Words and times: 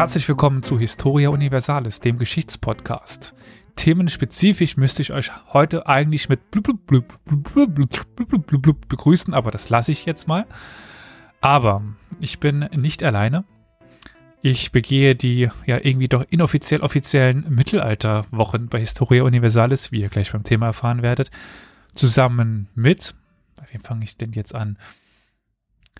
Herzlich 0.00 0.26
willkommen 0.28 0.62
zu 0.62 0.78
Historia 0.78 1.28
Universalis, 1.28 2.00
dem 2.00 2.16
Geschichtspodcast. 2.16 3.34
Themenspezifisch 3.76 4.78
müsste 4.78 5.02
ich 5.02 5.12
euch 5.12 5.30
heute 5.52 5.88
eigentlich 5.88 6.30
mit 6.30 6.50
blub, 6.50 6.86
blub, 6.86 7.20
blub, 7.26 8.88
begrüßen, 8.88 9.34
aber 9.34 9.50
das 9.50 9.68
lasse 9.68 9.92
ich 9.92 10.06
jetzt 10.06 10.26
mal. 10.26 10.46
Aber 11.42 11.82
ich 12.18 12.40
bin 12.40 12.60
nicht 12.74 13.02
alleine. 13.02 13.44
Ich 14.40 14.72
begehe 14.72 15.14
die 15.14 15.50
ja 15.66 15.76
irgendwie 15.82 16.08
doch 16.08 16.24
inoffiziell 16.30 16.80
offiziellen 16.80 17.44
Mittelalterwochen 17.50 18.70
bei 18.70 18.78
Historia 18.78 19.24
Universalis, 19.24 19.92
wie 19.92 20.00
ihr 20.00 20.08
gleich 20.08 20.32
beim 20.32 20.44
Thema 20.44 20.64
erfahren 20.64 21.02
werdet, 21.02 21.30
zusammen 21.94 22.70
mit, 22.74 23.14
wie 23.70 23.78
fange 23.78 24.04
ich 24.04 24.16
denn 24.16 24.32
jetzt 24.32 24.54
an? 24.54 24.78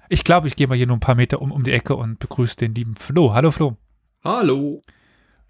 Ich 0.08 0.24
glaube, 0.24 0.48
ich 0.48 0.56
gehe 0.56 0.68
mal 0.68 0.78
hier 0.78 0.86
nur 0.86 0.96
ein 0.96 1.00
paar 1.00 1.16
Meter 1.16 1.42
um, 1.42 1.52
um 1.52 1.64
die 1.64 1.72
Ecke 1.72 1.96
und 1.96 2.18
begrüße 2.18 2.56
den 2.56 2.74
lieben 2.74 2.94
Flo. 2.94 3.34
Hallo 3.34 3.50
Flo. 3.50 3.76
Hallo. 4.22 4.82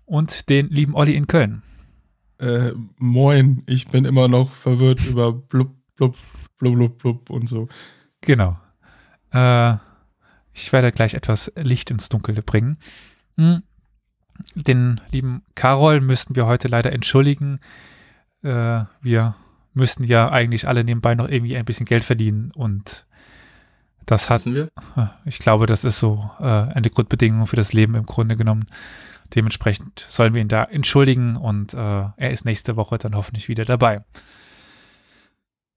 Und 0.05 0.49
den 0.49 0.69
lieben 0.69 0.95
Olli 0.95 1.17
in 1.17 1.27
Köln. 1.27 1.63
Äh, 2.39 2.71
moin, 2.99 3.65
ich 3.67 3.89
bin 3.89 4.05
immer 4.05 4.29
noch 4.29 4.53
verwirrt 4.53 5.05
über 5.07 5.33
blub, 5.33 5.75
blub, 5.97 6.17
blub, 6.57 6.75
blub, 6.75 6.99
blub 6.99 7.31
und 7.31 7.49
so. 7.49 7.69
Genau. 8.21 8.57
Äh, 9.33 9.75
ich 10.53 10.73
werde 10.73 10.93
gleich 10.93 11.15
etwas 11.15 11.51
Licht 11.57 11.91
ins 11.91 12.09
Dunkel 12.09 12.41
bringen. 12.43 12.79
Hm. 13.37 13.65
Den 14.55 15.01
lieben 15.11 15.43
Carol 15.57 16.01
müssten 16.01 16.37
wir 16.37 16.47
heute 16.47 16.69
leider 16.69 16.93
entschuldigen. 16.93 17.59
Äh, 18.43 18.85
wir 19.03 19.35
müssten 19.75 20.05
ja 20.05 20.31
eigentlich 20.31 20.69
alle 20.69 20.85
nebenbei 20.85 21.17
noch 21.17 21.29
irgendwie 21.29 21.57
ein 21.57 21.65
bisschen 21.65 21.87
Geld 21.87 22.05
verdienen 22.05 22.53
und 22.53 23.05
das 24.11 24.29
hat, 24.29 24.45
ich 25.25 25.39
glaube, 25.39 25.67
das 25.67 25.85
ist 25.85 26.01
so 26.01 26.29
äh, 26.41 26.45
eine 26.45 26.91
Grundbedingung 26.91 27.47
für 27.47 27.55
das 27.55 27.73
Leben 27.73 27.95
im 27.95 28.07
Grunde 28.07 28.37
genommen. 28.37 28.67
Dementsprechend 29.37 30.05
sollen 30.09 30.35
wir 30.35 30.41
ihn 30.41 30.49
da 30.49 30.65
entschuldigen 30.65 31.37
und 31.37 31.75
äh, 31.75 31.77
er 32.17 32.31
ist 32.33 32.45
nächste 32.45 32.75
Woche 32.75 32.99
dann 32.99 33.15
hoffentlich 33.15 33.49
wieder 33.49 33.65
dabei. 33.65 34.03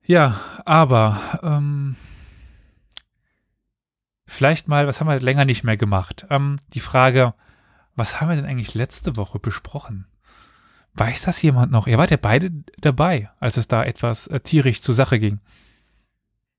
Ja, 0.04 0.40
aber 0.66 1.22
ähm, 1.44 1.96
vielleicht 4.26 4.68
mal, 4.68 4.88
was 4.88 5.00
haben 5.00 5.08
wir 5.08 5.20
länger 5.20 5.46
nicht 5.46 5.64
mehr 5.64 5.78
gemacht? 5.78 6.26
Ähm, 6.32 6.60
die 6.74 6.80
Frage, 6.80 7.36
was 7.96 8.20
haben 8.20 8.30
wir 8.30 8.36
denn 8.36 8.46
eigentlich 8.46 8.74
letzte 8.74 9.16
Woche 9.16 9.38
besprochen? 9.38 10.08
Weiß 10.96 11.22
das 11.22 11.40
jemand 11.44 11.72
noch? 11.72 11.86
Ihr 11.86 12.00
wart 12.00 12.10
ja 12.10 12.18
beide 12.18 12.50
dabei, 12.80 13.30
als 13.40 13.58
es 13.58 13.68
da 13.68 13.84
etwas 13.84 14.26
äh, 14.26 14.40
tierisch 14.40 14.82
zur 14.82 14.96
Sache 14.96 15.20
ging. 15.20 15.40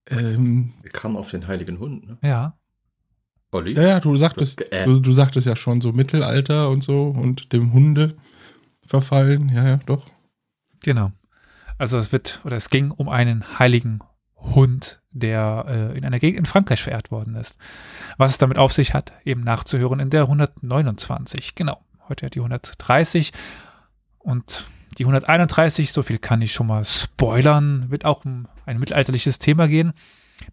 Ähm, 0.08 0.74
Wir 0.82 0.90
kamen 0.90 1.16
auf 1.16 1.30
den 1.30 1.46
heiligen 1.46 1.78
Hund, 1.78 2.06
ne? 2.06 2.18
Ja. 2.22 2.56
Olli? 3.50 3.74
Ja, 3.74 3.82
ja, 3.82 4.00
du 4.00 4.16
sagtest, 4.16 4.60
du, 4.60 5.00
du, 5.00 5.12
sagtest 5.12 5.46
ja 5.46 5.56
schon 5.56 5.80
so 5.80 5.92
Mittelalter 5.92 6.70
und 6.70 6.82
so 6.82 7.04
und 7.04 7.52
dem 7.52 7.72
Hunde 7.72 8.16
verfallen. 8.84 9.48
Ja, 9.48 9.66
ja, 9.66 9.76
doch. 9.86 10.04
Genau. 10.80 11.12
Also 11.78 11.98
es 11.98 12.12
wird, 12.12 12.40
oder 12.44 12.56
es 12.56 12.68
ging 12.70 12.90
um 12.90 13.08
einen 13.08 13.58
heiligen 13.58 14.00
Hund, 14.36 15.00
der 15.10 15.64
äh, 15.68 15.98
in 15.98 16.04
einer 16.04 16.18
Gegend 16.18 16.40
in 16.40 16.46
Frankreich 16.46 16.82
verehrt 16.82 17.10
worden 17.10 17.34
ist. 17.36 17.56
Was 18.18 18.32
es 18.32 18.38
damit 18.38 18.58
auf 18.58 18.72
sich 18.72 18.92
hat, 18.92 19.12
eben 19.24 19.42
nachzuhören 19.42 20.00
in 20.00 20.10
der 20.10 20.22
129. 20.22 21.54
Genau. 21.54 21.80
Heute 22.08 22.26
hat 22.26 22.34
die 22.34 22.40
130 22.40 23.32
und 24.18 24.66
die 24.98 25.04
131, 25.04 25.92
so 25.92 26.02
viel 26.02 26.18
kann 26.18 26.42
ich 26.42 26.52
schon 26.52 26.66
mal 26.66 26.84
spoilern, 26.84 27.90
wird 27.90 28.04
auch 28.04 28.24
um 28.24 28.46
ein 28.66 28.78
mittelalterliches 28.78 29.38
Thema 29.38 29.68
gehen, 29.68 29.92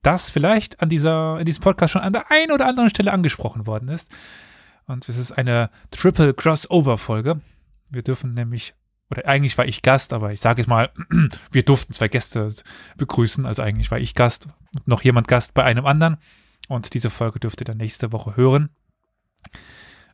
das 0.02 0.30
vielleicht 0.30 0.82
an 0.82 0.90
dieser, 0.90 1.40
in 1.40 1.46
diesem 1.46 1.64
Podcast 1.64 1.94
schon 1.94 2.02
an 2.02 2.14
der 2.14 2.32
einen 2.32 2.52
oder 2.52 2.68
anderen 2.68 2.90
Stelle 2.90 3.12
angesprochen 3.12 3.68
worden 3.68 3.90
ist. 3.90 4.10
Und 4.88 5.08
es 5.10 5.18
ist 5.18 5.32
eine 5.32 5.70
Triple 5.92 6.34
Crossover 6.34 6.98
Folge. 6.98 7.42
Wir 7.90 8.04
dürfen 8.04 8.34
nämlich, 8.34 8.74
oder 9.10 9.28
eigentlich 9.28 9.58
war 9.58 9.66
ich 9.66 9.82
Gast, 9.82 10.14
aber 10.14 10.32
ich 10.32 10.42
sage 10.42 10.62
es 10.62 10.68
mal, 10.68 10.92
wir 11.52 11.64
durften 11.64 11.94
zwei 11.94 12.08
Gäste 12.08 12.54
begrüßen, 12.98 13.46
also 13.46 13.62
eigentlich 13.62 13.92
war 13.92 14.00
ich 14.00 14.16
Gast 14.16 14.48
und 14.76 14.88
noch 14.88 15.02
jemand 15.02 15.28
Gast 15.28 15.54
bei 15.54 15.64
einem 15.64 15.86
anderen. 15.86 16.18
Und 16.68 16.94
diese 16.94 17.10
Folge 17.10 17.40
dürft 17.40 17.62
ihr 17.62 17.66
dann 17.66 17.78
nächste 17.78 18.12
Woche 18.12 18.38
hören. 18.38 18.70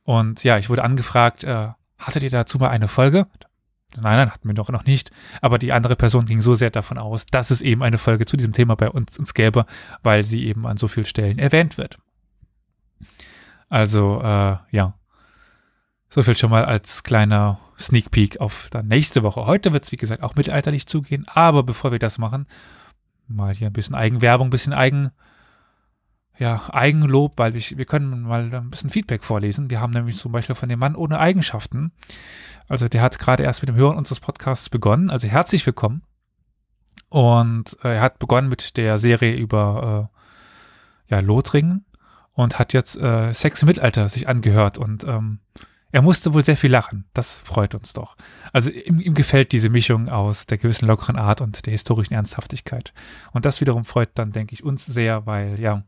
Und 0.04 0.44
ja, 0.44 0.58
ich 0.58 0.70
wurde 0.70 0.84
angefragt, 0.84 1.44
äh, 1.44 1.70
hattet 1.98 2.24
ihr 2.24 2.30
dazu 2.30 2.58
mal 2.58 2.70
eine 2.70 2.88
Folge? 2.88 3.28
Nein, 3.96 4.18
nein, 4.18 4.32
hatten 4.32 4.48
wir 4.48 4.54
doch 4.54 4.70
noch 4.70 4.86
nicht. 4.86 5.12
Aber 5.42 5.58
die 5.58 5.72
andere 5.72 5.96
Person 5.96 6.26
ging 6.26 6.42
so 6.42 6.56
sehr 6.56 6.70
davon 6.70 6.98
aus, 6.98 7.26
dass 7.26 7.52
es 7.52 7.62
eben 7.62 7.84
eine 7.84 7.98
Folge 7.98 8.26
zu 8.26 8.38
diesem 8.38 8.54
Thema 8.54 8.76
bei 8.76 8.90
uns, 8.90 9.18
uns 9.18 9.34
gäbe, 9.34 9.66
weil 10.04 10.24
sie 10.24 10.46
eben 10.46 10.68
an 10.68 10.78
so 10.78 10.88
vielen 10.88 11.06
Stellen 11.06 11.40
erwähnt 11.40 11.78
wird. 11.78 11.98
Also, 13.70 14.22
äh, 14.22 14.58
ja. 14.72 14.94
So 16.10 16.24
viel 16.24 16.38
schon 16.38 16.52
mal 16.52 16.66
als 16.66 17.04
kleiner 17.04 17.60
Sneak 17.80 18.12
Peek 18.12 18.40
auf 18.40 18.70
dann 18.72 18.88
nächste 18.88 19.24
Woche. 19.24 19.46
Heute 19.46 19.74
wird 19.74 19.84
es, 19.84 19.92
wie 19.92 19.98
gesagt, 19.98 20.24
auch 20.24 20.36
mittelalterlich 20.36 20.88
zugehen. 20.88 21.26
Aber 21.28 21.64
bevor 21.64 21.92
wir 21.92 22.00
das 22.00 22.18
machen, 22.18 22.48
mal 23.28 23.54
hier 23.54 23.68
ein 23.68 23.74
bisschen 23.74 23.96
Eigenwerbung, 23.96 24.48
ein 24.48 24.52
bisschen 24.52 24.74
Eigen, 24.74 25.12
ja, 26.38 26.70
Eigenlob, 26.72 27.34
weil 27.38 27.56
ich, 27.56 27.78
wir 27.78 27.86
können 27.86 28.22
mal 28.22 28.54
ein 28.54 28.70
bisschen 28.70 28.90
Feedback 28.90 29.24
vorlesen. 29.24 29.70
Wir 29.70 29.82
haben 29.82 29.94
nämlich 29.94 30.18
zum 30.18 30.32
Beispiel 30.32 30.56
von 30.56 30.70
dem 30.70 30.80
Mann 30.80 30.96
ohne 30.96 31.20
Eigenschaften. 31.20 31.92
Also 32.68 32.88
der 32.88 33.02
hat 33.02 33.18
gerade 33.18 33.44
erst 33.44 33.62
mit 33.62 33.70
dem 33.70 33.76
Hören 33.76 33.98
unseres 33.98 34.20
Podcasts 34.20 34.70
begonnen. 34.70 35.10
Also 35.10 35.28
herzlich 35.28 35.66
willkommen. 35.66 36.04
Und 37.10 37.78
äh, 37.84 37.96
er 37.96 38.02
hat 38.02 38.20
begonnen 38.20 38.50
mit 38.50 38.78
der 38.78 38.98
Serie 38.98 39.36
über 39.36 40.10
äh, 41.10 41.14
ja, 41.16 41.22
Lothringen 41.22 41.86
und 42.34 42.60
hat 42.60 42.74
jetzt 42.74 42.98
äh, 42.98 43.34
Sex 43.34 43.62
im 43.62 43.68
Mittelalter 43.68 44.10
sich 44.10 44.28
angehört 44.28 44.78
und 44.78 45.06
ähm, 45.06 45.40
er 45.92 46.02
musste 46.02 46.34
wohl 46.34 46.44
sehr 46.44 46.58
viel 46.58 46.70
lachen. 46.70 47.06
Das 47.14 47.40
freut 47.40 47.74
uns 47.74 47.94
doch. 47.94 48.18
Also 48.52 48.70
ihm, 48.70 49.00
ihm 49.00 49.14
gefällt 49.14 49.54
diese 49.54 49.70
Mischung 49.70 50.10
aus 50.10 50.46
der 50.46 50.58
gewissen 50.58 50.86
lockeren 50.86 51.16
Art 51.16 51.40
und 51.40 51.66
der 51.66 51.72
historischen 51.72 52.14
Ernsthaftigkeit. 52.14 52.94
Und 53.32 53.46
das 53.46 53.62
wiederum 53.62 53.86
freut 53.86 54.10
dann, 54.16 54.34
denke 54.34 54.54
ich, 54.54 54.64
uns 54.64 54.86
sehr, 54.86 55.26
weil 55.26 55.60
ja, 55.60 55.84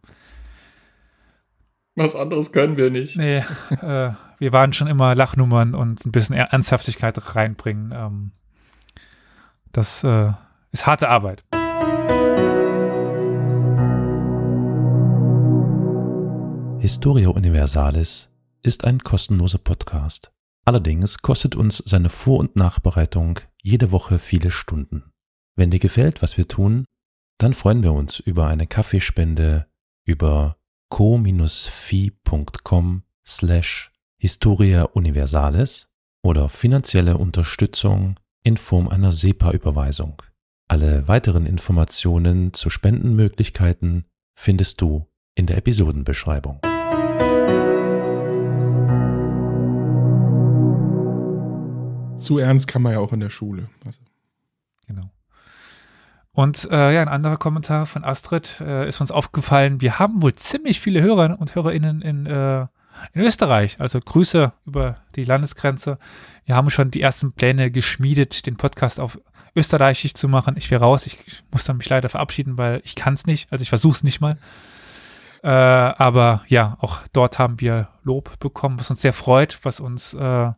was 1.99 2.15
anderes 2.15 2.51
können 2.51 2.77
wir 2.77 2.89
nicht. 2.89 3.17
Nee, 3.17 3.43
äh, 3.81 4.11
wir 4.39 4.51
waren 4.53 4.73
schon 4.73 4.87
immer 4.87 5.13
Lachnummern 5.13 5.75
und 5.75 6.05
ein 6.05 6.11
bisschen 6.11 6.35
Ernsthaftigkeit 6.35 7.35
reinbringen. 7.35 7.93
Ähm, 7.93 8.31
das 9.71 10.03
äh, 10.03 10.31
ist 10.71 10.87
harte 10.87 11.09
Arbeit. 11.09 11.43
Historia 16.79 17.29
Universalis 17.29 18.29
ist 18.63 18.85
ein 18.85 18.99
kostenloser 18.99 19.59
Podcast. 19.59 20.31
Allerdings 20.65 21.17
kostet 21.19 21.55
uns 21.55 21.83
seine 21.85 22.09
Vor- 22.09 22.39
und 22.39 22.55
Nachbereitung 22.55 23.39
jede 23.61 23.91
Woche 23.91 24.19
viele 24.19 24.51
Stunden. 24.51 25.11
Wenn 25.57 25.71
dir 25.71 25.79
gefällt, 25.79 26.21
was 26.21 26.37
wir 26.37 26.47
tun, 26.47 26.85
dann 27.37 27.53
freuen 27.53 27.83
wir 27.83 27.91
uns 27.91 28.19
über 28.19 28.47
eine 28.47 28.67
Kaffeespende, 28.67 29.67
über 30.05 30.58
co-fi.com 30.89 31.83
slash 33.25 33.91
Historia 34.17 34.83
Universalis 34.83 35.87
oder 36.21 36.49
finanzielle 36.49 37.17
Unterstützung 37.17 38.19
in 38.43 38.57
Form 38.57 38.89
einer 38.89 39.11
SEPA-Überweisung. 39.11 40.21
Alle 40.67 41.07
weiteren 41.07 41.45
Informationen 41.45 42.53
zu 42.53 42.69
Spendenmöglichkeiten 42.69 44.05
findest 44.35 44.81
du 44.81 45.07
in 45.35 45.45
der 45.45 45.57
Episodenbeschreibung. 45.57 46.59
Zu 52.17 52.37
ernst 52.37 52.67
kann 52.67 52.81
man 52.81 52.93
ja 52.93 52.99
auch 52.99 53.13
in 53.13 53.21
der 53.21 53.29
Schule. 53.29 53.69
Also. 53.85 54.01
Genau. 54.85 55.09
Und 56.39 56.69
äh, 56.71 56.93
ja, 56.93 57.01
ein 57.01 57.09
anderer 57.09 57.35
Kommentar 57.35 57.85
von 57.85 58.05
Astrid 58.05 58.61
äh, 58.61 58.87
ist 58.87 59.01
uns 59.01 59.11
aufgefallen, 59.11 59.81
wir 59.81 59.99
haben 59.99 60.21
wohl 60.21 60.35
ziemlich 60.35 60.79
viele 60.79 61.01
Hörer 61.01 61.35
und 61.37 61.53
HörerInnen 61.53 62.01
in, 62.01 62.25
äh, 62.27 62.61
in 63.11 63.21
Österreich. 63.21 63.75
Also 63.81 63.99
Grüße 63.99 64.53
über 64.65 64.95
die 65.17 65.25
Landesgrenze. 65.25 65.97
Wir 66.45 66.55
haben 66.55 66.69
schon 66.69 66.91
die 66.91 67.01
ersten 67.01 67.33
Pläne 67.33 67.71
geschmiedet, 67.71 68.45
den 68.45 68.55
Podcast 68.55 69.01
auf 69.01 69.19
österreichisch 69.53 70.13
zu 70.13 70.29
machen. 70.29 70.55
Ich 70.55 70.71
wäre 70.71 70.85
raus, 70.85 71.07
ich, 71.07 71.17
ich 71.25 71.43
muss 71.51 71.65
dann 71.65 71.75
mich 71.75 71.89
leider 71.89 72.07
verabschieden, 72.07 72.57
weil 72.57 72.79
ich 72.85 72.95
kann 72.95 73.15
es 73.15 73.25
nicht. 73.25 73.51
Also 73.51 73.63
ich 73.63 73.69
versuche 73.69 73.97
es 73.97 74.03
nicht 74.05 74.21
mal. 74.21 74.37
Äh, 75.43 75.49
aber 75.49 76.45
ja, 76.47 76.77
auch 76.79 76.99
dort 77.11 77.37
haben 77.37 77.59
wir 77.59 77.89
Lob 78.03 78.39
bekommen, 78.39 78.79
was 78.79 78.89
uns 78.89 79.01
sehr 79.01 79.11
freut, 79.11 79.59
was 79.63 79.81
uns 79.81 80.13
äh, 80.13 80.51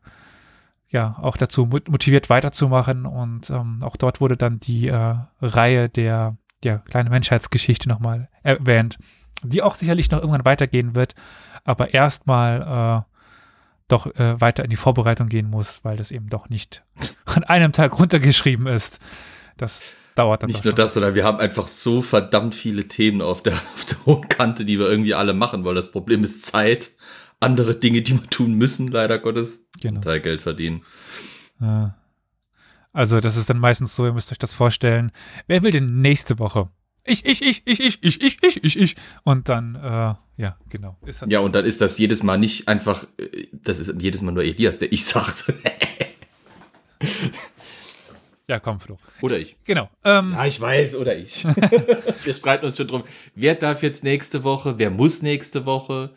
ja 0.92 1.18
auch 1.22 1.38
dazu 1.38 1.66
motiviert 1.66 2.30
weiterzumachen. 2.30 3.06
Und 3.06 3.50
ähm, 3.50 3.80
auch 3.82 3.98
dort 3.98 4.22
wurde 4.22 4.38
dann 4.38 4.60
die 4.60 4.88
äh, 4.88 5.16
Reihe 5.42 5.90
der 5.90 6.38
ja, 6.64 6.78
kleine 6.78 7.10
Menschheitsgeschichte 7.10 7.90
nochmal 7.90 8.30
erwähnt, 8.44 9.00
die 9.44 9.62
auch 9.62 9.76
sicherlich 9.76 10.12
noch 10.12 10.20
irgendwann 10.20 10.46
weitergehen 10.46 10.94
wird, 10.96 11.16
aber 11.64 11.94
erstmal 11.94 13.06
äh, 13.08 13.12
doch 13.88 14.06
äh, 14.16 14.40
weiter 14.40 14.64
in 14.64 14.70
die 14.70 14.76
Vorbereitung 14.76 15.28
gehen 15.28 15.50
muss, 15.50 15.84
weil 15.84 15.98
das 15.98 16.12
eben 16.12 16.30
doch 16.30 16.50
nicht 16.50 16.84
an 17.26 17.44
einem 17.44 17.72
Tag 17.72 17.98
runtergeschrieben 18.00 18.68
ist. 18.68 19.00
Das 19.58 19.82
dauert 20.16 20.44
dann. 20.44 20.50
Nicht 20.50 20.64
nur 20.64 20.74
das, 20.74 20.94
sondern 20.94 21.16
wir 21.16 21.24
haben 21.24 21.40
einfach 21.40 21.68
so 21.68 22.02
verdammt 22.02 22.56
viele 22.56 22.88
Themen 22.88 23.22
auf 23.22 23.44
der, 23.44 23.54
auf 23.76 23.86
der 23.86 24.06
hohen 24.06 24.30
Kante, 24.30 24.66
die 24.66 24.80
wir 24.80 24.90
irgendwie 24.90 25.14
alle 25.14 25.34
machen 25.34 25.64
wollen. 25.64 25.76
Das 25.76 25.92
Problem 25.92 26.24
ist 26.24 26.46
Zeit 26.46 26.92
andere 27.42 27.76
Dinge, 27.76 28.02
die 28.02 28.14
wir 28.14 28.30
tun 28.30 28.54
müssen, 28.54 28.88
leider 28.88 29.20
Gottes. 29.20 29.68
Genau. 29.82 29.96
Zum 29.96 30.02
Teil 30.04 30.22
Geld 30.22 30.42
verdienen. 30.42 30.84
Also, 32.94 33.20
das 33.20 33.38
ist 33.38 33.50
dann 33.50 33.60
meistens 33.60 33.96
so, 33.96 34.06
ihr 34.06 34.14
müsst 34.14 34.32
euch 34.32 34.40
das 34.40 34.54
vorstellen. 34.54 35.12
Wer 35.48 35.62
will 35.64 35.72
denn 35.72 36.02
nächste 36.02 36.40
Woche? 36.40 36.70
Ich, 37.04 37.26
ich, 37.26 37.42
ich, 37.42 37.64
ich, 37.66 37.80
ich, 37.80 38.04
ich, 38.04 38.22
ich, 38.22 38.44
ich, 38.44 38.64
ich, 38.64 38.80
ich. 38.80 38.96
Und 39.24 39.50
dann, 39.50 39.76
äh, 39.76 40.14
ja, 40.42 40.58
genau. 40.70 40.98
ja, 41.26 41.40
und 41.40 41.56
dann 41.56 41.66
ist 41.66 41.82
das 41.82 41.98
jedes 41.98 42.22
Mal 42.22 42.38
nicht 42.38 42.68
einfach, 42.68 43.06
äh, 43.18 43.48
das 43.52 43.80
ist 43.80 44.00
jedes 44.00 44.22
Mal 44.22 44.34
nur 44.34 44.44
Elias, 44.44 44.78
der 44.78 44.92
ich 44.92 45.06
sagt. 45.06 45.52
ja, 48.48 48.60
komm, 48.60 48.80
Flo. 48.80 49.00
Oder 49.22 49.40
ich. 49.40 49.58
Genau. 49.64 49.90
Ähm, 50.04 50.34
ja, 50.34 50.46
ich 50.46 50.62
weiß, 50.62 50.96
oder 50.96 51.18
ich. 51.18 51.44
Wir 52.24 52.34
streiten 52.36 52.66
uns 52.66 52.78
schon 52.78 52.88
drum. 52.88 53.04
Wer 53.34 53.56
darf 53.56 53.82
jetzt 53.82 54.04
nächste 54.04 54.44
Woche? 54.44 54.78
Wer 54.78 54.92
muss 54.92 55.24
nächste 55.24 55.66
Woche? 55.66 56.12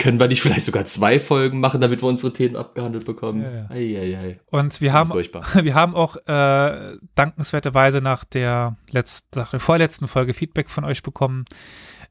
Können 0.00 0.18
wir 0.18 0.28
nicht 0.28 0.40
vielleicht 0.40 0.62
sogar 0.62 0.86
zwei 0.86 1.20
Folgen 1.20 1.60
machen, 1.60 1.82
damit 1.82 2.00
wir 2.00 2.08
unsere 2.08 2.32
Themen 2.32 2.56
abgehandelt 2.56 3.04
bekommen? 3.04 3.42
Ja, 3.42 3.50
ja. 3.50 3.66
Ei, 3.68 3.98
ei, 3.98 4.18
ei. 4.18 4.40
Und 4.46 4.80
wir 4.80 4.94
haben, 4.94 5.10
wir 5.62 5.74
haben 5.74 5.94
auch 5.94 6.16
äh, 6.26 6.96
dankenswerterweise 7.14 8.00
nach 8.00 8.24
der, 8.24 8.76
letzten, 8.88 9.38
nach 9.38 9.50
der 9.50 9.60
vorletzten 9.60 10.08
Folge 10.08 10.32
Feedback 10.32 10.70
von 10.70 10.84
euch 10.84 11.02
bekommen 11.02 11.44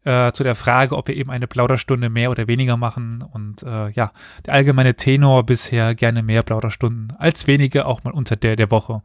äh, 0.03 0.31
zu 0.33 0.43
der 0.43 0.53
Frage, 0.53 0.95
ob 0.95 1.07
wir 1.07 1.15
eben 1.15 1.31
eine 1.31 1.47
Plauderstunde 1.47 2.09
mehr 2.09 2.29
oder 2.29 2.47
weniger 2.47 2.77
machen. 2.77 3.23
Und 3.23 3.63
äh, 3.63 3.89
ja, 3.89 4.11
der 4.45 4.53
allgemeine 4.53 4.93
Tenor 4.93 5.43
bisher 5.43 5.95
gerne 5.95 6.21
mehr 6.21 6.43
Plauderstunden 6.43 7.15
als 7.17 7.47
wenige, 7.47 7.87
auch 7.87 8.03
mal 8.03 8.13
unter 8.13 8.35
der 8.35 8.55
der 8.55 8.69
Woche. 8.69 9.01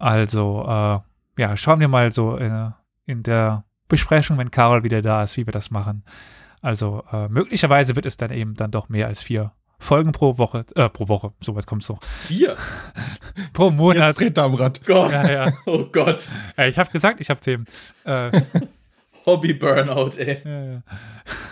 Also 0.00 0.64
äh, 0.66 0.98
ja, 1.40 1.56
schauen 1.56 1.78
wir 1.78 1.86
mal 1.86 2.10
so 2.10 2.36
in, 2.36 2.72
in 3.06 3.22
der 3.22 3.62
Besprechung, 3.86 4.36
wenn 4.36 4.50
Carol 4.50 4.82
wieder 4.82 5.00
da 5.00 5.22
ist, 5.22 5.36
wie 5.36 5.46
wir 5.46 5.52
das 5.52 5.70
machen. 5.70 6.02
Also 6.62 7.04
äh, 7.10 7.28
möglicherweise 7.28 7.96
wird 7.96 8.06
es 8.06 8.16
dann 8.16 8.30
eben 8.30 8.54
dann 8.54 8.70
doch 8.70 8.88
mehr 8.88 9.06
als 9.06 9.22
vier 9.22 9.52
Folgen 9.78 10.12
pro 10.12 10.36
Woche, 10.36 10.66
äh, 10.74 10.90
pro 10.90 11.08
Woche, 11.08 11.32
so 11.40 11.56
weit 11.56 11.66
kommt 11.66 11.82
es 11.82 11.88
noch. 11.88 12.02
Vier? 12.02 12.56
pro 13.54 13.70
Monat. 13.70 14.08
Jetzt 14.08 14.20
dreht 14.20 14.36
er 14.36 14.44
am 14.44 14.54
Rad. 14.54 14.84
Gott. 14.86 15.10
Ja, 15.10 15.30
ja. 15.30 15.52
Oh 15.66 15.86
Gott. 15.90 16.28
Ja, 16.56 16.66
ich 16.66 16.78
habe 16.78 16.90
gesagt, 16.90 17.20
ich 17.20 17.30
habe 17.30 17.40
Themen. 17.40 17.64
Äh, 18.04 18.30
Hobby-Burnout, 19.24 20.18
ey. 20.18 20.42
Ja, 20.44 20.64
ja. 20.72 20.82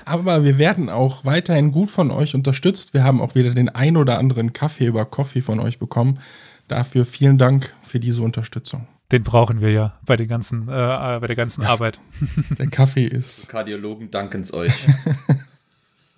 Aber 0.05 0.45
wir 0.45 0.59
werden 0.59 0.91
auch 0.91 1.25
weiterhin 1.25 1.73
gut 1.73 1.91
von 1.91 2.11
euch 2.11 2.35
unterstützt. 2.35 2.93
Wir 2.93 3.03
haben 3.03 3.21
auch 3.21 3.35
wieder 3.35 3.55
den 3.55 3.71
ein 3.71 3.97
oder 3.97 4.19
anderen 4.19 4.53
Kaffee 4.53 4.87
über 4.87 5.05
Coffee 5.07 5.43
von 5.43 5.59
euch 5.61 5.79
bekommen. 5.79 6.19
Dafür 6.67 7.07
vielen 7.07 7.39
Dank 7.39 7.73
für 7.83 7.99
diese 7.99 8.23
Unterstützung. 8.23 8.87
Den 9.11 9.23
brauchen 9.23 9.61
wir 9.61 9.71
ja 9.73 9.99
bei, 10.05 10.17
den 10.17 10.29
ganzen, 10.29 10.69
äh, 10.69 11.19
bei 11.21 11.27
der 11.27 11.37
ganzen 11.37 11.63
ja. 11.63 11.71
Arbeit. 11.71 12.01
Der 12.59 12.69
Kaffee 12.69 13.07
ist. 13.07 13.49
Kardiologen 13.49 14.11
danken 14.11 14.43
es 14.43 14.53
euch. 14.53 14.87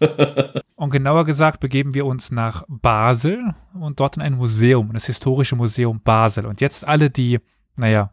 und 0.74 0.90
genauer 0.90 1.24
gesagt 1.24 1.60
begeben 1.60 1.94
wir 1.94 2.06
uns 2.06 2.32
nach 2.32 2.64
Basel 2.68 3.54
und 3.74 4.00
dort 4.00 4.16
in 4.16 4.22
ein 4.22 4.34
Museum, 4.34 4.92
das 4.92 5.06
Historische 5.06 5.54
Museum 5.54 6.00
Basel. 6.00 6.46
Und 6.46 6.60
jetzt 6.60 6.86
alle, 6.86 7.10
die, 7.10 7.38
naja, 7.76 8.12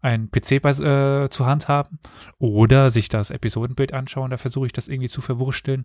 ein 0.00 0.30
PC 0.30 0.60
bei, 0.62 0.70
äh, 0.70 1.28
zur 1.30 1.46
Hand 1.46 1.68
haben 1.68 1.98
oder 2.38 2.90
sich 2.90 3.08
das 3.08 3.30
Episodenbild 3.30 3.92
anschauen, 3.92 4.30
da 4.30 4.38
versuche 4.38 4.66
ich 4.66 4.72
das 4.72 4.88
irgendwie 4.88 5.08
zu 5.08 5.20
verwursteln. 5.20 5.84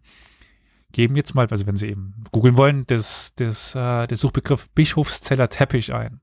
Geben 0.92 1.15
jetzt 1.15 1.35
mal, 1.35 1.47
also 1.47 1.68
wenn 1.68 1.77
Sie 1.77 1.88
eben 1.88 2.24
googeln 2.31 2.57
wollen, 2.57 2.83
das, 2.88 3.33
das, 3.35 3.75
äh, 3.75 4.07
der 4.07 4.18
Suchbegriff 4.18 4.69
Bischofszeller 4.71 5.50
Teppich 5.50 5.94
ein. 5.94 6.21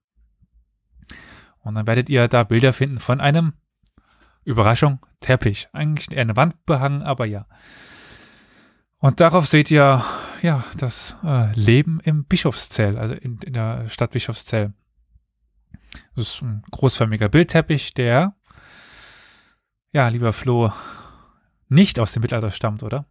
Und 1.67 1.75
dann 1.75 1.87
werdet 1.87 2.09
ihr 2.09 2.29
da 2.29 2.45
Bilder 2.45 2.73
finden 2.73 3.01
von 3.01 3.21
einem, 3.21 3.55
Überraschung, 4.45 5.05
Teppich. 5.21 5.69
Eigentlich 5.73 6.13
eher 6.13 6.23
eine 6.23 6.37
Wand 6.37 6.65
behangen, 6.65 7.03
aber 7.03 7.27
ja. 7.27 7.47
Und 9.01 9.21
darauf 9.21 9.47
seht 9.47 9.71
ihr, 9.73 10.05
ja, 10.43 10.65
das 10.77 11.17
äh, 11.25 11.53
Leben 11.55 12.01
im 12.05 12.25
Bischofszell, 12.25 12.97
also 12.97 13.15
in, 13.15 13.41
in 13.45 13.53
der 13.53 13.89
Stadt 13.91 14.13
Bischofszell. 14.13 14.73
Das 16.15 16.29
ist 16.29 16.43
ein 16.43 16.63
großförmiger 16.71 17.29
Bildteppich, 17.29 17.95
der, 17.95 18.37
ja, 19.93 20.07
lieber 20.09 20.33
Flo, 20.33 20.73
nicht 21.69 21.99
aus 21.99 22.13
dem 22.13 22.23
Mittelalter 22.23 22.53
stammt, 22.53 22.85
oder? 22.85 23.07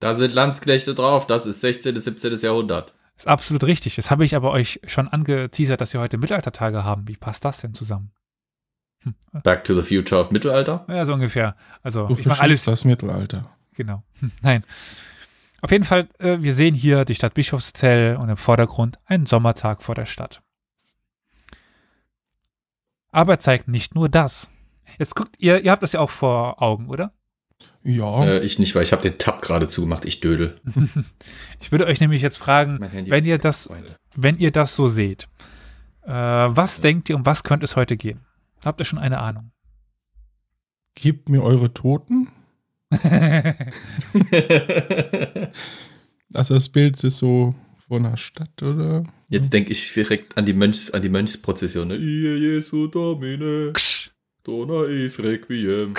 Da 0.00 0.12
sind 0.12 0.34
Landsknechte 0.34 0.94
drauf, 0.94 1.26
das 1.26 1.46
ist 1.46 1.62
16. 1.62 1.94
bis 1.94 2.04
17. 2.04 2.36
Jahrhundert. 2.40 2.94
Ist 3.16 3.28
absolut 3.28 3.64
richtig. 3.64 3.96
Das 3.96 4.10
habe 4.10 4.24
ich 4.24 4.34
aber 4.34 4.50
euch 4.50 4.80
schon 4.86 5.08
angeteasert, 5.08 5.80
dass 5.80 5.92
wir 5.92 6.00
heute 6.00 6.18
Mittelaltertage 6.18 6.84
haben. 6.84 7.06
Wie 7.06 7.16
passt 7.16 7.44
das 7.44 7.60
denn 7.60 7.74
zusammen? 7.74 8.10
Hm. 9.00 9.14
Back 9.42 9.64
to 9.64 9.80
the 9.80 9.82
Future 9.82 10.20
of 10.20 10.30
Mittelalter? 10.30 10.84
Ja, 10.88 11.04
so 11.04 11.14
ungefähr. 11.14 11.56
Also 11.82 12.06
du 12.08 12.18
ich 12.18 12.26
mache 12.26 12.42
alles. 12.42 12.64
das 12.64 12.84
Mittelalter. 12.84 13.50
Genau. 13.76 14.02
Hm, 14.20 14.32
nein. 14.42 14.64
Auf 15.60 15.70
jeden 15.70 15.84
Fall, 15.84 16.08
äh, 16.18 16.38
wir 16.40 16.54
sehen 16.54 16.74
hier 16.74 17.04
die 17.04 17.14
Stadt 17.14 17.34
Bischofszell 17.34 18.16
und 18.16 18.28
im 18.28 18.36
Vordergrund 18.36 18.98
einen 19.06 19.26
Sommertag 19.26 19.82
vor 19.82 19.94
der 19.94 20.06
Stadt. 20.06 20.42
Aber 23.10 23.38
zeigt 23.38 23.68
nicht 23.68 23.94
nur 23.94 24.08
das. 24.08 24.50
Jetzt 24.98 25.14
guckt 25.14 25.36
ihr, 25.38 25.62
ihr 25.62 25.70
habt 25.70 25.82
das 25.82 25.92
ja 25.92 26.00
auch 26.00 26.10
vor 26.10 26.60
Augen, 26.60 26.88
oder? 26.88 27.12
Ja. 27.84 28.24
Äh, 28.24 28.44
ich 28.44 28.58
nicht, 28.58 28.74
weil 28.74 28.82
ich 28.82 28.92
habe 28.92 29.02
den 29.02 29.18
Tab 29.18 29.42
gerade 29.42 29.68
zugemacht. 29.68 30.06
Ich 30.06 30.20
dödel. 30.20 30.58
ich 31.60 31.70
würde 31.70 31.86
euch 31.86 32.00
nämlich 32.00 32.22
jetzt 32.22 32.38
fragen, 32.38 32.80
wenn 32.80 33.24
ihr 33.24 33.38
das, 33.38 33.68
wenn 34.16 34.38
ihr 34.38 34.50
das 34.50 34.74
so 34.74 34.86
seht, 34.88 35.28
äh, 36.04 36.10
was 36.10 36.78
ja. 36.78 36.82
denkt 36.82 37.10
ihr, 37.10 37.16
um 37.16 37.26
was 37.26 37.44
könnte 37.44 37.64
es 37.64 37.76
heute 37.76 37.96
gehen? 37.96 38.20
Habt 38.64 38.80
ihr 38.80 38.86
schon 38.86 38.98
eine 38.98 39.20
Ahnung? 39.20 39.50
Gebt 40.94 41.28
mir 41.28 41.42
eure 41.42 41.74
Toten. 41.74 42.28
also 46.32 46.54
das 46.54 46.68
Bild 46.70 47.02
ist 47.04 47.18
so 47.18 47.54
von 47.88 48.06
einer 48.06 48.16
Stadt, 48.16 48.62
oder? 48.62 49.04
Jetzt 49.28 49.52
denke 49.52 49.72
ich 49.72 49.92
direkt 49.92 50.38
an 50.38 50.46
die 50.46 50.54
Mönchs, 50.54 50.90
an 50.92 51.02
die 51.02 51.08
Mönchsprozession. 51.08 51.88
Ne? 51.88 51.96
Jesu 51.96 52.86
Domine. 52.86 53.72
Dona 54.44 54.84
is 54.84 55.22
Requiem. 55.22 55.94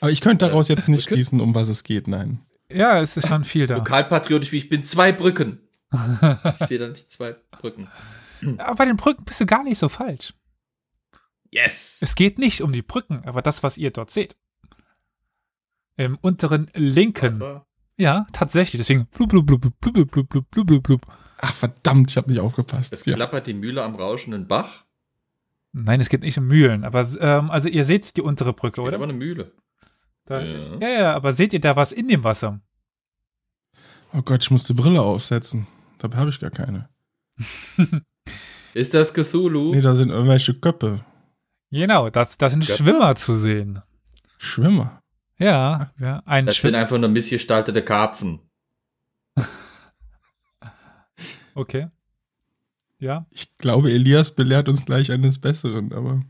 Aber 0.00 0.10
ich 0.10 0.20
könnte 0.20 0.46
daraus 0.46 0.68
jetzt 0.68 0.88
nicht 0.88 1.04
schließen, 1.04 1.40
um 1.40 1.54
was 1.54 1.68
es 1.68 1.84
geht, 1.84 2.08
nein. 2.08 2.40
Ja, 2.70 3.00
es 3.00 3.16
ist 3.16 3.28
schon 3.28 3.44
viel 3.44 3.66
da. 3.66 3.76
Lokalpatriotisch 3.76 4.52
wie 4.52 4.58
ich 4.58 4.68
bin, 4.68 4.84
zwei 4.84 5.12
Brücken. 5.12 5.60
ich 5.92 6.66
sehe 6.66 6.78
da 6.78 6.86
nämlich 6.86 7.08
zwei 7.08 7.36
Brücken. 7.50 7.88
Aber 8.58 8.74
bei 8.74 8.84
den 8.84 8.96
Brücken 8.96 9.24
bist 9.24 9.40
du 9.40 9.46
gar 9.46 9.62
nicht 9.62 9.78
so 9.78 9.88
falsch. 9.88 10.34
Yes! 11.50 11.98
Es 12.02 12.14
geht 12.14 12.38
nicht 12.38 12.60
um 12.60 12.72
die 12.72 12.82
Brücken, 12.82 13.22
aber 13.24 13.40
das, 13.40 13.62
was 13.62 13.78
ihr 13.78 13.90
dort 13.90 14.10
seht. 14.10 14.36
Im 15.96 16.18
unteren 16.20 16.70
linken. 16.74 17.32
Wasser. 17.32 17.66
Ja, 17.96 18.26
tatsächlich. 18.32 18.80
Deswegen 18.80 19.06
blub, 19.06 19.30
blub, 19.30 19.46
blub, 19.46 19.60
blub, 19.60 19.80
blub, 19.80 20.10
blub, 20.10 20.50
blub, 20.50 20.66
blub, 20.66 20.82
blub. 20.82 21.06
Ach, 21.38 21.54
verdammt, 21.54 22.10
ich 22.10 22.16
habe 22.16 22.30
nicht 22.30 22.40
aufgepasst. 22.40 22.92
Es 22.92 23.04
ja. 23.04 23.14
klappert 23.14 23.46
die 23.46 23.54
Mühle 23.54 23.82
am 23.82 23.94
rauschenden 23.94 24.46
Bach. 24.46 24.84
Nein, 25.72 26.00
es 26.00 26.08
geht 26.08 26.22
nicht 26.22 26.38
um 26.38 26.46
Mühlen, 26.46 26.84
aber 26.84 27.06
ähm, 27.20 27.50
also 27.50 27.68
ihr 27.68 27.84
seht 27.84 28.16
die 28.16 28.22
untere 28.22 28.54
Brücke, 28.54 28.80
oder? 28.80 28.94
aber 28.94 29.04
eine 29.04 29.12
Mühle. 29.12 29.52
Da, 30.26 30.40
ja. 30.40 30.78
ja, 30.80 30.88
ja, 30.88 31.14
aber 31.14 31.32
seht 31.32 31.52
ihr 31.52 31.60
da 31.60 31.76
was 31.76 31.92
in 31.92 32.08
dem 32.08 32.24
Wasser? 32.24 32.60
Oh 34.12 34.22
Gott, 34.22 34.42
ich 34.42 34.50
muss 34.50 34.64
die 34.64 34.74
Brille 34.74 35.00
aufsetzen. 35.00 35.66
Dabei 35.98 36.18
habe 36.18 36.30
ich 36.30 36.40
gar 36.40 36.50
keine. 36.50 36.88
Ist 38.74 38.92
das 38.92 39.14
Cthulhu? 39.14 39.72
Nee, 39.74 39.80
da 39.80 39.94
sind 39.94 40.10
irgendwelche 40.10 40.54
Köpfe. 40.54 41.04
Genau, 41.70 42.10
das, 42.10 42.36
das 42.38 42.52
sind 42.52 42.66
Köpfe? 42.66 42.82
Schwimmer 42.82 43.14
zu 43.14 43.36
sehen. 43.36 43.82
Schwimmer? 44.38 45.00
Ja, 45.38 45.92
ja 45.98 46.22
ein 46.26 46.46
Das 46.46 46.56
Schwim 46.56 46.70
sind 46.70 46.80
einfach 46.80 46.98
nur 46.98 47.08
missgestaltete 47.08 47.82
Karpfen. 47.82 48.40
okay. 51.54 51.88
Ja. 52.98 53.26
Ich 53.30 53.56
glaube, 53.58 53.92
Elias 53.92 54.34
belehrt 54.34 54.68
uns 54.68 54.84
gleich 54.84 55.12
eines 55.12 55.40
Besseren, 55.40 55.92
aber. 55.92 56.22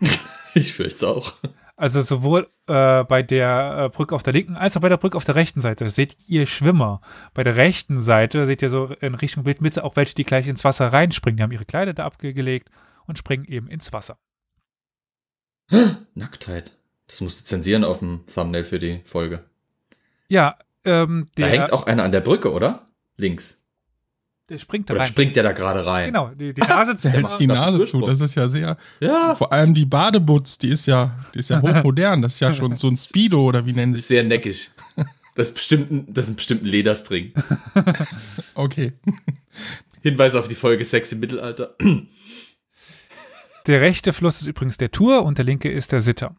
ich 0.54 0.72
fürchte 0.72 0.96
es 0.96 1.04
auch. 1.04 1.34
Also 1.76 2.02
sowohl 2.02 2.48
äh, 2.68 3.02
bei 3.04 3.22
der 3.22 3.86
äh, 3.86 3.88
Brücke 3.88 4.14
auf 4.14 4.22
der 4.22 4.32
linken 4.32 4.54
als 4.54 4.76
auch 4.76 4.80
bei 4.80 4.88
der 4.88 4.96
Brücke 4.96 5.16
auf 5.16 5.24
der 5.24 5.34
rechten 5.34 5.60
Seite 5.60 5.88
seht 5.90 6.16
ihr 6.26 6.46
Schwimmer. 6.46 7.00
Bei 7.34 7.42
der 7.42 7.56
rechten 7.56 8.00
Seite 8.00 8.46
seht 8.46 8.62
ihr 8.62 8.70
so 8.70 8.86
in 9.00 9.14
Richtung 9.14 9.42
Bildmitte 9.42 9.82
auch 9.82 9.96
welche, 9.96 10.14
die 10.14 10.24
gleich 10.24 10.46
ins 10.46 10.62
Wasser 10.62 10.92
reinspringen. 10.92 11.36
Die 11.36 11.42
haben 11.42 11.50
ihre 11.50 11.64
Kleider 11.64 11.92
da 11.92 12.04
abgelegt 12.04 12.70
und 13.06 13.18
springen 13.18 13.44
eben 13.44 13.68
ins 13.68 13.92
Wasser. 13.92 14.18
Nacktheit. 16.14 16.76
Das 17.08 17.20
musst 17.20 17.40
du 17.40 17.44
zensieren 17.44 17.84
auf 17.84 17.98
dem 17.98 18.24
Thumbnail 18.32 18.64
für 18.64 18.78
die 18.78 19.00
Folge. 19.04 19.44
Ja, 20.28 20.56
ähm, 20.84 21.28
der, 21.36 21.46
Da 21.46 21.52
hängt 21.52 21.72
auch 21.72 21.86
einer 21.86 22.04
an 22.04 22.12
der 22.12 22.20
Brücke, 22.20 22.52
oder? 22.52 22.88
Links. 23.16 23.63
Der 24.50 24.58
springt 24.58 24.90
da 24.90 24.94
Oder 24.94 25.02
rein. 25.02 25.08
springt 25.08 25.36
der 25.36 25.42
da 25.42 25.52
gerade 25.52 25.86
rein? 25.86 26.06
Genau, 26.06 26.28
die, 26.28 26.52
die 26.52 26.60
Nase 26.60 26.96
zu. 26.98 27.08
hältst 27.08 27.40
die 27.40 27.46
Nase 27.46 27.86
zu. 27.86 28.02
Das 28.02 28.20
ist 28.20 28.34
ja 28.34 28.48
sehr. 28.48 28.76
Ja. 29.00 29.34
Vor 29.34 29.52
allem 29.52 29.72
die 29.72 29.86
Badebutz, 29.86 30.58
die 30.58 30.68
ist 30.68 30.86
ja, 30.86 31.18
die 31.34 31.38
ist 31.38 31.48
ja 31.48 31.62
hochmodern. 31.62 32.20
Das 32.20 32.34
ist 32.34 32.40
ja 32.40 32.54
schon 32.54 32.76
so 32.76 32.88
ein 32.88 32.96
Speedo 32.96 33.42
oder 33.42 33.64
wie 33.64 33.72
nennen 33.72 33.94
sie 33.94 34.00
es? 34.00 34.08
Sehr 34.08 34.22
neckig. 34.22 34.70
Das 35.34 35.48
ist 35.48 35.54
bestimmt 35.54 35.90
ein, 35.90 36.12
das 36.12 36.28
ist 36.28 36.36
bestimmt 36.36 36.62
ein 36.62 36.66
Lederstring. 36.66 37.32
okay. 38.54 38.92
Hinweis 40.02 40.34
auf 40.34 40.46
die 40.46 40.54
Folge 40.54 40.84
Sex 40.84 41.10
im 41.12 41.20
Mittelalter. 41.20 41.76
Der 43.66 43.80
rechte 43.80 44.12
Fluss 44.12 44.42
ist 44.42 44.46
übrigens 44.46 44.76
der 44.76 44.90
Tour 44.90 45.24
und 45.24 45.38
der 45.38 45.44
linke 45.46 45.72
ist 45.72 45.90
der 45.90 46.02
Sitter. 46.02 46.36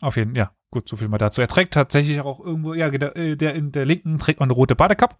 Auf 0.00 0.16
jeden 0.16 0.30
Fall, 0.30 0.38
ja. 0.38 0.52
gut, 0.70 0.88
so 0.88 0.96
viel 0.96 1.08
man 1.08 1.18
dazu. 1.18 1.40
Er 1.40 1.48
trägt 1.48 1.74
tatsächlich 1.74 2.20
auch 2.20 2.40
irgendwo, 2.40 2.72
ja, 2.72 2.88
der, 2.90 3.16
äh, 3.16 3.36
der 3.36 3.54
in 3.54 3.72
der 3.72 3.84
linken 3.84 4.18
trägt 4.18 4.40
man 4.40 4.46
eine 4.48 4.54
rote 4.54 4.76
Badekappe. 4.76 5.16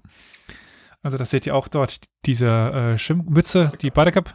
Also 1.02 1.18
das 1.18 1.30
seht 1.30 1.46
ihr 1.46 1.54
auch 1.54 1.68
dort, 1.68 2.00
diese 2.26 2.46
äh, 2.48 2.98
Schwimmmütze, 2.98 3.72
die 3.80 3.90
Badekappe. 3.90 4.32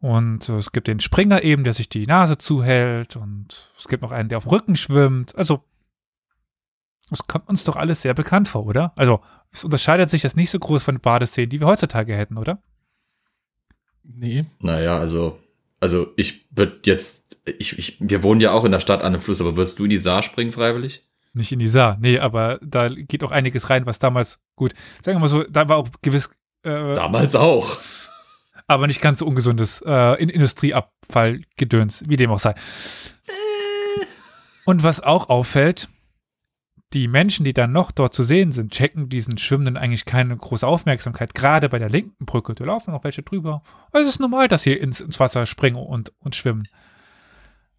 Und 0.00 0.48
äh, 0.48 0.56
es 0.56 0.72
gibt 0.72 0.88
den 0.88 1.00
Springer 1.00 1.42
eben, 1.42 1.64
der 1.64 1.72
sich 1.72 1.88
die 1.88 2.06
Nase 2.06 2.38
zuhält. 2.38 3.16
Und 3.16 3.72
es 3.78 3.88
gibt 3.88 4.02
noch 4.02 4.10
einen, 4.10 4.28
der 4.28 4.38
auf 4.38 4.44
dem 4.44 4.50
Rücken 4.50 4.76
schwimmt. 4.76 5.34
Also, 5.36 5.62
es 7.10 7.26
kommt 7.26 7.48
uns 7.48 7.64
doch 7.64 7.76
alles 7.76 8.02
sehr 8.02 8.14
bekannt 8.14 8.48
vor, 8.48 8.66
oder? 8.66 8.92
Also, 8.96 9.20
es 9.50 9.64
unterscheidet 9.64 10.10
sich 10.10 10.22
das 10.22 10.36
nicht 10.36 10.50
so 10.50 10.58
groß 10.58 10.82
von 10.82 10.96
den 10.96 11.00
Badeszenen, 11.00 11.50
die 11.50 11.60
wir 11.60 11.66
heutzutage 11.66 12.16
hätten, 12.16 12.38
oder? 12.38 12.62
Nee. 14.02 14.46
Naja, 14.60 14.98
also, 14.98 15.38
also 15.80 16.12
ich 16.16 16.46
würde 16.50 16.80
jetzt, 16.84 17.38
ich, 17.58 17.78
ich, 17.78 17.96
wir 18.00 18.22
wohnen 18.22 18.40
ja 18.40 18.52
auch 18.52 18.64
in 18.64 18.72
der 18.72 18.80
Stadt 18.80 19.00
an 19.00 19.14
einem 19.14 19.22
Fluss, 19.22 19.40
aber 19.40 19.56
würdest 19.56 19.78
du 19.78 19.84
in 19.84 19.90
die 19.90 19.96
Saar 19.98 20.22
springen 20.22 20.52
freiwillig? 20.52 21.03
Nicht 21.34 21.52
in 21.52 21.58
die 21.58 21.68
Saar, 21.68 21.98
nee, 22.00 22.18
aber 22.18 22.58
da 22.62 22.88
geht 22.88 23.24
auch 23.24 23.32
einiges 23.32 23.68
rein, 23.68 23.86
was 23.86 23.98
damals, 23.98 24.38
gut, 24.56 24.72
sagen 25.04 25.16
wir 25.16 25.20
mal 25.20 25.28
so, 25.28 25.42
da 25.42 25.68
war 25.68 25.76
auch 25.76 25.88
gewiss. 26.00 26.30
Äh, 26.62 26.94
damals 26.94 27.34
auch 27.34 27.78
aber 28.66 28.86
nicht 28.86 29.00
ganz 29.00 29.18
so 29.18 29.26
ungesundes 29.26 29.82
äh, 29.84 30.22
in 30.22 30.28
Industrieabfallgedöns, 30.28 32.04
wie 32.06 32.16
dem 32.16 32.30
auch 32.30 32.38
sei. 32.38 32.54
Und 34.64 34.82
was 34.82 35.00
auch 35.00 35.28
auffällt, 35.28 35.88
die 36.94 37.08
Menschen, 37.08 37.44
die 37.44 37.52
dann 37.52 37.72
noch 37.72 37.90
dort 37.90 38.14
zu 38.14 38.22
sehen 38.22 38.52
sind, 38.52 38.72
checken 38.72 39.08
diesen 39.08 39.36
Schwimmenden 39.36 39.76
eigentlich 39.76 40.04
keine 40.04 40.36
große 40.36 40.66
Aufmerksamkeit. 40.66 41.34
Gerade 41.34 41.68
bei 41.68 41.78
der 41.78 41.90
linken 41.90 42.24
Brücke, 42.24 42.54
da 42.54 42.64
laufen 42.64 42.92
noch 42.92 43.04
welche 43.04 43.22
drüber. 43.22 43.62
Es 43.92 44.08
ist 44.08 44.20
normal, 44.20 44.48
dass 44.48 44.62
sie 44.62 44.72
ins, 44.72 45.00
ins 45.00 45.20
Wasser 45.20 45.44
springen 45.44 45.76
und, 45.76 46.12
und 46.20 46.34
schwimmen. 46.34 46.66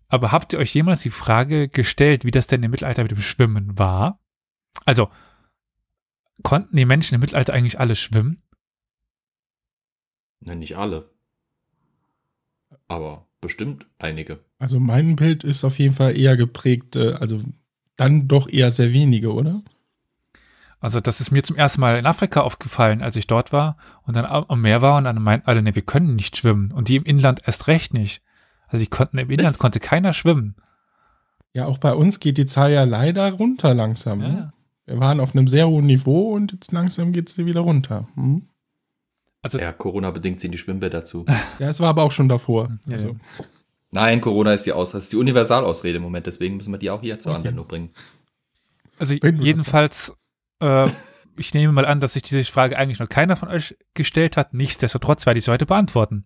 Aber 0.08 0.32
habt 0.32 0.54
ihr 0.54 0.60
euch 0.60 0.74
jemals 0.74 1.02
die 1.02 1.10
Frage 1.10 1.68
gestellt, 1.68 2.26
wie 2.26 2.32
das 2.32 2.48
denn 2.48 2.64
im 2.64 2.72
Mittelalter 2.72 3.04
mit 3.04 3.12
dem 3.12 3.22
Schwimmen 3.22 3.78
war? 3.78 4.20
Also, 4.86 5.10
konnten 6.44 6.76
die 6.76 6.86
Menschen 6.86 7.16
im 7.16 7.22
Mittelalter 7.22 7.54
eigentlich 7.54 7.80
alle 7.80 7.96
schwimmen? 7.96 8.42
Nein, 10.42 10.60
nicht 10.60 10.78
alle. 10.78 11.10
Aber 12.88 13.28
bestimmt 13.42 13.88
einige. 14.00 14.44
Also 14.60 14.80
mein 14.80 15.16
Bild 15.16 15.44
ist 15.44 15.64
auf 15.64 15.80
jeden 15.80 15.96
Fall 15.96 16.18
eher 16.18 16.38
geprägt, 16.38 16.96
äh, 16.96 17.14
also 17.14 17.42
dann 17.96 18.28
doch 18.28 18.50
eher 18.50 18.72
sehr 18.72 18.94
wenige, 18.94 19.34
oder? 19.34 19.64
Also 20.80 21.00
das 21.00 21.22
ist 21.22 21.32
mir 21.32 21.44
zum 21.44 21.56
ersten 21.56 21.82
Mal 21.82 21.98
in 21.98 22.06
Afrika 22.06 22.42
aufgefallen, 22.42 23.02
als 23.02 23.16
ich 23.16 23.28
dort 23.28 23.52
war 23.52 23.78
und 24.04 24.16
dann 24.16 24.26
am 24.26 24.62
Meer 24.62 24.82
war 24.82 24.98
und 24.98 25.06
dann 25.06 25.22
meinten 25.22 25.48
alle, 25.48 25.62
ne, 25.64 25.74
wir 25.74 25.82
können 25.82 26.16
nicht 26.16 26.38
schwimmen. 26.38 26.72
Und 26.72 26.90
die 26.90 26.98
im 26.98 27.04
Inland 27.04 27.42
erst 27.46 27.68
recht 27.68 27.94
nicht. 27.94 28.22
Also 28.68 28.84
die 28.84 28.90
konnten 28.90 29.18
im 29.18 29.30
Inland 29.30 29.58
konnte 29.58 29.80
keiner 29.80 30.14
schwimmen. 30.14 30.56
Ja, 31.54 31.68
auch 31.68 31.78
bei 31.78 31.94
uns 31.94 32.20
geht 32.20 32.38
die 32.38 32.46
Zahl 32.46 32.72
ja 32.72 32.84
leider 32.84 33.32
runter 33.32 33.74
langsam. 33.74 34.22
Ja. 34.22 34.28
Ne? 34.28 34.54
Wir 34.86 35.00
waren 35.00 35.20
auf 35.20 35.34
einem 35.36 35.48
sehr 35.48 35.68
hohen 35.68 35.86
Niveau 35.86 36.34
und 36.34 36.52
jetzt 36.52 36.72
langsam 36.72 37.12
geht 37.12 37.30
sie 37.30 37.46
wieder 37.46 37.62
runter. 37.62 38.08
Hm? 38.16 38.50
Also, 39.42 39.60
ja, 39.60 39.72
Corona-bedingt 39.72 40.40
ziehen 40.40 40.52
die 40.52 40.58
Schwimmbäder 40.58 41.06
zu. 41.06 41.26
ja, 41.60 41.70
es 41.70 41.80
war 41.80 41.90
aber 41.90 42.04
auch 42.04 42.12
schon 42.12 42.28
davor. 42.28 42.78
Ja, 42.88 42.94
also. 42.94 43.16
Nein, 43.92 44.20
Corona 44.20 44.54
ist 44.54 44.66
die 44.66 44.74
Ausrede, 44.74 44.98
ist 44.98 45.14
die 45.14 45.18
Universalausrede 45.18 45.98
im 45.98 46.04
Moment, 46.04 46.26
deswegen 46.26 46.58
müssen 46.58 46.74
wir 46.74 46.80
die 46.80 46.90
auch 46.90 47.02
hier 47.02 47.20
zur 47.20 47.32
okay. 47.32 47.40
Anwendung 47.40 47.68
bringen. 47.68 47.90
Also 48.98 49.14
jedenfalls, 49.14 50.14
äh, 50.60 50.90
ich 51.38 51.54
nehme 51.54 51.72
mal 51.72 51.86
an, 51.86 52.00
dass 52.00 52.14
sich 52.14 52.24
diese 52.24 52.44
Frage 52.44 52.78
eigentlich 52.78 53.00
noch 53.00 53.08
keiner 53.08 53.36
von 53.36 53.50
euch 53.50 53.78
gestellt 53.94 54.36
hat. 54.36 54.54
Nichtsdestotrotz 54.54 55.26
werde 55.26 55.38
ich 55.38 55.46
sie 55.46 55.52
heute 55.52 55.66
beantworten. 55.66 56.26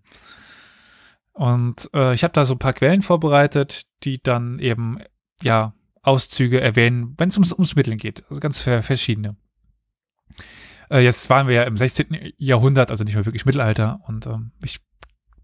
Und 1.40 1.90
äh, 1.94 2.14
ich 2.14 2.26
habe 2.26 2.34
da 2.34 2.44
so 2.44 2.56
ein 2.56 2.60
paar 2.60 2.74
Quellen 2.74 3.02
vorbereitet, 3.02 3.84
die 4.04 4.22
dann 4.22 4.60
eben 4.60 4.98
ja 5.42 5.74
Auszüge 6.02 6.60
erwähnen, 6.60 7.14
wenn 7.18 7.30
es 7.30 7.38
ums, 7.38 7.54
ums 7.54 7.78
Mitteln 7.78 7.98
geht. 7.98 8.26
Also 8.30 8.42
ganz 8.42 8.58
verschiedene. 8.58 9.38
Äh, 10.92 11.00
jetzt 11.00 11.30
waren 11.30 11.48
wir 11.48 11.56
ja 11.56 11.64
im 11.64 11.78
16. 11.78 12.34
Jahrhundert, 12.38 12.92
also 12.92 13.06
nicht 13.06 13.16
mehr 13.16 13.26
wirklich 13.26 13.46
Mittelalter. 13.46 14.02
Und 14.06 14.28
ähm, 14.28 14.52
ich 14.66 14.82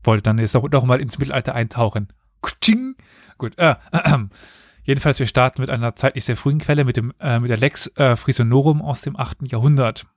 wollte 0.04 0.24
dann 0.24 0.38
jetzt 0.38 0.54
noch, 0.54 0.70
noch 0.70 0.84
mal 0.84 1.00
ins 1.00 1.18
Mittelalter 1.18 1.56
eintauchen. 1.56 2.10
Kutsching. 2.42 2.98
Gut. 3.38 3.58
Äh, 3.58 3.76
äh, 3.94 4.18
jedenfalls, 4.84 5.20
wir 5.20 5.28
starten 5.28 5.62
mit 5.62 5.70
einer 5.70 5.96
zeitlich 5.96 6.26
sehr 6.26 6.36
frühen 6.36 6.60
Quelle, 6.60 6.84
mit, 6.84 6.98
dem, 6.98 7.14
äh, 7.22 7.40
mit 7.40 7.50
der 7.50 7.58
Lex 7.58 7.88
äh, 7.96 8.18
Frisonorum 8.18 8.82
aus 8.82 9.00
dem 9.00 9.16
8. 9.16 9.50
Jahrhundert. 9.50 10.08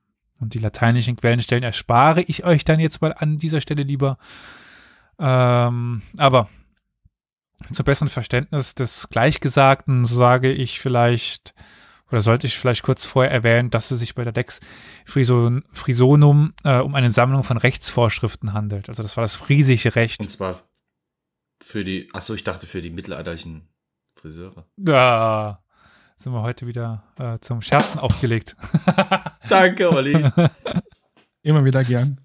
Und 0.41 0.55
die 0.55 0.59
lateinischen 0.59 1.15
Quellenstellen 1.15 1.63
erspare 1.63 2.21
ich 2.23 2.43
euch 2.43 2.65
dann 2.65 2.81
jetzt 2.81 3.01
mal 3.01 3.13
an 3.17 3.37
dieser 3.37 3.61
Stelle 3.61 3.83
lieber. 3.83 4.17
Ähm, 5.19 6.01
aber 6.17 6.49
zum 7.73 7.83
besseren 7.83 8.09
Verständnis 8.09 8.73
des 8.73 9.09
Gleichgesagten 9.09 10.05
sage 10.05 10.51
ich 10.51 10.79
vielleicht, 10.79 11.53
oder 12.09 12.21
sollte 12.21 12.47
ich 12.47 12.57
vielleicht 12.57 12.83
kurz 12.83 13.05
vorher 13.05 13.31
erwähnen, 13.31 13.69
dass 13.69 13.91
es 13.91 13.99
sich 13.99 14.15
bei 14.15 14.23
der 14.23 14.33
Dex 14.33 14.61
Frison, 15.05 15.63
Frisonum 15.71 16.53
äh, 16.63 16.79
um 16.79 16.95
eine 16.95 17.11
Sammlung 17.11 17.43
von 17.43 17.57
Rechtsvorschriften 17.57 18.53
handelt. 18.53 18.89
Also 18.89 19.03
das 19.03 19.17
war 19.17 19.23
das 19.23 19.35
friesische 19.35 19.95
Recht. 19.95 20.19
Und 20.19 20.29
zwar 20.29 20.61
für 21.61 21.83
die, 21.83 22.09
achso, 22.13 22.33
ich 22.33 22.43
dachte 22.43 22.65
für 22.65 22.81
die 22.81 22.89
mittelalterlichen 22.89 23.67
Friseure. 24.15 24.65
Da 24.77 25.61
sind 26.15 26.33
wir 26.33 26.41
heute 26.41 26.65
wieder 26.67 27.03
äh, 27.17 27.39
zum 27.39 27.61
Scherzen 27.61 27.99
aufgelegt. 27.99 28.55
Danke, 29.49 29.91
Olli. 29.91 30.29
Immer 31.41 31.63
wieder 31.63 31.83
gern. 31.83 32.19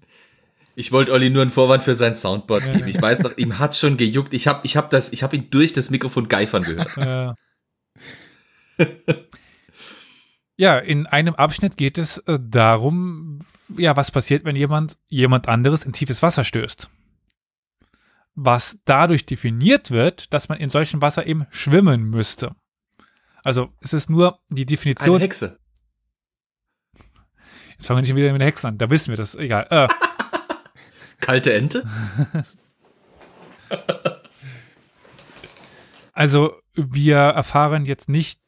Ich 0.75 0.91
wollte 0.91 1.13
Olli 1.13 1.29
nur 1.29 1.41
einen 1.41 1.51
Vorwand 1.51 1.83
für 1.83 1.95
sein 1.95 2.15
Soundboard 2.15 2.65
geben. 2.65 2.87
Ich 2.87 3.01
weiß 3.01 3.21
noch, 3.21 3.37
ihm 3.37 3.59
hat's 3.59 3.79
schon 3.79 3.95
gejuckt. 3.95 4.33
Ich 4.33 4.47
habe 4.47 4.59
ich 4.63 4.75
hab 4.75 4.89
das, 4.89 5.13
ich 5.13 5.23
habe 5.23 5.35
ihn 5.35 5.49
durch 5.49 5.71
das 5.71 5.89
Mikrofon 5.89 6.27
geifern 6.27 6.63
gehört. 6.63 6.95
Ja. 6.97 7.35
Ja, 10.57 10.77
in 10.77 11.05
einem 11.05 11.35
Abschnitt 11.35 11.75
geht 11.75 11.97
es 11.97 12.17
äh, 12.19 12.39
darum, 12.41 13.39
ja, 13.77 13.97
was 13.97 14.11
passiert, 14.11 14.45
wenn 14.45 14.55
jemand 14.55 14.97
jemand 15.07 15.49
anderes 15.49 15.83
in 15.83 15.91
tiefes 15.91 16.21
Wasser 16.21 16.45
stößt. 16.45 16.89
Was 18.35 18.79
dadurch 18.85 19.25
definiert 19.25 19.91
wird, 19.91 20.33
dass 20.33 20.47
man 20.47 20.57
in 20.57 20.69
solchem 20.69 21.01
Wasser 21.01 21.25
eben 21.25 21.45
schwimmen 21.51 22.03
müsste. 22.03 22.55
Also 23.43 23.73
es 23.81 23.93
ist 23.93 24.09
nur 24.09 24.39
die 24.49 24.65
Definition. 24.65 25.15
Eine 25.15 25.25
Hexe. 25.25 25.59
Jetzt 27.71 27.87
fangen 27.87 27.97
wir 27.97 28.01
nicht 28.03 28.15
wieder 28.15 28.31
mit 28.31 28.41
der 28.41 28.47
Hexe 28.47 28.67
an, 28.67 28.77
da 28.77 28.89
wissen 28.89 29.09
wir 29.09 29.17
das, 29.17 29.35
egal. 29.35 29.67
Äh. 29.69 29.87
Kalte 31.25 31.53
Ente? 31.53 31.83
also 36.13 36.53
wir 36.75 37.17
erfahren 37.17 37.87
jetzt 37.87 38.07
nicht 38.09 38.39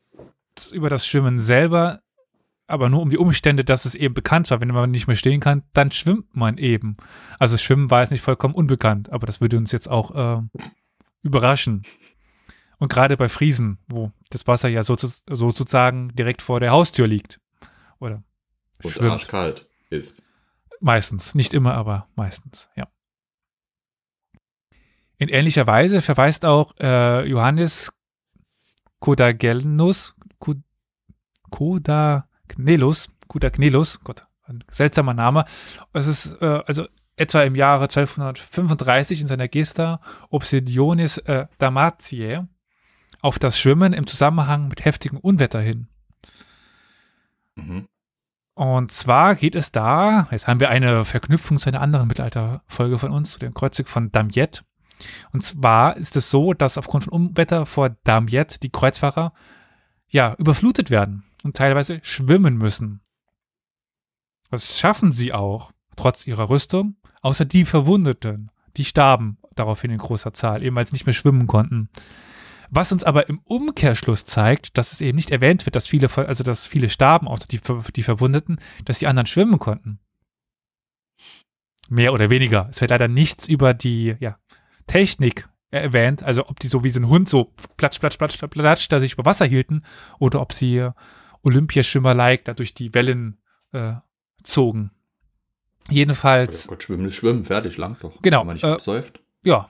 über 0.71 0.87
das 0.87 1.07
Schwimmen 1.07 1.39
selber, 1.39 2.01
aber 2.67 2.89
nur 2.89 3.01
um 3.01 3.09
die 3.09 3.17
Umstände, 3.17 3.63
dass 3.65 3.85
es 3.85 3.95
eben 3.95 4.13
bekannt 4.13 4.51
war. 4.51 4.61
Wenn 4.61 4.67
man 4.67 4.91
nicht 4.91 5.07
mehr 5.07 5.15
stehen 5.15 5.39
kann, 5.39 5.63
dann 5.73 5.89
schwimmt 5.89 6.35
man 6.35 6.59
eben. 6.59 6.97
Also 7.39 7.57
Schwimmen 7.57 7.89
war 7.89 8.01
jetzt 8.01 8.11
nicht 8.11 8.21
vollkommen 8.21 8.53
unbekannt, 8.53 9.11
aber 9.11 9.25
das 9.25 9.41
würde 9.41 9.57
uns 9.57 9.71
jetzt 9.71 9.89
auch 9.89 10.37
äh, 10.37 10.43
überraschen. 11.23 11.81
Und 12.77 12.89
gerade 12.89 13.17
bei 13.17 13.27
Friesen, 13.27 13.79
wo 13.87 14.11
das 14.29 14.45
Wasser 14.45 14.69
ja 14.69 14.83
so, 14.83 14.95
sozusagen 14.95 16.09
direkt 16.09 16.43
vor 16.43 16.59
der 16.59 16.69
Haustür 16.69 17.07
liegt. 17.07 17.39
Oder 17.99 18.21
Und 18.83 18.91
schwimmt. 18.91 19.13
arschkalt 19.13 19.67
ist. 19.89 20.21
Meistens, 20.79 21.35
nicht 21.35 21.53
immer, 21.53 21.73
aber 21.73 22.07
meistens, 22.15 22.69
ja. 22.75 22.87
In 25.17 25.29
ähnlicher 25.29 25.65
Weise 25.65 26.01
verweist 26.01 26.45
auch 26.45 26.75
äh, 26.79 27.27
Johannes 27.27 27.91
Kodagelnus, 28.99 30.15
Kodaknelus, 31.49 33.09
Kodaknelus, 33.27 33.99
Gott, 34.03 34.27
ein 34.43 34.63
seltsamer 34.69 35.13
Name. 35.13 35.45
Es 35.93 36.07
ist 36.07 36.41
äh, 36.41 36.61
also 36.65 36.87
etwa 37.15 37.41
im 37.43 37.55
Jahre 37.55 37.83
1235 37.83 39.21
in 39.21 39.27
seiner 39.27 39.47
Gesta 39.47 40.01
Obsidionis 40.29 41.17
äh, 41.19 41.47
Damatiae 41.57 42.47
auf 43.21 43.39
das 43.39 43.59
Schwimmen 43.59 43.93
im 43.93 44.07
Zusammenhang 44.07 44.67
mit 44.67 44.85
heftigem 44.85 45.17
Unwetter 45.17 45.59
hin. 45.59 45.87
Mhm. 47.55 47.87
Und 48.57 48.91
zwar 48.91 49.35
geht 49.35 49.53
es 49.53 49.71
da, 49.71 50.27
jetzt 50.31 50.47
haben 50.47 50.59
wir 50.59 50.69
eine 50.69 51.05
Verknüpfung 51.05 51.59
zu 51.59 51.69
einer 51.69 51.79
anderen 51.79 52.07
Mittelalterfolge 52.07 52.97
von 52.97 53.11
uns, 53.11 53.33
zu 53.33 53.37
dem 53.37 53.53
Kreuzig 53.53 53.87
von 53.87 54.11
Damiette. 54.11 54.63
Und 55.31 55.43
zwar 55.43 55.95
ist 55.95 56.15
es 56.15 56.31
so, 56.31 56.55
dass 56.55 56.79
aufgrund 56.79 57.03
von 57.03 57.13
Unwetter 57.13 57.67
vor 57.67 57.91
Damiette 58.03 58.59
die 58.59 58.71
Kreuzfahrer 58.71 59.31
ja, 60.07 60.33
überflutet 60.39 60.89
werden 60.89 61.23
und 61.43 61.55
teilweise 61.55 61.99
schwimmen 62.01 62.57
müssen. 62.57 63.01
Das 64.49 64.79
schaffen 64.79 65.11
sie 65.11 65.33
auch, 65.33 65.71
trotz 65.95 66.25
ihrer 66.25 66.49
Rüstung, 66.49 66.95
außer 67.21 67.45
die 67.45 67.63
Verwundeten, 67.63 68.49
die 68.75 68.85
starben 68.85 69.37
daraufhin 69.53 69.91
in 69.91 69.99
großer 69.99 70.33
Zahl, 70.33 70.63
eben 70.63 70.75
weil 70.75 70.87
sie 70.87 70.93
nicht 70.93 71.05
mehr 71.05 71.13
schwimmen 71.13 71.45
konnten. 71.45 71.89
Was 72.69 72.91
uns 72.91 73.03
aber 73.03 73.29
im 73.29 73.39
Umkehrschluss 73.39 74.25
zeigt, 74.25 74.77
dass 74.77 74.91
es 74.91 75.01
eben 75.01 75.15
nicht 75.15 75.31
erwähnt 75.31 75.65
wird, 75.65 75.75
dass 75.75 75.87
viele, 75.87 76.09
also 76.15 76.43
dass 76.43 76.67
viele 76.67 76.89
starben, 76.89 77.27
außer 77.27 77.47
die, 77.47 77.61
die 77.95 78.03
Verwundeten, 78.03 78.59
dass 78.85 78.99
die 78.99 79.07
anderen 79.07 79.27
schwimmen 79.27 79.59
konnten. 79.59 79.99
Mehr 81.89 82.13
oder 82.13 82.29
weniger. 82.29 82.67
Es 82.69 82.81
wird 82.81 82.91
leider 82.91 83.07
nichts 83.07 83.47
über 83.47 83.73
die 83.73 84.15
ja, 84.19 84.37
Technik 84.87 85.47
erwähnt, 85.69 86.23
also 86.23 86.47
ob 86.47 86.59
die 86.59 86.67
so 86.67 86.83
wie 86.83 86.89
so 86.89 86.99
ein 86.99 87.07
Hund 87.07 87.29
so 87.29 87.53
platsch, 87.77 87.99
platsch, 87.99 88.17
platsch, 88.17 88.37
platsch, 88.37 88.51
platsch 88.51 88.87
da 88.89 88.99
sich 88.99 89.13
über 89.13 89.25
Wasser 89.25 89.45
hielten 89.45 89.83
oder 90.19 90.41
ob 90.41 90.53
sie 90.53 90.89
Olympiaschwimmer-like 91.43 92.45
da 92.45 92.53
durch 92.53 92.73
die 92.73 92.93
Wellen 92.93 93.37
äh, 93.71 93.93
zogen. 94.43 94.91
Jedenfalls. 95.89 96.67
Oh 96.67 96.71
Gott, 96.71 96.83
schwimmen 96.83 97.05
ist 97.07 97.15
schwimmen, 97.15 97.45
fertig, 97.45 97.77
lang 97.77 97.97
doch. 98.01 98.21
Genau. 98.21 98.41
Wenn 98.41 98.47
man 98.47 98.53
nicht 98.55 98.63
äh, 98.63 98.71
absäuft. 98.71 99.21
Ja. 99.43 99.69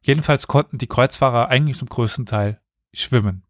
Jedenfalls 0.00 0.46
konnten 0.46 0.78
die 0.78 0.86
Kreuzfahrer 0.86 1.48
eigentlich 1.48 1.78
zum 1.78 1.88
größten 1.88 2.26
Teil 2.26 2.60
schwimmen. 2.92 3.44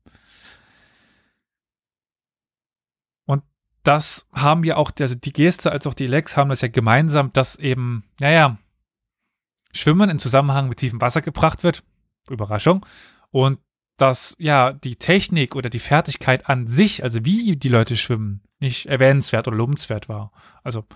Und 3.27 3.43
das 3.83 4.27
haben 4.33 4.65
ja 4.65 4.77
auch, 4.77 4.91
also 4.99 5.15
die 5.15 5.33
Geste 5.33 5.71
als 5.71 5.87
auch 5.87 5.95
die 5.95 6.07
Lex 6.07 6.37
haben 6.37 6.51
das 6.51 6.63
ja 6.63 6.69
gemeinsam, 6.69 7.33
dass 7.33 7.57
eben, 7.57 8.05
naja, 8.19 8.59
Schwimmen 9.73 10.11
in 10.11 10.19
Zusammenhang 10.19 10.69
mit 10.69 10.79
tiefem 10.79 11.01
Wasser 11.01 11.23
gebracht 11.23 11.63
wird. 11.63 11.85
Überraschung. 12.31 12.85
Und 13.31 13.59
dass 13.97 14.35
ja 14.39 14.73
die 14.73 14.97
Technik 14.97 15.57
oder 15.57 15.71
die 15.71 15.81
Fertigkeit 15.81 16.49
an 16.49 16.67
sich, 16.69 17.03
also 17.03 17.25
wie 17.25 17.57
die 17.57 17.69
Leute 17.69 17.97
schwimmen, 17.97 18.43
nicht 18.61 18.87
erwähnenswert 18.87 19.49
oder 19.49 19.57
lobenswert 19.57 20.09
war. 20.09 20.33
Also 20.63 20.87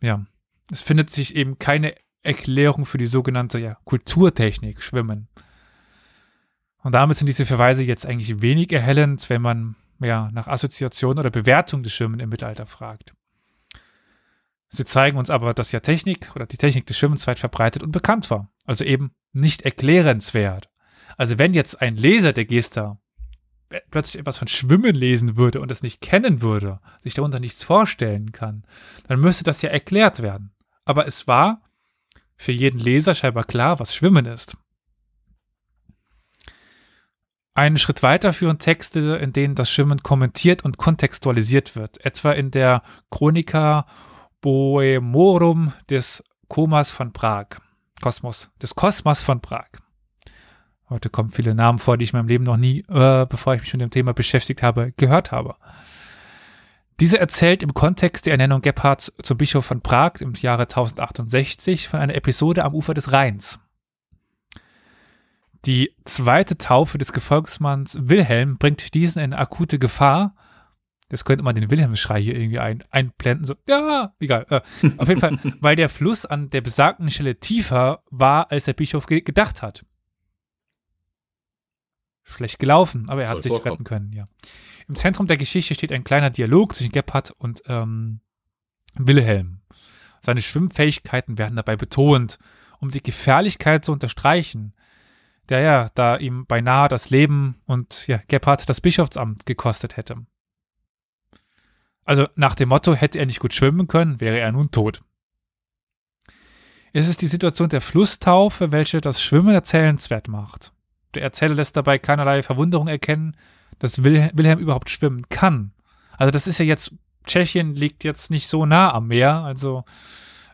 ja, 0.00 0.24
es 0.70 0.82
findet 0.82 1.10
sich 1.10 1.36
eben 1.36 1.58
keine 1.58 1.94
Erklärung 2.22 2.84
für 2.84 2.98
die 2.98 3.06
sogenannte 3.06 3.58
ja, 3.58 3.76
Kulturtechnik 3.84 4.82
Schwimmen. 4.82 5.28
Und 6.82 6.94
damit 6.94 7.16
sind 7.16 7.26
diese 7.26 7.46
Verweise 7.46 7.82
jetzt 7.82 8.06
eigentlich 8.06 8.40
wenig 8.42 8.72
erhellend, 8.72 9.28
wenn 9.28 9.42
man 9.42 9.76
ja 10.00 10.30
nach 10.32 10.46
Assoziation 10.46 11.18
oder 11.18 11.30
Bewertung 11.30 11.82
des 11.82 11.92
Schwimmen 11.92 12.20
im 12.20 12.30
Mittelalter 12.30 12.66
fragt. 12.66 13.14
Sie 14.68 14.84
zeigen 14.84 15.18
uns 15.18 15.30
aber, 15.30 15.52
dass 15.52 15.72
ja 15.72 15.80
Technik 15.80 16.34
oder 16.36 16.46
die 16.46 16.56
Technik 16.56 16.86
des 16.86 16.96
Schwimmens 16.96 17.26
weit 17.26 17.38
verbreitet 17.38 17.82
und 17.82 17.90
bekannt 17.90 18.30
war. 18.30 18.50
Also 18.64 18.84
eben 18.84 19.12
nicht 19.32 19.62
erklärenswert. 19.62 20.70
Also 21.16 21.38
wenn 21.38 21.54
jetzt 21.54 21.82
ein 21.82 21.96
Leser 21.96 22.32
der 22.32 22.44
Gesta 22.44 22.98
plötzlich 23.90 24.20
etwas 24.20 24.38
von 24.38 24.48
Schwimmen 24.48 24.94
lesen 24.94 25.36
würde 25.36 25.60
und 25.60 25.70
es 25.70 25.82
nicht 25.82 26.00
kennen 26.00 26.40
würde, 26.42 26.80
sich 27.02 27.14
darunter 27.14 27.40
nichts 27.40 27.62
vorstellen 27.62 28.32
kann, 28.32 28.64
dann 29.06 29.20
müsste 29.20 29.44
das 29.44 29.62
ja 29.62 29.70
erklärt 29.70 30.22
werden. 30.22 30.52
Aber 30.84 31.06
es 31.06 31.26
war 31.26 31.62
für 32.40 32.52
jeden 32.52 32.80
Leser 32.80 33.14
scheinbar 33.14 33.44
klar, 33.44 33.80
was 33.80 33.94
Schwimmen 33.94 34.24
ist. 34.24 34.56
Einen 37.52 37.76
Schritt 37.76 38.02
weiter 38.02 38.32
führen 38.32 38.58
Texte, 38.58 39.18
in 39.20 39.34
denen 39.34 39.54
das 39.54 39.70
Schwimmen 39.70 40.02
kommentiert 40.02 40.64
und 40.64 40.78
kontextualisiert 40.78 41.76
wird, 41.76 42.02
etwa 42.02 42.32
in 42.32 42.50
der 42.50 42.82
Chronica 43.10 43.84
Boemorum 44.40 45.74
des 45.90 46.24
Komas 46.48 46.90
von 46.90 47.12
Prag. 47.12 47.60
Kosmos, 48.00 48.50
des 48.62 48.74
Kosmos 48.74 49.20
von 49.20 49.42
Prag. 49.42 49.68
Heute 50.88 51.10
kommen 51.10 51.32
viele 51.32 51.54
Namen 51.54 51.78
vor, 51.78 51.98
die 51.98 52.04
ich 52.04 52.14
in 52.14 52.20
meinem 52.20 52.28
Leben 52.28 52.44
noch 52.44 52.56
nie, 52.56 52.80
äh, 52.88 53.26
bevor 53.26 53.54
ich 53.54 53.60
mich 53.60 53.72
mit 53.74 53.82
dem 53.82 53.90
Thema 53.90 54.14
beschäftigt 54.14 54.62
habe, 54.62 54.94
gehört 54.96 55.30
habe. 55.30 55.56
Diese 57.00 57.18
erzählt 57.18 57.62
im 57.62 57.72
Kontext 57.74 58.26
der 58.26 58.32
Ernennung 58.32 58.60
Gebhards 58.60 59.12
zum 59.22 59.38
Bischof 59.38 59.64
von 59.64 59.80
Prag 59.80 60.20
im 60.20 60.34
Jahre 60.34 60.62
1068 60.62 61.88
von 61.88 62.00
einer 62.00 62.14
Episode 62.14 62.64
am 62.64 62.74
Ufer 62.74 62.94
des 62.94 63.10
Rheins. 63.10 63.58
Die 65.64 65.94
zweite 66.04 66.58
Taufe 66.58 66.98
des 66.98 67.12
Gefolgsmanns 67.12 67.96
Wilhelm 68.00 68.58
bringt 68.58 68.94
diesen 68.94 69.22
in 69.22 69.34
akute 69.34 69.78
Gefahr 69.78 70.34
das 71.10 71.24
könnte 71.24 71.42
man 71.42 71.56
den 71.56 71.70
Wilhelmsschrei 71.70 72.22
hier 72.22 72.36
irgendwie 72.36 72.60
ein, 72.60 72.84
einblenden. 72.90 73.44
So, 73.44 73.56
ja, 73.68 74.14
egal. 74.20 74.46
Äh, 74.48 74.60
auf 74.96 75.08
jeden 75.08 75.20
Fall, 75.20 75.36
weil 75.60 75.76
der 75.76 75.88
Fluss 75.88 76.24
an 76.24 76.50
der 76.50 76.60
besagten 76.60 77.10
Stelle 77.10 77.38
tiefer 77.38 78.04
war, 78.10 78.50
als 78.50 78.64
der 78.64 78.74
Bischof 78.74 79.06
ge 79.06 79.20
gedacht 79.20 79.60
hat. 79.60 79.84
Schlecht 82.22 82.58
gelaufen, 82.58 83.08
aber 83.08 83.22
er 83.24 83.30
hat 83.30 83.42
sich 83.42 83.50
vorkommen. 83.50 83.72
retten 83.72 83.84
können, 83.84 84.12
ja. 84.12 84.28
Im 84.88 84.94
Zentrum 84.94 85.26
der 85.26 85.36
Geschichte 85.36 85.74
steht 85.74 85.92
ein 85.92 86.04
kleiner 86.04 86.30
Dialog 86.30 86.74
zwischen 86.74 86.92
Gebhardt 86.92 87.32
und 87.32 87.62
ähm, 87.66 88.20
Wilhelm. 88.94 89.60
Seine 90.22 90.42
Schwimmfähigkeiten 90.42 91.38
werden 91.38 91.56
dabei 91.56 91.76
betont, 91.76 92.38
um 92.78 92.90
die 92.90 93.02
Gefährlichkeit 93.02 93.84
zu 93.84 93.92
unterstreichen, 93.92 94.74
der 95.48 95.60
ja, 95.60 95.88
da 95.94 96.16
ihm 96.16 96.46
beinahe 96.46 96.88
das 96.88 97.10
Leben 97.10 97.56
und 97.66 98.06
ja, 98.06 98.20
Gebhardt 98.28 98.68
das 98.68 98.80
Bischofsamt 98.80 99.46
gekostet 99.46 99.96
hätte. 99.96 100.24
Also 102.04 102.26
nach 102.34 102.54
dem 102.54 102.70
Motto, 102.70 102.94
hätte 102.94 103.18
er 103.18 103.26
nicht 103.26 103.40
gut 103.40 103.54
schwimmen 103.54 103.86
können, 103.86 104.20
wäre 104.20 104.38
er 104.38 104.52
nun 104.52 104.70
tot. 104.70 105.02
Es 106.92 107.06
ist 107.06 107.22
die 107.22 107.28
Situation 107.28 107.68
der 107.68 107.80
Flusstaufe, 107.80 108.72
welche 108.72 109.00
das 109.00 109.22
Schwimmen 109.22 109.54
erzählenswert 109.54 110.26
macht. 110.26 110.72
Der 111.14 111.22
Erzähler 111.22 111.54
lässt 111.54 111.76
dabei 111.76 111.98
keinerlei 111.98 112.42
Verwunderung 112.42 112.88
erkennen, 112.88 113.36
dass 113.78 114.04
Wilhelm, 114.04 114.58
überhaupt 114.58 114.90
schwimmen 114.90 115.28
kann. 115.28 115.72
Also 116.18 116.30
das 116.30 116.46
ist 116.46 116.58
ja 116.58 116.64
jetzt, 116.64 116.94
Tschechien 117.26 117.74
liegt 117.74 118.04
jetzt 118.04 118.30
nicht 118.30 118.46
so 118.46 118.66
nah 118.66 118.92
am 118.92 119.08
Meer, 119.08 119.36
also 119.36 119.84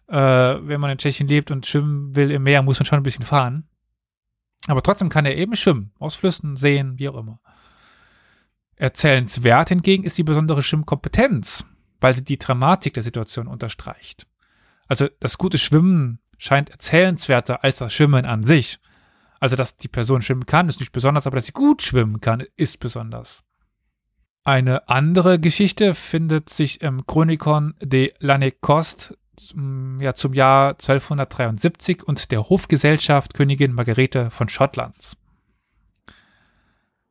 äh, 0.08 0.14
wenn 0.16 0.80
man 0.80 0.90
in 0.90 0.98
Tschechien 0.98 1.28
lebt 1.28 1.50
und 1.50 1.66
schwimmen 1.66 2.14
will 2.14 2.30
im 2.30 2.44
Meer, 2.44 2.62
muss 2.62 2.78
man 2.78 2.86
schon 2.86 2.98
ein 2.98 3.02
bisschen 3.02 3.24
fahren. 3.24 3.68
Aber 4.68 4.82
trotzdem 4.82 5.08
kann 5.08 5.26
er 5.26 5.36
eben 5.36 5.56
schwimmen, 5.56 5.92
aus 5.98 6.14
Flüssen, 6.14 6.56
Seen, 6.56 6.98
wie 6.98 7.08
auch 7.08 7.16
immer. 7.16 7.40
Erzählenswert 8.76 9.70
hingegen 9.70 10.04
ist 10.04 10.18
die 10.18 10.22
besondere 10.22 10.62
Schwimmkompetenz, 10.62 11.64
weil 12.00 12.14
sie 12.14 12.24
die 12.24 12.38
Dramatik 12.38 12.94
der 12.94 13.02
Situation 13.02 13.46
unterstreicht. 13.46 14.26
Also 14.86 15.08
das 15.20 15.38
gute 15.38 15.58
Schwimmen 15.58 16.20
scheint 16.38 16.70
erzählenswerter 16.70 17.64
als 17.64 17.78
das 17.78 17.92
Schwimmen 17.92 18.24
an 18.24 18.44
sich. 18.44 18.78
Also 19.40 19.56
dass 19.56 19.76
die 19.76 19.88
Person 19.88 20.22
schwimmen 20.22 20.46
kann, 20.46 20.68
ist 20.68 20.80
nicht 20.80 20.92
besonders, 20.92 21.26
aber 21.26 21.36
dass 21.36 21.46
sie 21.46 21.52
gut 21.52 21.82
schwimmen 21.82 22.20
kann, 22.20 22.44
ist 22.56 22.80
besonders. 22.80 23.42
Eine 24.44 24.88
andere 24.88 25.40
Geschichte 25.40 25.94
findet 25.94 26.50
sich 26.50 26.80
im 26.80 27.06
Chronikon 27.06 27.74
de 27.80 28.14
Lanecoste 28.20 29.16
ja, 30.00 30.14
zum 30.14 30.32
Jahr 30.32 30.70
1273 30.70 32.04
und 32.04 32.30
der 32.30 32.48
Hofgesellschaft 32.48 33.34
Königin 33.34 33.72
Margarete 33.72 34.30
von 34.30 34.48
Schottlands. 34.48 35.16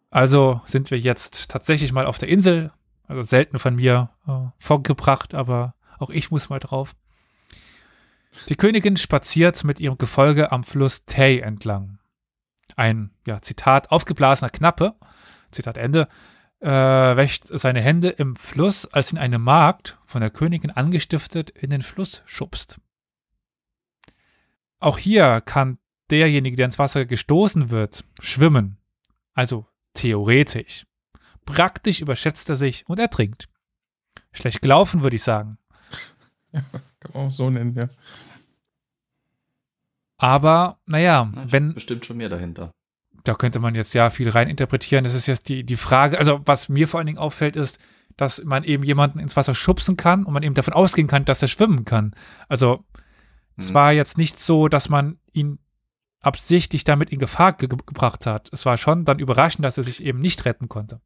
Also 0.09 0.61
sind 0.65 0.91
wir 0.91 0.99
jetzt 0.99 1.51
tatsächlich 1.51 1.91
mal 1.91 2.05
auf 2.05 2.17
der 2.17 2.29
Insel. 2.29 2.71
Also 3.07 3.21
selten 3.21 3.59
von 3.59 3.75
mir 3.75 4.09
äh, 4.27 4.31
vorgebracht, 4.57 5.35
aber 5.35 5.75
auch 5.99 6.09
ich 6.09 6.31
muss 6.31 6.49
mal 6.49 6.59
drauf. 6.59 6.95
Die 8.49 8.55
Königin 8.55 8.97
spaziert 8.97 9.63
mit 9.63 9.79
ihrem 9.79 9.97
Gefolge 9.97 10.51
am 10.51 10.63
Fluss 10.63 11.05
Tay 11.05 11.39
entlang. 11.39 11.99
Ein, 12.75 13.11
ja, 13.25 13.41
Zitat, 13.41 13.91
aufgeblasener 13.91 14.49
Knappe, 14.49 14.95
Zitat 15.51 15.77
Ende, 15.77 16.07
äh, 16.59 16.69
wäscht 16.69 17.45
seine 17.47 17.81
Hände 17.81 18.09
im 18.09 18.35
Fluss, 18.35 18.85
als 18.85 19.11
ihn 19.11 19.17
eine 19.17 19.39
Magd, 19.39 19.97
von 20.05 20.21
der 20.21 20.29
Königin 20.29 20.71
angestiftet, 20.71 21.49
in 21.49 21.69
den 21.69 21.81
Fluss 21.81 22.21
schubst. 22.25 22.79
Auch 24.79 24.97
hier 24.97 25.41
kann 25.41 25.77
derjenige, 26.09 26.55
der 26.55 26.65
ins 26.65 26.79
Wasser 26.79 27.05
gestoßen 27.05 27.71
wird, 27.71 28.03
schwimmen. 28.19 28.77
Also 29.33 29.67
Theoretisch. 29.95 30.85
Praktisch 31.45 32.01
überschätzt 32.01 32.49
er 32.49 32.57
sich 32.57 32.87
und 32.87 32.99
ertrinkt. 32.99 33.47
Schlecht 34.31 34.61
gelaufen, 34.61 35.01
würde 35.01 35.15
ich 35.15 35.23
sagen. 35.23 35.57
Ja, 36.51 36.61
kann 36.99 37.11
man 37.13 37.27
auch 37.27 37.31
so 37.31 37.49
nennen, 37.49 37.73
ja. 37.75 37.87
Aber, 40.17 40.79
naja, 40.85 41.31
Na, 41.33 41.51
wenn. 41.51 41.73
Bestimmt 41.73 42.05
schon 42.05 42.17
mehr 42.17 42.29
dahinter. 42.29 42.71
Da 43.23 43.33
könnte 43.33 43.59
man 43.59 43.75
jetzt 43.75 43.93
ja 43.93 44.09
viel 44.09 44.29
rein 44.29 44.49
interpretieren. 44.49 45.03
Das 45.03 45.15
ist 45.15 45.27
jetzt 45.27 45.49
die, 45.49 45.63
die 45.63 45.77
Frage. 45.77 46.17
Also, 46.17 46.41
was 46.45 46.69
mir 46.69 46.87
vor 46.87 46.99
allen 46.99 47.07
Dingen 47.07 47.17
auffällt, 47.17 47.55
ist, 47.55 47.79
dass 48.17 48.43
man 48.43 48.63
eben 48.63 48.83
jemanden 48.83 49.19
ins 49.19 49.35
Wasser 49.35 49.55
schubsen 49.55 49.97
kann 49.97 50.23
und 50.23 50.33
man 50.33 50.43
eben 50.43 50.55
davon 50.55 50.73
ausgehen 50.73 51.07
kann, 51.07 51.25
dass 51.25 51.41
er 51.41 51.47
schwimmen 51.47 51.85
kann. 51.85 52.13
Also, 52.47 52.77
hm. 52.77 52.83
es 53.57 53.73
war 53.73 53.91
jetzt 53.91 54.17
nicht 54.17 54.39
so, 54.39 54.67
dass 54.67 54.89
man 54.89 55.17
ihn 55.33 55.59
absichtlich 56.21 56.83
damit 56.83 57.09
in 57.09 57.19
Gefahr 57.19 57.53
ge 57.53 57.67
gebracht 57.67 58.25
hat. 58.25 58.49
Es 58.51 58.65
war 58.65 58.77
schon 58.77 59.05
dann 59.05 59.19
überraschend, 59.19 59.65
dass 59.65 59.77
er 59.77 59.83
sich 59.83 60.03
eben 60.03 60.19
nicht 60.19 60.45
retten 60.45 60.69
konnte. 60.69 61.01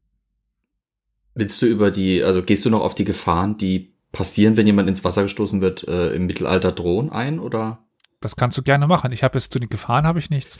Willst 1.34 1.60
du 1.62 1.66
über 1.66 1.90
die, 1.90 2.22
also 2.22 2.42
gehst 2.42 2.64
du 2.64 2.70
noch 2.70 2.80
auf 2.80 2.94
die 2.94 3.04
Gefahren, 3.04 3.58
die 3.58 3.94
passieren, 4.12 4.56
wenn 4.56 4.66
jemand 4.66 4.88
ins 4.88 5.04
Wasser 5.04 5.22
gestoßen 5.22 5.60
wird, 5.60 5.86
äh, 5.86 6.12
im 6.14 6.26
Mittelalter 6.26 6.72
drohen 6.72 7.10
ein 7.10 7.38
oder? 7.38 7.84
Das 8.20 8.36
kannst 8.36 8.58
du 8.58 8.62
gerne 8.62 8.86
machen. 8.86 9.12
Ich 9.12 9.22
habe 9.22 9.38
jetzt 9.38 9.52
zu 9.52 9.58
den 9.58 9.68
Gefahren 9.68 10.06
habe 10.06 10.18
ich 10.18 10.30
nichts. 10.30 10.58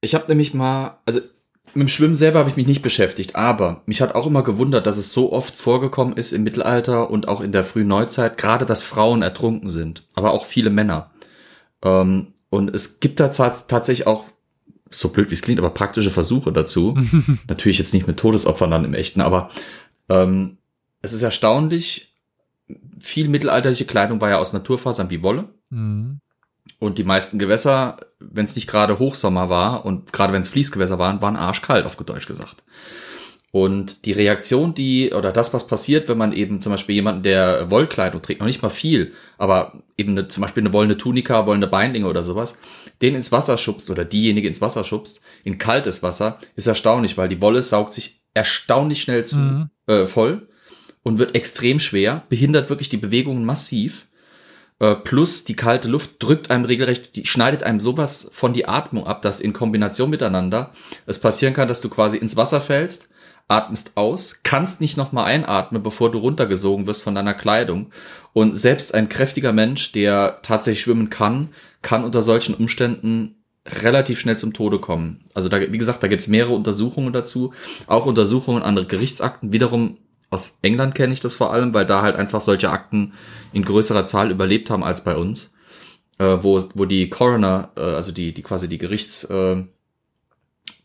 Ich 0.00 0.14
habe 0.14 0.26
nämlich 0.28 0.54
mal, 0.54 0.98
also 1.04 1.20
mit 1.74 1.82
dem 1.82 1.88
Schwimmen 1.88 2.14
selber 2.14 2.38
habe 2.38 2.48
ich 2.48 2.56
mich 2.56 2.66
nicht 2.66 2.82
beschäftigt, 2.82 3.36
aber 3.36 3.82
mich 3.86 4.00
hat 4.00 4.14
auch 4.14 4.26
immer 4.26 4.42
gewundert, 4.42 4.86
dass 4.86 4.96
es 4.96 5.12
so 5.12 5.32
oft 5.32 5.54
vorgekommen 5.54 6.16
ist 6.16 6.32
im 6.32 6.42
Mittelalter 6.42 7.10
und 7.10 7.28
auch 7.28 7.40
in 7.40 7.52
der 7.52 7.64
frühen 7.64 7.88
Neuzeit, 7.88 8.38
gerade 8.38 8.66
dass 8.66 8.82
Frauen 8.82 9.22
ertrunken 9.22 9.68
sind, 9.68 10.06
aber 10.14 10.32
auch 10.32 10.46
viele 10.46 10.70
Männer. 10.70 11.10
Ähm, 11.82 12.34
und 12.50 12.74
es 12.74 13.00
gibt 13.00 13.20
da 13.20 13.30
zwar 13.30 13.54
tatsächlich 13.66 14.06
auch, 14.06 14.24
so 14.90 15.08
blöd 15.08 15.30
wie 15.30 15.34
es 15.34 15.42
klingt, 15.42 15.58
aber 15.58 15.70
praktische 15.70 16.10
Versuche 16.10 16.52
dazu. 16.52 16.96
Natürlich 17.48 17.78
jetzt 17.78 17.92
nicht 17.92 18.06
mit 18.06 18.18
Todesopfern 18.18 18.70
dann 18.70 18.84
im 18.84 18.94
echten, 18.94 19.20
aber 19.20 19.50
ähm, 20.08 20.58
es 21.02 21.12
ist 21.12 21.22
erstaunlich, 21.22 22.15
viel 22.98 23.28
mittelalterliche 23.28 23.84
Kleidung 23.84 24.20
war 24.20 24.30
ja 24.30 24.38
aus 24.38 24.52
Naturfasern 24.52 25.10
wie 25.10 25.22
Wolle. 25.22 25.48
Mhm. 25.70 26.20
Und 26.78 26.98
die 26.98 27.04
meisten 27.04 27.38
Gewässer, 27.38 27.98
wenn 28.18 28.44
es 28.44 28.56
nicht 28.56 28.66
gerade 28.66 28.98
Hochsommer 28.98 29.48
war 29.48 29.84
und 29.84 30.12
gerade 30.12 30.32
wenn 30.32 30.42
es 30.42 30.48
Fließgewässer 30.48 30.98
waren, 30.98 31.22
waren 31.22 31.36
arschkalt, 31.36 31.86
auf 31.86 31.96
Deutsch 31.96 32.26
gesagt. 32.26 32.62
Und 33.52 34.04
die 34.04 34.12
Reaktion, 34.12 34.74
die, 34.74 35.12
oder 35.14 35.32
das, 35.32 35.54
was 35.54 35.66
passiert, 35.66 36.08
wenn 36.08 36.18
man 36.18 36.34
eben 36.34 36.60
zum 36.60 36.72
Beispiel 36.72 36.96
jemanden, 36.96 37.22
der 37.22 37.70
Wollkleidung 37.70 38.20
trägt, 38.20 38.40
noch 38.40 38.46
nicht 38.46 38.60
mal 38.60 38.68
viel, 38.68 39.14
aber 39.38 39.82
eben 39.96 40.12
eine, 40.12 40.28
zum 40.28 40.42
Beispiel 40.42 40.62
eine 40.62 40.74
wollene 40.74 40.98
Tunika, 40.98 41.46
wollene 41.46 41.66
Beinlinge 41.66 42.08
oder 42.08 42.22
sowas, 42.22 42.58
den 43.00 43.14
ins 43.14 43.32
Wasser 43.32 43.56
schubst 43.56 43.88
oder 43.88 44.04
diejenige 44.04 44.48
ins 44.48 44.60
Wasser 44.60 44.84
schubst, 44.84 45.22
in 45.44 45.56
kaltes 45.56 46.02
Wasser, 46.02 46.38
ist 46.56 46.66
erstaunlich, 46.66 47.16
weil 47.16 47.28
die 47.28 47.40
Wolle 47.40 47.62
saugt 47.62 47.94
sich 47.94 48.20
erstaunlich 48.34 49.00
schnell 49.00 49.24
zu, 49.24 49.38
mhm. 49.38 49.70
äh, 49.86 50.04
voll 50.04 50.48
und 51.06 51.20
wird 51.20 51.36
extrem 51.36 51.78
schwer, 51.78 52.24
behindert 52.30 52.68
wirklich 52.68 52.88
die 52.88 52.96
Bewegungen 52.96 53.44
massiv. 53.44 54.08
Äh, 54.80 54.96
plus 54.96 55.44
die 55.44 55.54
kalte 55.54 55.86
Luft 55.86 56.16
drückt 56.18 56.50
einem 56.50 56.64
regelrecht, 56.64 57.14
die 57.14 57.24
schneidet 57.26 57.62
einem 57.62 57.78
sowas 57.78 58.28
von 58.32 58.52
die 58.52 58.66
Atmung 58.66 59.06
ab, 59.06 59.22
dass 59.22 59.40
in 59.40 59.52
Kombination 59.52 60.10
miteinander 60.10 60.72
es 61.06 61.20
passieren 61.20 61.54
kann, 61.54 61.68
dass 61.68 61.80
du 61.80 61.90
quasi 61.90 62.16
ins 62.16 62.34
Wasser 62.36 62.60
fällst, 62.60 63.10
atmest 63.46 63.96
aus, 63.96 64.40
kannst 64.42 64.80
nicht 64.80 64.96
nochmal 64.96 65.26
einatmen, 65.26 65.80
bevor 65.80 66.10
du 66.10 66.18
runtergesogen 66.18 66.88
wirst 66.88 67.04
von 67.04 67.14
deiner 67.14 67.34
Kleidung. 67.34 67.92
Und 68.32 68.56
selbst 68.56 68.92
ein 68.92 69.08
kräftiger 69.08 69.52
Mensch, 69.52 69.92
der 69.92 70.40
tatsächlich 70.42 70.82
schwimmen 70.82 71.08
kann, 71.08 71.50
kann 71.82 72.02
unter 72.02 72.22
solchen 72.22 72.56
Umständen 72.56 73.44
relativ 73.64 74.18
schnell 74.18 74.38
zum 74.38 74.54
Tode 74.54 74.80
kommen. 74.80 75.24
Also 75.34 75.48
da, 75.48 75.60
wie 75.60 75.78
gesagt, 75.78 76.02
da 76.02 76.08
gibt 76.08 76.22
es 76.22 76.26
mehrere 76.26 76.54
Untersuchungen 76.54 77.12
dazu, 77.12 77.52
auch 77.86 78.06
Untersuchungen 78.06 78.64
an 78.64 78.88
Gerichtsakten. 78.88 79.52
Wiederum 79.52 79.98
aus 80.30 80.58
England 80.62 80.94
kenne 80.94 81.12
ich 81.12 81.20
das 81.20 81.34
vor 81.34 81.52
allem, 81.52 81.72
weil 81.74 81.86
da 81.86 82.02
halt 82.02 82.16
einfach 82.16 82.40
solche 82.40 82.70
Akten 82.70 83.12
in 83.52 83.64
größerer 83.64 84.04
Zahl 84.04 84.30
überlebt 84.30 84.70
haben 84.70 84.84
als 84.84 85.04
bei 85.04 85.16
uns, 85.16 85.54
äh, 86.18 86.38
wo, 86.40 86.60
wo 86.74 86.84
die 86.84 87.08
Coroner, 87.08 87.70
äh, 87.76 87.80
also 87.80 88.12
die, 88.12 88.32
die 88.32 88.42
quasi 88.42 88.68
die 88.68 88.78
Gerichts, 88.78 89.24
äh, 89.24 89.64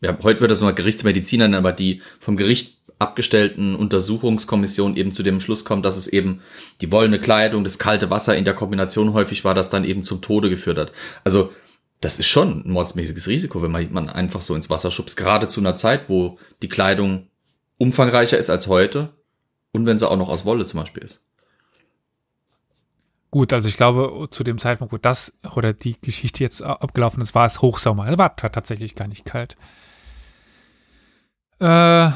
ja, 0.00 0.18
heute 0.22 0.40
wird 0.40 0.50
das 0.50 0.60
nur 0.60 0.72
Gerichtsmediziner 0.72 1.44
nennen, 1.44 1.58
aber 1.58 1.72
die 1.72 2.02
vom 2.20 2.36
Gericht 2.36 2.78
abgestellten 2.98 3.74
Untersuchungskommission 3.74 4.96
eben 4.96 5.10
zu 5.10 5.24
dem 5.24 5.40
Schluss 5.40 5.64
kommt, 5.64 5.84
dass 5.84 5.96
es 5.96 6.06
eben 6.06 6.40
die 6.80 6.92
wollene 6.92 7.20
Kleidung, 7.20 7.64
das 7.64 7.80
kalte 7.80 8.10
Wasser 8.10 8.36
in 8.36 8.44
der 8.44 8.54
Kombination 8.54 9.12
häufig 9.12 9.44
war, 9.44 9.54
das 9.54 9.70
dann 9.70 9.84
eben 9.84 10.04
zum 10.04 10.22
Tode 10.22 10.50
geführt 10.50 10.78
hat. 10.78 10.92
Also 11.24 11.52
das 12.00 12.18
ist 12.18 12.26
schon 12.26 12.64
ein 12.64 12.70
mordsmäßiges 12.70 13.26
Risiko, 13.26 13.60
wenn 13.62 13.72
man, 13.72 13.92
man 13.92 14.08
einfach 14.08 14.42
so 14.42 14.54
ins 14.54 14.70
Wasser 14.70 14.90
schubst, 14.92 15.16
gerade 15.16 15.48
zu 15.48 15.60
einer 15.60 15.74
Zeit, 15.74 16.08
wo 16.08 16.38
die 16.62 16.68
Kleidung 16.68 17.26
umfangreicher 17.78 18.38
ist 18.38 18.50
als 18.50 18.68
heute 18.68 19.10
und 19.72 19.86
wenn 19.86 19.98
sie 19.98 20.08
auch 20.08 20.16
noch 20.16 20.28
aus 20.28 20.44
Wolle 20.44 20.66
zum 20.66 20.80
Beispiel 20.80 21.02
ist. 21.02 21.26
Gut, 23.30 23.54
also 23.54 23.66
ich 23.66 23.78
glaube, 23.78 24.28
zu 24.30 24.44
dem 24.44 24.58
Zeitpunkt, 24.58 24.92
wo 24.92 24.98
das 24.98 25.32
oder 25.54 25.72
die 25.72 25.98
Geschichte 25.98 26.44
jetzt 26.44 26.60
abgelaufen 26.62 27.22
ist, 27.22 27.34
war 27.34 27.46
es 27.46 27.62
Hochsommer. 27.62 28.06
Es 28.06 28.18
war 28.18 28.36
tatsächlich 28.36 28.94
gar 28.94 29.08
nicht 29.08 29.24
kalt. 29.24 29.56
Äh, 31.58 32.10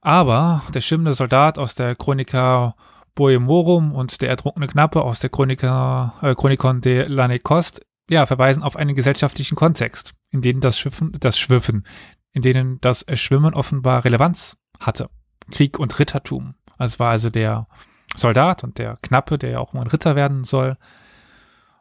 aber 0.00 0.62
der 0.72 0.80
schwimmende 0.80 1.14
Soldat 1.14 1.58
aus 1.58 1.74
der 1.74 1.96
Chronica 1.96 2.76
Boemorum 3.16 3.92
und 3.92 4.20
der 4.22 4.28
ertrunkene 4.28 4.68
Knappe 4.68 5.02
aus 5.02 5.18
der 5.18 5.30
Chronica, 5.30 6.14
äh, 6.22 6.34
Chronikon 6.36 6.80
de 6.80 7.08
Lanecost 7.08 7.84
ja, 8.08 8.26
verweisen 8.26 8.62
auf 8.62 8.76
einen 8.76 8.94
gesellschaftlichen 8.94 9.54
Kontext, 9.54 10.14
in 10.30 10.42
dem 10.42 10.60
das 10.60 10.78
Schiffen, 10.78 11.12
das 11.18 11.38
Schwiffen, 11.38 11.84
in 12.32 12.42
denen 12.42 12.80
das 12.80 13.04
Schwimmen 13.14 13.54
offenbar 13.54 14.04
Relevanz 14.04 14.56
hatte. 14.78 15.08
Krieg 15.50 15.78
und 15.78 15.98
Rittertum. 15.98 16.54
Es 16.84 16.98
war 16.98 17.10
also 17.10 17.30
der 17.30 17.66
Soldat 18.14 18.64
und 18.64 18.78
der 18.78 18.96
Knappe, 19.02 19.38
der 19.38 19.50
ja 19.50 19.58
auch 19.58 19.72
mal 19.72 19.82
ein 19.82 19.86
Ritter 19.86 20.16
werden 20.16 20.44
soll. 20.44 20.76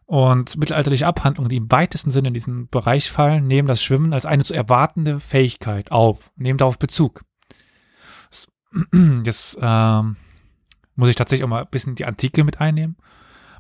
Und 0.06 0.58
mittelalterliche 0.58 1.08
Abhandlungen, 1.08 1.50
die 1.50 1.58
im 1.58 1.72
weitesten 1.72 2.12
Sinne 2.12 2.30
in 2.30 2.34
diesen 2.34 2.68
Bereich 2.68 3.10
fallen, 3.10 3.48
nehmen 3.48 3.68
das 3.68 3.82
Schwimmen 3.82 4.14
als 4.14 4.26
eine 4.26 4.44
zu 4.44 4.54
erwartende 4.54 5.20
Fähigkeit 5.20 5.92
auf, 5.92 6.32
nehmen 6.36 6.58
darauf 6.58 6.78
Bezug. 6.78 7.24
Jetzt 9.24 9.58
ähm, 9.62 10.18
muss 10.96 11.10
ich 11.10 11.16
tatsächlich 11.16 11.46
auch 11.46 11.50
mal 11.50 11.62
ein 11.62 11.70
bisschen 11.72 11.96
die 11.96 12.06
Antike 12.06 12.44
mit 12.44 12.60
einnehmen, 12.60 12.98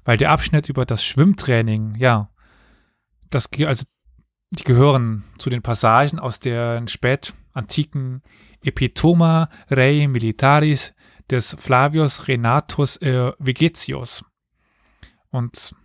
weil 0.03 0.17
der 0.17 0.31
Abschnitt 0.31 0.67
über 0.67 0.85
das 0.85 1.03
Schwimmtraining, 1.03 1.95
ja, 1.95 2.29
das 3.29 3.49
also 3.65 3.85
die 4.51 4.63
gehören 4.63 5.23
zu 5.37 5.49
den 5.49 5.61
Passagen 5.61 6.19
aus 6.19 6.39
der 6.39 6.85
spätantiken 6.87 8.21
Epitoma 8.61 9.49
Rei 9.69 10.07
Militaris 10.09 10.93
des 11.31 11.55
Flavius 11.59 12.27
Renatus 12.27 12.97
äh, 12.97 13.31
Vegetius. 13.39 14.23
Und 15.29 15.75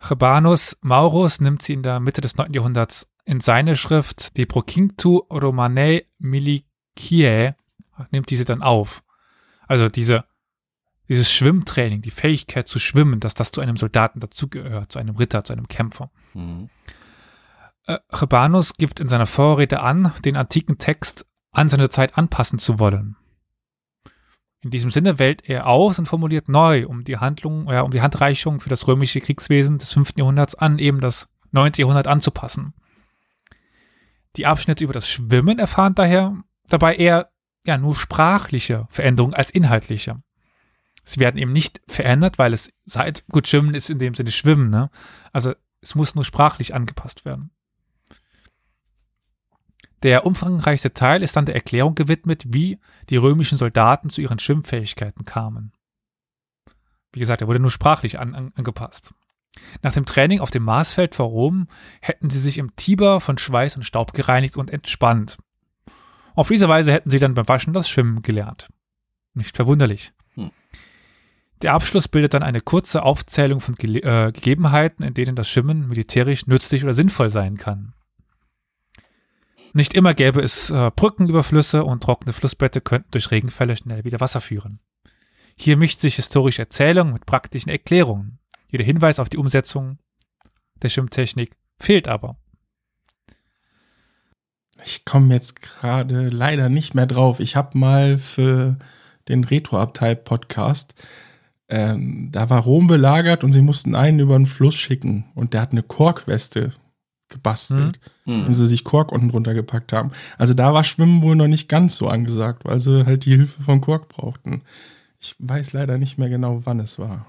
Chebanus 0.00 0.76
Maurus 0.80 1.40
nimmt 1.40 1.62
sie 1.62 1.74
in 1.74 1.82
der 1.82 2.00
Mitte 2.00 2.20
des 2.20 2.36
9. 2.36 2.52
Jahrhunderts 2.52 3.06
in 3.24 3.40
seine 3.40 3.76
Schrift 3.76 4.36
De 4.36 4.46
Procinctu 4.46 5.18
Romanae 5.30 6.06
Miliciae, 6.18 7.54
nimmt 8.10 8.30
diese 8.30 8.44
dann 8.44 8.62
auf. 8.62 9.02
Also 9.68 9.88
diese, 9.88 10.24
dieses 11.08 11.30
Schwimmtraining, 11.30 12.00
die 12.02 12.10
Fähigkeit 12.10 12.66
zu 12.66 12.78
schwimmen, 12.78 13.20
dass 13.20 13.34
das 13.34 13.52
zu 13.52 13.60
einem 13.60 13.76
Soldaten 13.76 14.20
dazugehört, 14.20 14.90
zu 14.90 14.98
einem 14.98 15.16
Ritter, 15.16 15.44
zu 15.44 15.52
einem 15.52 15.68
Kämpfer. 15.68 16.10
Mhm. 16.32 16.70
Äh, 17.86 17.98
Chebanus 18.10 18.74
gibt 18.74 19.00
in 19.00 19.06
seiner 19.06 19.26
Vorrede 19.26 19.80
an, 19.80 20.12
den 20.24 20.36
antiken 20.36 20.78
Text 20.78 21.26
an 21.52 21.68
seine 21.68 21.90
Zeit 21.90 22.16
anpassen 22.16 22.58
zu 22.58 22.78
wollen. 22.78 23.16
In 24.62 24.70
diesem 24.70 24.90
Sinne 24.90 25.18
wählt 25.18 25.48
er 25.48 25.66
aus 25.66 25.98
und 25.98 26.06
formuliert 26.06 26.48
neu, 26.48 26.86
um 26.86 27.04
die 27.04 27.16
Handlung, 27.16 27.70
ja, 27.70 27.80
um 27.80 27.90
die 27.90 28.02
Handreichung 28.02 28.60
für 28.60 28.68
das 28.68 28.86
römische 28.86 29.20
Kriegswesen 29.20 29.78
des 29.78 29.92
5. 29.92 30.12
Jahrhunderts 30.16 30.54
an 30.54 30.78
eben 30.78 31.00
das 31.00 31.28
9. 31.52 31.72
Jahrhundert 31.76 32.06
anzupassen. 32.06 32.74
Die 34.36 34.46
Abschnitte 34.46 34.84
über 34.84 34.92
das 34.92 35.08
Schwimmen 35.08 35.58
erfahren 35.58 35.94
daher 35.94 36.36
dabei 36.68 36.94
eher 36.96 37.30
ja 37.64 37.78
nur 37.78 37.96
sprachliche 37.96 38.86
Veränderungen 38.90 39.34
als 39.34 39.50
inhaltliche. 39.50 40.22
Sie 41.04 41.20
werden 41.20 41.38
eben 41.38 41.52
nicht 41.52 41.80
verändert, 41.88 42.38
weil 42.38 42.52
es 42.52 42.70
seit 42.84 43.26
gut 43.28 43.48
Schwimmen 43.48 43.74
ist 43.74 43.90
in 43.90 43.98
dem 43.98 44.14
Sinne 44.14 44.30
Schwimmen, 44.30 44.70
ne? 44.70 44.90
Also 45.32 45.54
es 45.80 45.94
muss 45.94 46.14
nur 46.14 46.24
sprachlich 46.24 46.74
angepasst 46.74 47.24
werden. 47.24 47.50
Der 50.02 50.24
umfangreichste 50.24 50.94
Teil 50.94 51.22
ist 51.22 51.36
dann 51.36 51.46
der 51.46 51.54
Erklärung 51.54 51.94
gewidmet, 51.94 52.44
wie 52.48 52.78
die 53.10 53.16
römischen 53.16 53.58
Soldaten 53.58 54.08
zu 54.08 54.20
ihren 54.20 54.38
Schwimmfähigkeiten 54.38 55.24
kamen. 55.24 55.72
Wie 57.12 57.20
gesagt, 57.20 57.42
er 57.42 57.48
wurde 57.48 57.60
nur 57.60 57.70
sprachlich 57.70 58.18
an, 58.18 58.34
an, 58.34 58.52
angepasst. 58.54 59.12
Nach 59.82 59.92
dem 59.92 60.06
Training 60.06 60.40
auf 60.40 60.50
dem 60.50 60.62
Marsfeld 60.62 61.14
vor 61.14 61.26
Rom 61.26 61.66
hätten 62.00 62.30
sie 62.30 62.38
sich 62.38 62.58
im 62.58 62.76
Tiber 62.76 63.20
von 63.20 63.36
Schweiß 63.36 63.76
und 63.76 63.82
Staub 63.82 64.12
gereinigt 64.12 64.56
und 64.56 64.70
entspannt. 64.70 65.38
Auf 66.34 66.48
diese 66.48 66.68
Weise 66.68 66.92
hätten 66.92 67.10
sie 67.10 67.18
dann 67.18 67.34
beim 67.34 67.48
Waschen 67.48 67.72
das 67.72 67.88
Schwimmen 67.88 68.22
gelernt. 68.22 68.68
Nicht 69.34 69.56
verwunderlich. 69.56 70.12
Hm. 70.34 70.50
Der 71.62 71.74
Abschluss 71.74 72.08
bildet 72.08 72.32
dann 72.32 72.42
eine 72.42 72.60
kurze 72.60 73.02
Aufzählung 73.02 73.60
von 73.60 73.74
Ge 73.74 73.98
äh, 73.98 74.32
Gegebenheiten, 74.32 75.04
in 75.04 75.14
denen 75.14 75.36
das 75.36 75.50
Schwimmen 75.50 75.88
militärisch 75.88 76.46
nützlich 76.46 76.84
oder 76.84 76.94
sinnvoll 76.94 77.28
sein 77.28 77.58
kann. 77.58 77.92
Nicht 79.72 79.94
immer 79.94 80.14
gäbe 80.14 80.40
es 80.40 80.70
äh, 80.70 80.90
Brücken 80.94 81.28
über 81.28 81.44
Flüsse 81.44 81.84
und 81.84 82.02
trockene 82.02 82.32
Flussbette 82.32 82.80
könnten 82.80 83.10
durch 83.12 83.30
Regenfälle 83.30 83.76
schnell 83.76 84.04
wieder 84.04 84.20
Wasser 84.20 84.40
führen. 84.40 84.80
Hier 85.56 85.76
mischt 85.76 86.00
sich 86.00 86.16
historische 86.16 86.62
Erzählung 86.62 87.12
mit 87.12 87.26
praktischen 87.26 87.70
Erklärungen. 87.70 88.38
Jeder 88.70 88.84
Hinweis 88.84 89.18
auf 89.18 89.28
die 89.28 89.36
Umsetzung 89.36 89.98
der 90.82 90.88
Schwimmtechnik 90.88 91.52
fehlt 91.78 92.08
aber. 92.08 92.36
Ich 94.84 95.04
komme 95.04 95.34
jetzt 95.34 95.60
gerade 95.60 96.30
leider 96.30 96.68
nicht 96.68 96.94
mehr 96.94 97.06
drauf. 97.06 97.40
Ich 97.40 97.56
habe 97.56 97.76
mal 97.76 98.18
für 98.18 98.78
den 99.28 99.44
Retroabteil-Podcast, 99.44 100.94
ähm, 101.68 102.30
da 102.32 102.50
war 102.50 102.62
Rom 102.62 102.86
belagert 102.86 103.44
und 103.44 103.52
sie 103.52 103.60
mussten 103.60 103.94
einen 103.94 104.18
über 104.18 104.36
den 104.36 104.46
Fluss 104.46 104.74
schicken 104.74 105.26
und 105.34 105.54
der 105.54 105.60
hat 105.60 105.72
eine 105.72 105.82
Korkweste 105.82 106.72
gebastelt, 107.30 108.00
mhm. 108.24 108.46
und 108.46 108.54
sie 108.54 108.66
sich 108.66 108.84
Kork 108.84 109.12
unten 109.12 109.30
drunter 109.30 109.54
gepackt 109.54 109.92
haben. 109.92 110.10
Also 110.38 110.54
da 110.54 110.74
war 110.74 110.84
Schwimmen 110.84 111.22
wohl 111.22 111.36
noch 111.36 111.46
nicht 111.46 111.68
ganz 111.68 111.96
so 111.96 112.08
angesagt, 112.08 112.64
weil 112.64 112.80
sie 112.80 113.06
halt 113.06 113.24
die 113.24 113.36
Hilfe 113.36 113.62
von 113.62 113.80
Kork 113.80 114.08
brauchten. 114.08 114.62
Ich 115.18 115.36
weiß 115.38 115.72
leider 115.72 115.98
nicht 115.98 116.18
mehr 116.18 116.28
genau, 116.28 116.60
wann 116.64 116.80
es 116.80 116.98
war. 116.98 117.26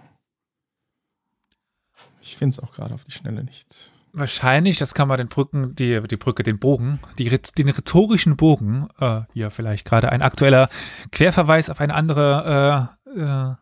Ich 2.22 2.38
finde 2.38 2.56
es 2.56 2.60
auch 2.60 2.74
gerade 2.74 2.94
auf 2.94 3.06
die 3.06 3.12
Schnelle 3.12 3.44
nicht. 3.44 3.92
Wahrscheinlich, 4.14 4.78
das 4.78 4.94
kann 4.94 5.08
man 5.08 5.18
den 5.18 5.30
Brücken, 5.30 5.74
die, 5.76 6.02
die 6.02 6.18
Brücke, 6.18 6.44
den 6.44 6.60
Bogen, 6.60 7.00
die, 7.18 7.30
den 7.30 7.70
rhetorischen 7.70 8.36
Bogen, 8.36 8.90
äh, 9.00 9.22
ja, 9.34 9.50
vielleicht 9.50 9.86
gerade 9.86 10.12
ein 10.12 10.22
aktueller 10.22 10.68
Querverweis 11.12 11.70
auf 11.70 11.80
eine 11.80 11.94
andere 11.94 12.90
äh, 13.16 13.20
äh, 13.22 13.56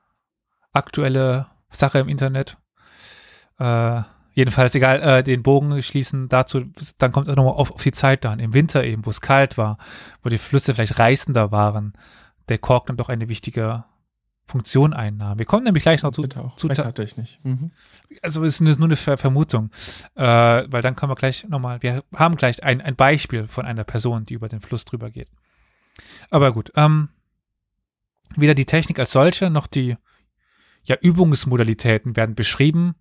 aktuelle 0.74 1.48
Sache 1.70 2.00
im 2.00 2.10
Internet. 2.10 2.58
Äh, 3.60 4.02
Jedenfalls, 4.40 4.74
egal, 4.74 5.02
äh, 5.02 5.22
den 5.22 5.44
Bogen 5.44 5.82
schließen 5.82 6.30
dazu, 6.30 6.64
dann 6.98 7.12
kommt 7.12 7.28
es 7.28 7.36
nochmal 7.36 7.56
auf, 7.56 7.72
auf 7.72 7.84
die 7.84 7.92
Zeit 7.92 8.24
dann. 8.24 8.40
Im 8.40 8.54
Winter 8.54 8.86
eben, 8.86 9.06
wo 9.06 9.10
es 9.10 9.20
kalt 9.20 9.58
war, 9.58 9.78
wo 10.24 10.30
die 10.30 10.38
Flüsse 10.38 10.74
vielleicht 10.74 10.98
reißender 10.98 11.52
waren, 11.52 11.92
der 12.48 12.58
Kork 12.58 12.88
dann 12.88 12.96
doch 12.96 13.10
eine 13.10 13.28
wichtige 13.28 13.84
Funktion 14.46 14.94
einnahm. 14.94 15.40
Wir 15.40 15.46
kommen 15.46 15.66
nämlich 15.66 15.84
gleich 15.84 16.04
noch 16.04 16.12
zu. 16.12 16.22
Bitte 16.22 16.42
auch. 16.42 16.56
zu 16.56 16.70
hatte 16.70 17.04
ich 17.04 17.18
nicht. 17.18 17.44
Mhm. 17.44 17.72
Also 18.22 18.42
ist 18.46 18.62
nur 18.62 18.76
eine 18.82 18.96
Vermutung, 18.96 19.72
äh, 20.16 20.24
weil 20.24 20.82
dann 20.82 20.96
kommen 20.96 21.12
wir 21.12 21.18
gleich 21.18 21.46
nochmal. 21.50 21.82
Wir 21.82 22.02
haben 22.16 22.38
gleich 22.38 22.64
ein, 22.64 22.80
ein 22.80 22.96
Beispiel 22.96 23.46
von 23.50 23.66
einer 23.66 23.84
Person, 23.84 24.26
die 24.26 24.36
über 24.36 24.48
den 24.48 24.62
Fluss 24.62 24.86
drüber 24.86 25.12
geht. 25.12 25.28
Aber 26.30 26.54
gut, 26.54 26.72
ähm, 26.78 27.10
weder 28.38 28.56
die 28.56 28.66
Technik 28.66 29.00
als 29.00 29.12
solche 29.12 29.50
noch 29.50 29.68
die 29.68 29.98
ja, 30.86 30.96
Übungsmodalitäten 30.96 32.16
werden 32.16 32.36
beschrieben, 32.36 32.96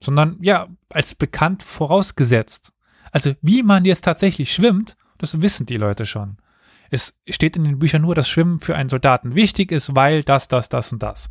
sondern 0.00 0.38
ja, 0.40 0.68
als 0.88 1.14
bekannt 1.14 1.62
vorausgesetzt. 1.62 2.72
Also 3.10 3.34
wie 3.42 3.62
man 3.62 3.84
jetzt 3.84 4.04
tatsächlich 4.04 4.52
schwimmt, 4.52 4.96
das 5.18 5.40
wissen 5.40 5.66
die 5.66 5.76
Leute 5.76 6.06
schon. 6.06 6.38
Es 6.90 7.14
steht 7.28 7.56
in 7.56 7.64
den 7.64 7.78
Büchern 7.78 8.02
nur, 8.02 8.14
dass 8.14 8.28
Schwimmen 8.28 8.60
für 8.60 8.76
einen 8.76 8.88
Soldaten 8.88 9.34
wichtig 9.34 9.72
ist, 9.72 9.94
weil 9.94 10.22
das, 10.22 10.48
das, 10.48 10.68
das 10.68 10.92
und 10.92 11.02
das. 11.02 11.30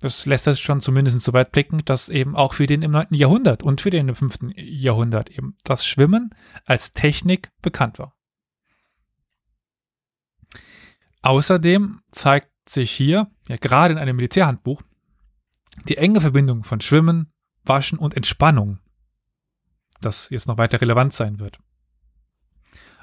Das 0.00 0.26
lässt 0.26 0.48
es 0.48 0.58
schon 0.58 0.80
zumindest 0.80 1.20
so 1.20 1.32
weit 1.32 1.52
blicken, 1.52 1.84
dass 1.84 2.08
eben 2.08 2.34
auch 2.34 2.54
für 2.54 2.66
den 2.66 2.82
im 2.82 2.90
9. 2.90 3.08
Jahrhundert 3.10 3.62
und 3.62 3.80
für 3.80 3.90
den 3.90 4.08
im 4.08 4.16
5. 4.16 4.38
Jahrhundert 4.56 5.30
eben 5.30 5.56
das 5.62 5.86
Schwimmen 5.86 6.34
als 6.64 6.92
Technik 6.92 7.52
bekannt 7.62 8.00
war. 8.00 8.16
Außerdem 11.22 12.00
zeigt 12.10 12.50
sich 12.68 12.90
hier, 12.90 13.30
ja 13.48 13.56
gerade 13.56 13.92
in 13.92 13.98
einem 13.98 14.16
Militärhandbuch, 14.16 14.82
die 15.88 15.96
enge 15.96 16.20
Verbindung 16.20 16.64
von 16.64 16.80
Schwimmen, 16.80 17.32
Waschen 17.64 17.98
und 17.98 18.16
Entspannung, 18.16 18.78
das 20.00 20.30
jetzt 20.30 20.48
noch 20.48 20.58
weiter 20.58 20.80
relevant 20.80 21.12
sein 21.12 21.38
wird. 21.38 21.58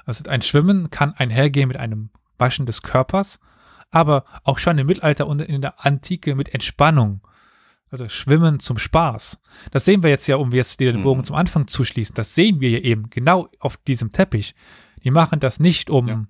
Also 0.04 0.28
ein 0.28 0.42
Schwimmen 0.42 0.90
kann 0.90 1.14
einhergehen 1.14 1.68
mit 1.68 1.76
einem 1.76 2.10
Waschen 2.38 2.66
des 2.66 2.82
Körpers, 2.82 3.38
aber 3.90 4.24
auch 4.44 4.58
schon 4.58 4.78
im 4.78 4.86
Mittelalter 4.86 5.26
und 5.26 5.40
in 5.42 5.60
der 5.60 5.84
Antike 5.84 6.34
mit 6.34 6.54
Entspannung. 6.54 7.26
Also 7.90 8.08
Schwimmen 8.08 8.60
zum 8.60 8.78
Spaß. 8.78 9.38
Das 9.72 9.84
sehen 9.84 10.02
wir 10.02 10.10
jetzt 10.10 10.28
ja, 10.28 10.36
um 10.36 10.52
jetzt 10.52 10.78
den 10.78 11.02
Bogen 11.02 11.20
mhm. 11.20 11.24
zum 11.24 11.36
Anfang 11.36 11.66
zu 11.66 11.84
schließen. 11.84 12.14
Das 12.14 12.34
sehen 12.34 12.60
wir 12.60 12.70
ja 12.70 12.78
eben 12.78 13.10
genau 13.10 13.48
auf 13.58 13.76
diesem 13.76 14.12
Teppich. 14.12 14.54
Die 15.02 15.10
machen 15.10 15.40
das 15.40 15.58
nicht, 15.58 15.90
um 15.90 16.06
ja. 16.06 16.24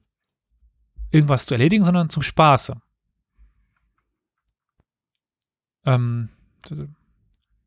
irgendwas 1.10 1.44
zu 1.44 1.54
erledigen, 1.54 1.84
sondern 1.84 2.08
zum 2.08 2.22
Spaße. 2.22 2.80
Ähm, 5.84 6.28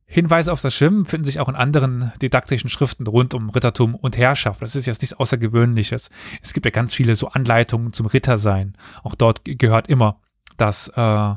Hinweise 0.06 0.52
auf 0.52 0.62
das 0.62 0.76
Schwimmen 0.76 1.06
finden 1.06 1.26
sich 1.26 1.40
auch 1.40 1.50
in 1.50 1.56
anderen 1.56 2.12
didaktischen 2.22 2.70
Schriften 2.70 3.08
rund 3.08 3.34
um 3.34 3.50
Rittertum 3.50 3.96
und 3.96 4.18
Herrschaft. 4.18 4.62
Das 4.62 4.76
ist 4.76 4.86
jetzt 4.86 5.02
nichts 5.02 5.18
Außergewöhnliches. 5.18 6.10
Es 6.42 6.54
gibt 6.54 6.66
ja 6.66 6.72
ganz 6.72 6.94
viele 6.94 7.16
so 7.16 7.30
Anleitungen 7.30 7.94
zum 7.94 8.06
Rittersein. 8.06 8.78
Auch 9.04 9.16
dort 9.16 9.42
gehört 9.44 9.88
immer 9.88 10.22
das 10.58 10.90
äh, 10.90 11.34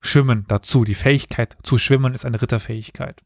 Schwimmen 0.00 0.44
dazu. 0.48 0.84
Die 0.84 0.94
Fähigkeit 0.94 1.56
zu 1.62 1.78
schwimmen 1.78 2.12
ist 2.12 2.26
eine 2.26 2.42
Ritterfähigkeit. 2.42 3.22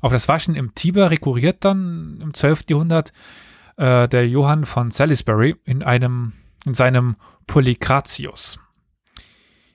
Auf 0.00 0.12
das 0.12 0.28
Waschen 0.28 0.56
im 0.56 0.74
Tiber 0.74 1.10
rekurriert 1.10 1.64
dann 1.64 2.18
im 2.20 2.34
12. 2.34 2.64
Jahrhundert 2.70 3.12
äh, 3.76 4.08
der 4.08 4.28
Johann 4.28 4.64
von 4.64 4.90
Salisbury 4.90 5.56
in 5.64 5.82
einem 5.82 6.32
in 6.64 6.74
seinem 6.74 7.16
Polykratius. 7.46 8.58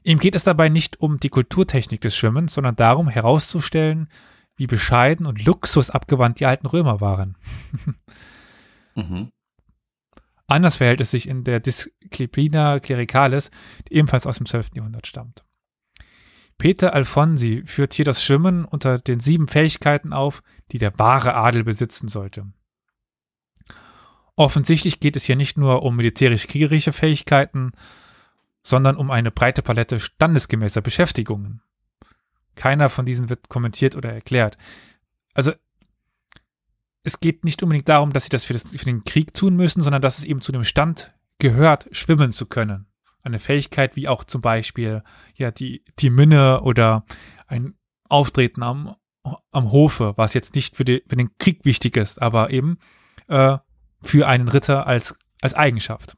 Ihm 0.04 0.20
geht 0.20 0.36
es 0.36 0.44
dabei 0.44 0.70
nicht 0.70 1.00
um 1.00 1.20
die 1.20 1.30
Kulturtechnik 1.30 2.02
des 2.02 2.16
Schwimmens, 2.16 2.54
sondern 2.54 2.76
darum 2.76 3.08
herauszustellen, 3.08 4.10
wie 4.56 4.68
bescheiden 4.68 5.26
und 5.26 5.46
luxusabgewandt 5.46 6.40
die 6.40 6.46
alten 6.46 6.68
Römer 6.68 7.02
waren. 7.02 7.38
mhm. 8.96 9.32
Anders 10.48 10.76
verhält 10.76 11.00
es 11.00 11.12
sich 11.12 11.28
in 11.28 11.44
der 11.46 11.62
Disciplina 11.62 12.80
Clericalis, 12.80 13.52
die 13.88 13.94
ebenfalls 13.96 14.28
aus 14.28 14.38
dem 14.38 14.46
12. 14.46 14.72
Jahrhundert 14.76 15.08
stammt. 15.08 15.46
Peter 16.58 16.94
Alfonsi 16.94 17.64
führt 17.66 17.94
hier 17.94 18.06
das 18.06 18.24
Schwimmen 18.24 18.66
unter 18.66 19.00
den 19.00 19.20
sieben 19.20 19.48
Fähigkeiten 19.48 20.14
auf, 20.14 20.44
die 20.72 20.78
der 20.78 21.00
wahre 21.00 21.36
Adel 21.36 21.64
besitzen 21.64 22.08
sollte. 22.08 22.52
Offensichtlich 24.36 25.00
geht 25.00 25.16
es 25.16 25.24
hier 25.24 25.36
nicht 25.36 25.58
nur 25.58 25.84
um 25.84 25.96
militärisch-kriegerische 25.96 26.94
Fähigkeiten, 26.94 27.72
sondern 28.64 28.96
um 28.96 29.12
eine 29.12 29.32
breite 29.32 29.62
Palette 29.62 30.00
standesgemäßer 30.00 30.82
Beschäftigungen. 30.82 31.62
Keiner 32.56 32.90
von 32.90 33.06
diesen 33.06 33.30
wird 33.30 33.50
kommentiert 33.50 33.96
oder 33.96 34.12
erklärt. 34.12 34.58
Also 35.34 35.54
es 37.04 37.20
geht 37.20 37.44
nicht 37.44 37.64
unbedingt 37.64 37.90
darum, 37.90 38.14
dass 38.14 38.24
sie 38.24 38.30
das 38.30 38.44
für, 38.44 38.54
das 38.54 38.64
für, 38.64 38.86
den 38.86 39.04
Krieg 39.04 39.34
tun 39.34 39.56
müssen, 39.56 39.82
sondern 39.82 40.02
dass 40.02 40.20
es 40.20 40.26
eben 40.26 40.42
zu 40.42 40.52
dem 40.52 40.64
Stand 40.64 41.14
gehört, 41.40 41.88
schwimmen 41.92 42.32
zu 42.32 42.46
können. 42.46 42.88
Eine 43.24 43.40
Fähigkeit 43.40 43.96
wie 43.96 44.08
auch 44.08 44.24
zum 44.24 44.42
Beispiel 44.42 45.04
ja 45.36 45.52
die, 45.52 45.84
die 46.00 46.10
Minne 46.10 46.62
oder 46.62 47.06
ein 47.48 47.76
Auftreten 48.10 48.62
am, 48.62 48.96
am 49.52 49.72
Hofe, 49.72 50.14
was 50.18 50.34
jetzt 50.34 50.54
nicht 50.54 50.76
für, 50.76 50.86
die, 50.86 51.04
für 51.08 51.16
den 51.16 51.38
Krieg 51.38 51.66
wichtig 51.66 51.98
ist, 51.98 52.22
aber 52.22 52.52
eben 52.52 52.78
äh, 53.28 53.58
für 54.02 54.28
einen 54.28 54.48
Ritter 54.48 54.86
als, 54.86 55.18
als 55.42 55.54
Eigenschaft 55.54 56.18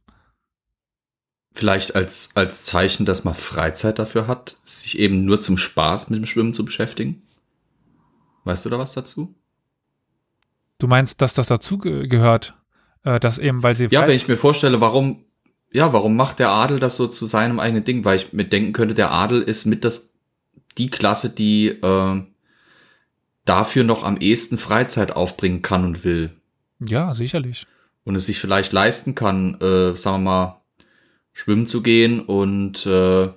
vielleicht 1.53 1.95
als, 1.95 2.31
als 2.35 2.63
Zeichen, 2.63 3.05
dass 3.05 3.23
man 3.23 3.33
Freizeit 3.33 3.99
dafür 3.99 4.27
hat, 4.27 4.57
sich 4.63 4.99
eben 4.99 5.25
nur 5.25 5.39
zum 5.39 5.57
Spaß 5.57 6.09
mit 6.09 6.19
dem 6.19 6.25
Schwimmen 6.25 6.53
zu 6.53 6.65
beschäftigen? 6.65 7.21
Weißt 8.43 8.65
du 8.65 8.69
da 8.69 8.79
was 8.79 8.93
dazu? 8.93 9.35
Du 10.79 10.87
meinst, 10.87 11.21
dass 11.21 11.33
das 11.33 11.47
dazu 11.47 11.77
gehört, 11.77 12.55
äh, 13.03 13.19
dass 13.19 13.39
eben, 13.39 13.63
weil 13.63 13.75
sie. 13.75 13.87
Ja, 13.89 14.07
wenn 14.07 14.15
ich 14.15 14.27
mir 14.27 14.37
vorstelle, 14.37 14.81
warum, 14.81 15.23
ja, 15.71 15.93
warum 15.93 16.15
macht 16.15 16.39
der 16.39 16.49
Adel 16.49 16.79
das 16.79 16.97
so 16.97 17.07
zu 17.07 17.25
seinem 17.25 17.59
eigenen 17.59 17.83
Ding? 17.83 18.03
Weil 18.03 18.17
ich 18.17 18.33
mir 18.33 18.45
denken 18.45 18.73
könnte, 18.73 18.95
der 18.95 19.11
Adel 19.11 19.41
ist 19.41 19.65
mit 19.65 19.85
das, 19.85 20.13
die 20.77 20.89
Klasse, 20.89 21.29
die, 21.29 21.67
äh, 21.69 22.23
dafür 23.45 23.83
noch 23.83 24.03
am 24.03 24.17
ehesten 24.17 24.57
Freizeit 24.57 25.11
aufbringen 25.11 25.61
kann 25.61 25.85
und 25.85 26.03
will. 26.03 26.31
Ja, 26.79 27.13
sicherlich. 27.13 27.65
Und 28.03 28.15
es 28.15 28.25
sich 28.25 28.39
vielleicht 28.39 28.73
leisten 28.73 29.15
kann, 29.15 29.59
äh, 29.61 29.95
sagen 29.95 30.23
wir 30.23 30.31
mal, 30.31 30.62
schwimmen 31.33 31.67
zu 31.67 31.81
gehen 31.81 32.21
und 32.21 32.85
äh, 32.85 33.29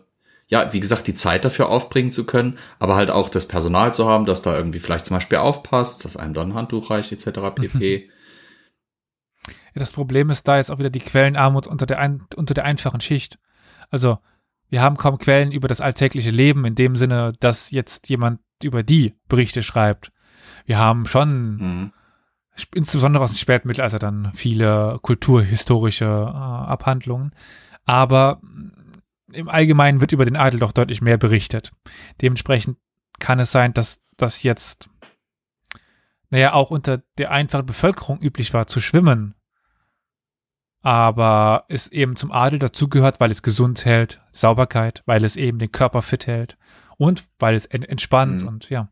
ja, 0.48 0.72
wie 0.72 0.80
gesagt, 0.80 1.08
die 1.08 1.14
Zeit 1.14 1.44
dafür 1.44 1.68
aufbringen 1.68 2.12
zu 2.12 2.24
können, 2.24 2.58
aber 2.78 2.94
halt 2.94 3.10
auch 3.10 3.28
das 3.28 3.48
Personal 3.48 3.92
zu 3.92 4.06
haben, 4.06 4.26
dass 4.26 4.42
da 4.42 4.56
irgendwie 4.56 4.78
vielleicht 4.78 5.06
zum 5.06 5.16
Beispiel 5.16 5.38
aufpasst, 5.38 6.04
dass 6.04 6.16
einem 6.16 6.34
dann 6.34 6.50
ein 6.50 6.54
Handtuch 6.54 6.90
reicht, 6.90 7.10
etc. 7.10 7.40
pp. 7.54 8.08
das 9.74 9.92
Problem 9.92 10.30
ist 10.30 10.46
da 10.46 10.58
jetzt 10.58 10.70
auch 10.70 10.78
wieder 10.78 10.90
die 10.90 11.00
Quellenarmut 11.00 11.66
unter 11.66 11.86
der, 11.86 11.98
ein, 11.98 12.22
unter 12.36 12.54
der 12.54 12.64
einfachen 12.64 13.00
Schicht. 13.00 13.38
Also, 13.90 14.18
wir 14.68 14.82
haben 14.82 14.96
kaum 14.96 15.18
Quellen 15.18 15.52
über 15.52 15.68
das 15.68 15.80
alltägliche 15.80 16.30
Leben 16.30 16.64
in 16.64 16.74
dem 16.74 16.96
Sinne, 16.96 17.32
dass 17.40 17.70
jetzt 17.70 18.08
jemand 18.08 18.40
über 18.62 18.82
die 18.82 19.14
Berichte 19.28 19.62
schreibt. 19.62 20.12
Wir 20.64 20.78
haben 20.78 21.06
schon, 21.06 21.56
mhm. 21.56 21.92
insbesondere 22.74 23.24
aus 23.24 23.32
dem 23.32 23.36
Spätmittelalter, 23.36 23.98
dann 23.98 24.32
viele 24.34 24.98
kulturhistorische 25.02 26.04
äh, 26.04 26.36
Abhandlungen 26.38 27.32
aber 27.86 28.40
im 29.32 29.48
Allgemeinen 29.48 30.00
wird 30.00 30.12
über 30.12 30.24
den 30.24 30.36
Adel 30.36 30.60
doch 30.60 30.72
deutlich 30.72 31.00
mehr 31.00 31.16
berichtet. 31.16 31.72
Dementsprechend 32.20 32.76
kann 33.18 33.40
es 33.40 33.52
sein, 33.52 33.72
dass 33.72 34.02
das 34.16 34.42
jetzt, 34.42 34.90
naja, 36.30 36.52
auch 36.52 36.70
unter 36.70 37.02
der 37.16 37.30
einfachen 37.30 37.66
Bevölkerung 37.66 38.20
üblich 38.20 38.52
war, 38.52 38.66
zu 38.66 38.80
schwimmen. 38.80 39.34
Aber 40.82 41.64
es 41.68 41.88
eben 41.88 42.16
zum 42.16 42.30
Adel 42.30 42.58
dazugehört, 42.58 43.18
weil 43.18 43.30
es 43.30 43.42
gesund 43.42 43.84
hält, 43.84 44.20
Sauberkeit, 44.30 45.02
weil 45.06 45.24
es 45.24 45.36
eben 45.36 45.58
den 45.58 45.72
Körper 45.72 46.02
fit 46.02 46.26
hält 46.26 46.56
und 46.96 47.24
weil 47.38 47.54
es 47.54 47.66
entspannt 47.66 48.42
mhm. 48.42 48.48
und 48.48 48.70
ja, 48.70 48.88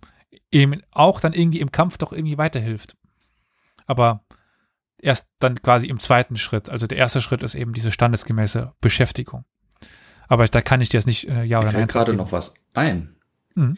eben 0.50 0.82
auch 0.90 1.20
dann 1.20 1.32
irgendwie 1.32 1.60
im 1.60 1.70
Kampf 1.70 1.98
doch 1.98 2.12
irgendwie 2.12 2.38
weiterhilft. 2.38 2.96
Aber 3.86 4.24
erst 5.04 5.28
dann 5.38 5.60
quasi 5.60 5.86
im 5.86 6.00
zweiten 6.00 6.36
Schritt. 6.36 6.70
Also 6.70 6.86
der 6.86 6.98
erste 6.98 7.20
Schritt 7.20 7.42
ist 7.42 7.54
eben 7.54 7.72
diese 7.72 7.92
standesgemäße 7.92 8.72
Beschäftigung. 8.80 9.44
Aber 10.26 10.46
da 10.46 10.62
kann 10.62 10.80
ich 10.80 10.88
dir 10.88 10.98
jetzt 10.98 11.06
nicht 11.06 11.28
äh, 11.28 11.44
ja 11.44 11.60
oder 11.60 11.72
Mir 11.72 11.78
nein. 11.78 11.88
gerade 11.88 12.12
geben. 12.12 12.18
noch 12.18 12.32
was 12.32 12.54
ein. 12.72 13.14
Mhm. 13.54 13.76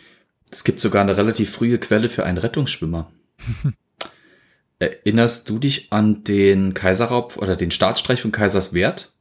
Es 0.51 0.63
gibt 0.63 0.81
sogar 0.81 1.03
eine 1.03 1.17
relativ 1.17 1.51
frühe 1.51 1.79
Quelle 1.79 2.09
für 2.09 2.25
einen 2.25 2.39
Rettungsschwimmer. 2.39 3.11
Erinnerst 4.79 5.49
du 5.49 5.59
dich 5.59 5.93
an 5.93 6.23
den 6.23 6.73
Kaiserraub 6.75 7.37
oder 7.39 7.57
den 7.57 7.71
Staatsstreich 7.71 8.23
von 8.23 8.31
Kaiserswerth? 8.31 9.13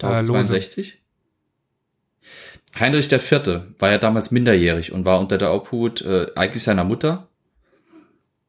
1062? 0.00 0.94
Äh, 0.94 2.80
Heinrich 2.80 3.12
IV. 3.12 3.30
war 3.78 3.90
ja 3.90 3.98
damals 3.98 4.30
minderjährig 4.30 4.92
und 4.92 5.04
war 5.04 5.20
unter 5.20 5.36
der 5.36 5.52
Obhut 5.52 6.00
äh, 6.00 6.28
eigentlich 6.34 6.62
seiner 6.62 6.84
Mutter 6.84 7.28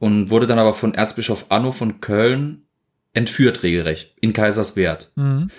und 0.04 0.30
wurde 0.30 0.48
dann 0.48 0.60
aber 0.60 0.74
von 0.74 0.94
Erzbischof 0.94 1.46
Anno 1.48 1.72
von 1.72 2.02
Köln 2.02 2.66
entführt 3.14 3.64
regelrecht 3.64 4.14
in 4.20 4.34
Kaiserswerth. 4.34 5.14
Mhm. 5.16 5.50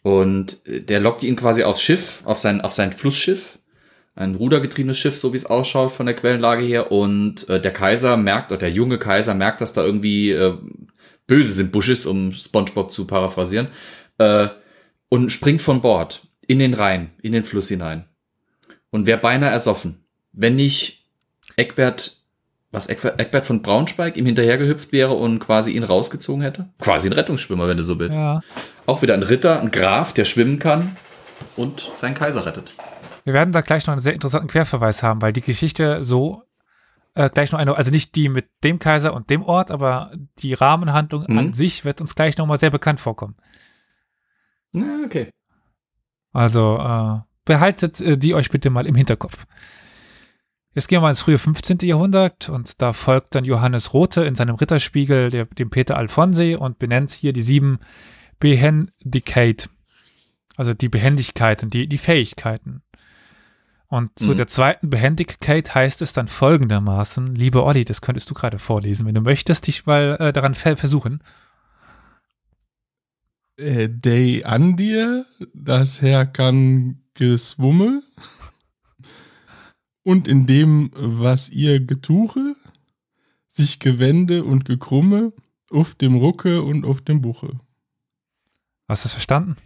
Und 0.00 0.66
äh, 0.66 0.80
der 0.80 0.98
lockt 0.98 1.22
ihn 1.22 1.36
quasi 1.36 1.62
aufs 1.62 1.82
Schiff, 1.82 2.22
auf 2.24 2.40
sein, 2.40 2.62
auf 2.62 2.72
sein 2.72 2.92
Flussschiff, 2.92 3.58
ein 4.14 4.34
rudergetriebenes 4.34 4.96
Schiff, 4.96 5.14
so 5.14 5.34
wie 5.34 5.36
es 5.36 5.44
ausschaut 5.44 5.92
von 5.92 6.06
der 6.06 6.16
Quellenlage 6.16 6.64
her. 6.64 6.90
Und 6.90 7.46
äh, 7.50 7.60
der 7.60 7.70
Kaiser 7.74 8.16
merkt, 8.16 8.50
oder 8.50 8.60
der 8.60 8.70
junge 8.70 8.96
Kaiser 8.96 9.34
merkt, 9.34 9.60
dass 9.60 9.74
da 9.74 9.84
irgendwie 9.84 10.30
äh, 10.30 10.56
Böse 11.26 11.52
sind 11.52 11.70
Bushes, 11.70 12.06
um 12.06 12.32
SpongeBob 12.32 12.90
zu 12.90 13.06
paraphrasieren. 13.06 13.66
Äh, 14.16 14.48
und 15.10 15.32
springt 15.32 15.60
von 15.60 15.82
Bord 15.82 16.28
in 16.46 16.60
den 16.60 16.72
Rhein, 16.72 17.10
in 17.20 17.32
den 17.32 17.44
Fluss 17.44 17.68
hinein 17.68 18.06
und 18.88 19.04
wäre 19.04 19.18
beinahe 19.18 19.50
ersoffen, 19.50 20.02
wenn 20.32 20.56
nicht 20.56 21.04
Eckbert, 21.56 22.21
was 22.72 22.86
Eckbert, 22.88 23.46
von 23.46 23.62
Braunschweig 23.62 24.16
ihm 24.16 24.26
hinterhergehüpft 24.26 24.92
wäre 24.92 25.12
und 25.12 25.38
quasi 25.38 25.72
ihn 25.72 25.84
rausgezogen 25.84 26.42
hätte. 26.42 26.70
Quasi 26.80 27.08
ein 27.08 27.12
Rettungsschwimmer, 27.12 27.68
wenn 27.68 27.76
du 27.76 27.84
so 27.84 27.98
willst. 27.98 28.18
Ja. 28.18 28.40
Auch 28.86 29.02
wieder 29.02 29.14
ein 29.14 29.22
Ritter, 29.22 29.60
ein 29.60 29.70
Graf, 29.70 30.12
der 30.14 30.24
schwimmen 30.24 30.58
kann 30.58 30.96
und 31.56 31.90
seinen 31.94 32.14
Kaiser 32.14 32.46
rettet. 32.46 32.72
Wir 33.24 33.34
werden 33.34 33.52
da 33.52 33.60
gleich 33.60 33.86
noch 33.86 33.92
einen 33.92 34.00
sehr 34.00 34.14
interessanten 34.14 34.48
Querverweis 34.48 35.02
haben, 35.02 35.22
weil 35.22 35.32
die 35.32 35.42
Geschichte 35.42 36.02
so 36.02 36.42
äh, 37.14 37.28
gleich 37.28 37.52
noch 37.52 37.58
eine, 37.58 37.76
also 37.76 37.90
nicht 37.90 38.16
die 38.16 38.28
mit 38.30 38.46
dem 38.64 38.78
Kaiser 38.78 39.12
und 39.12 39.28
dem 39.28 39.42
Ort, 39.42 39.70
aber 39.70 40.12
die 40.38 40.54
Rahmenhandlung 40.54 41.26
Mhm. 41.28 41.38
an 41.38 41.52
sich 41.52 41.84
wird 41.84 42.00
uns 42.00 42.14
gleich 42.14 42.38
nochmal 42.38 42.58
sehr 42.58 42.70
bekannt 42.70 43.00
vorkommen. 43.00 43.36
Ja, 44.72 44.84
okay. 45.04 45.30
Also 46.32 46.78
äh, 46.78 47.20
behaltet 47.44 48.00
äh, 48.00 48.16
die 48.16 48.34
euch 48.34 48.50
bitte 48.50 48.70
mal 48.70 48.86
im 48.86 48.94
Hinterkopf. 48.94 49.44
Jetzt 50.74 50.88
gehen 50.88 51.02
wir 51.02 51.08
ins 51.10 51.20
frühe 51.20 51.36
15. 51.38 51.78
Jahrhundert 51.82 52.48
und 52.48 52.80
da 52.80 52.92
folgt 52.94 53.34
dann 53.34 53.44
Johannes 53.44 53.92
Rothe 53.92 54.24
in 54.24 54.34
seinem 54.34 54.54
Ritterspiegel 54.54 55.30
der, 55.30 55.44
dem 55.44 55.68
Peter 55.68 55.98
Alfonsi 55.98 56.54
und 56.54 56.78
benennt 56.78 57.10
hier 57.10 57.34
die 57.34 57.42
sieben 57.42 57.78
Behendigkeit, 58.40 59.68
also 60.56 60.72
die 60.72 60.88
Behendigkeiten, 60.88 61.68
die, 61.68 61.86
die 61.88 61.98
Fähigkeiten. 61.98 62.82
Und 63.88 64.18
zu 64.18 64.28
Mhm. 64.28 64.36
der 64.36 64.46
zweiten 64.46 64.88
Behendigkeit 64.88 65.74
heißt 65.74 66.00
es 66.00 66.14
dann 66.14 66.26
folgendermaßen, 66.26 67.34
liebe 67.34 67.62
Olli, 67.62 67.84
das 67.84 68.00
könntest 68.00 68.30
du 68.30 68.34
gerade 68.34 68.58
vorlesen, 68.58 69.04
wenn 69.04 69.14
du 69.14 69.20
möchtest, 69.20 69.66
dich 69.66 69.84
mal 69.84 70.16
äh, 70.18 70.32
daran 70.32 70.54
ver 70.54 70.78
versuchen. 70.78 71.22
Äh, 73.58 73.90
Day 73.90 74.44
an 74.44 74.76
dir, 74.76 75.26
das 75.52 76.00
Herr 76.00 76.24
kann 76.24 77.02
geswumme. 77.12 78.02
Und 80.04 80.26
in 80.28 80.46
dem, 80.46 80.90
was 80.94 81.48
ihr 81.50 81.80
getuche, 81.80 82.56
sich 83.48 83.78
gewende 83.78 84.44
und 84.44 84.64
gekrumme, 84.64 85.32
auf 85.70 85.94
dem 85.94 86.16
Rucke 86.16 86.62
und 86.62 86.84
auf 86.84 87.00
dem 87.02 87.20
Buche. 87.22 87.58
Hast 88.88 89.04
du 89.04 89.06
das 89.06 89.12
verstanden? 89.12 89.56